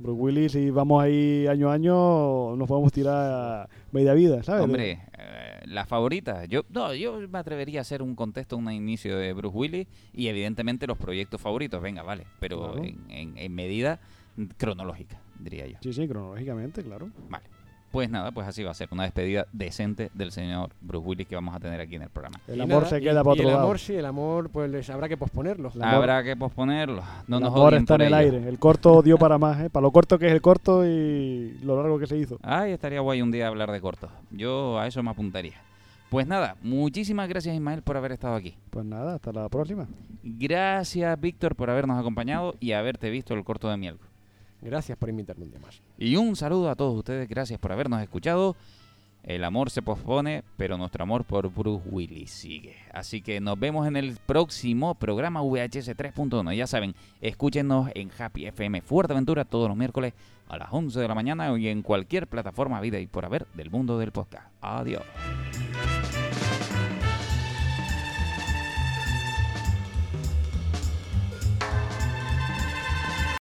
Bruce 0.00 0.20
Willis, 0.20 0.52
si 0.52 0.70
vamos 0.70 1.02
ahí 1.02 1.46
año 1.46 1.70
a 1.70 1.74
año, 1.74 2.56
nos 2.56 2.66
podemos 2.68 2.92
tirar 2.92 3.68
media 3.92 4.14
vida, 4.14 4.42
¿sabes? 4.42 4.64
Hombre, 4.64 4.92
eh, 5.16 5.60
la 5.66 5.86
favorita, 5.86 6.44
yo 6.46 6.62
no, 6.70 6.92
yo 6.94 7.20
me 7.28 7.38
atrevería 7.38 7.80
a 7.80 7.82
hacer 7.82 8.02
un 8.02 8.14
contexto, 8.16 8.56
un 8.56 8.70
inicio 8.72 9.16
de 9.16 9.32
Bruce 9.32 9.56
Willis 9.56 9.86
y 10.12 10.26
evidentemente 10.26 10.86
los 10.86 10.98
proyectos 10.98 11.40
favoritos, 11.40 11.80
venga, 11.80 12.02
vale, 12.02 12.26
pero 12.40 12.72
Claro. 12.72 12.84
en, 12.84 12.98
en- 13.10 13.38
en 13.38 13.54
medida 13.54 14.00
cronológica, 14.56 15.20
diría 15.38 15.66
yo. 15.68 15.76
Sí, 15.82 15.92
sí, 15.92 16.08
cronológicamente, 16.08 16.82
claro. 16.82 17.08
Vale. 17.28 17.44
Pues 17.92 18.08
nada, 18.10 18.30
pues 18.32 18.48
así 18.48 18.62
va 18.64 18.70
a 18.70 18.74
ser 18.74 18.88
una 18.90 19.02
despedida 19.04 19.46
decente 19.52 20.10
del 20.14 20.32
señor 20.32 20.70
Bruce 20.80 21.06
Willis 21.06 21.28
que 21.28 21.34
vamos 21.34 21.54
a 21.54 21.60
tener 21.60 21.78
aquí 21.80 21.94
en 21.96 22.02
el 22.02 22.08
programa. 22.08 22.40
El 22.48 22.56
y 22.56 22.60
amor 22.62 22.78
nada, 22.84 22.88
se 22.88 22.98
y- 22.98 23.02
queda 23.02 23.22
para 23.22 23.36
y 23.36 23.38
otro 23.38 23.48
el 23.48 23.52
lado. 23.54 23.64
amor, 23.66 23.78
sí, 23.78 23.94
el 23.94 24.06
amor, 24.06 24.48
pues 24.50 24.70
les 24.70 24.88
habrá 24.90 25.08
que 25.10 25.16
posponerlo. 25.18 25.70
El 25.74 25.82
amor- 25.82 25.94
Habrá 25.94 26.24
que 26.24 26.34
posponerlo. 26.34 27.02
No 27.28 27.36
el 27.36 27.42
nos 27.44 27.52
amor 27.54 27.74
está 27.74 27.94
en 27.96 28.00
el 28.00 28.06
ello. 28.08 28.16
aire. 28.16 28.48
El 28.48 28.58
corto 28.58 29.02
dio 29.02 29.18
para 29.18 29.36
más, 29.38 29.60
¿eh? 29.60 29.68
Para 29.70 29.82
lo 29.82 29.90
corto 29.92 30.18
que 30.18 30.26
es 30.26 30.32
el 30.32 30.40
corto 30.40 30.86
y 30.86 31.58
lo 31.62 31.76
largo 31.76 31.98
que 31.98 32.06
se 32.06 32.16
hizo. 32.16 32.38
Ay, 32.42 32.72
estaría 32.72 33.00
guay 33.00 33.20
un 33.20 33.30
día 33.30 33.46
hablar 33.48 33.70
de 33.70 33.80
cortos. 33.80 34.10
Yo 34.30 34.78
a 34.80 34.86
eso 34.86 35.02
me 35.02 35.10
apuntaría. 35.10 35.60
Pues 36.08 36.26
nada, 36.26 36.56
muchísimas 36.62 37.28
gracias 37.28 37.54
Ismael 37.54 37.82
por 37.82 37.96
haber 37.96 38.12
estado 38.12 38.34
aquí. 38.34 38.54
Pues 38.70 38.84
nada, 38.84 39.14
hasta 39.14 39.32
la 39.32 39.48
próxima. 39.48 39.86
Gracias 40.22 41.20
Víctor 41.20 41.54
por 41.56 41.68
habernos 41.70 41.98
acompañado 41.98 42.54
y 42.60 42.72
haberte 42.72 43.10
visto 43.10 43.34
el 43.34 43.44
corto 43.44 43.68
de 43.70 43.76
miércoles. 43.76 44.11
Gracias 44.62 44.96
por 44.96 45.08
invitarme 45.08 45.44
un 45.44 45.50
día 45.50 45.60
más. 45.60 45.82
Y 45.98 46.16
un 46.16 46.36
saludo 46.36 46.70
a 46.70 46.76
todos 46.76 46.96
ustedes, 46.96 47.28
gracias 47.28 47.58
por 47.58 47.72
habernos 47.72 48.00
escuchado. 48.00 48.56
El 49.24 49.44
amor 49.44 49.70
se 49.70 49.82
pospone, 49.82 50.42
pero 50.56 50.76
nuestro 50.76 51.04
amor 51.04 51.24
por 51.24 51.48
Bruce 51.52 51.88
Willis 51.88 52.30
sigue. 52.30 52.76
Así 52.92 53.22
que 53.22 53.40
nos 53.40 53.58
vemos 53.58 53.86
en 53.86 53.96
el 53.96 54.18
próximo 54.26 54.96
programa 54.96 55.42
VHS 55.42 55.90
3.1. 55.96 56.56
Ya 56.56 56.66
saben, 56.66 56.94
escúchenos 57.20 57.88
en 57.94 58.10
Happy 58.18 58.46
FM 58.46 58.82
Fuerteventura 58.82 59.44
todos 59.44 59.68
los 59.68 59.76
miércoles 59.76 60.12
a 60.48 60.56
las 60.56 60.72
11 60.72 60.98
de 60.98 61.08
la 61.08 61.14
mañana 61.14 61.56
y 61.56 61.68
en 61.68 61.82
cualquier 61.82 62.26
plataforma 62.26 62.80
vida 62.80 62.98
y 62.98 63.06
por 63.06 63.24
haber 63.24 63.46
del 63.54 63.70
mundo 63.70 63.96
del 63.98 64.10
podcast. 64.10 64.48
Adiós. 64.60 65.04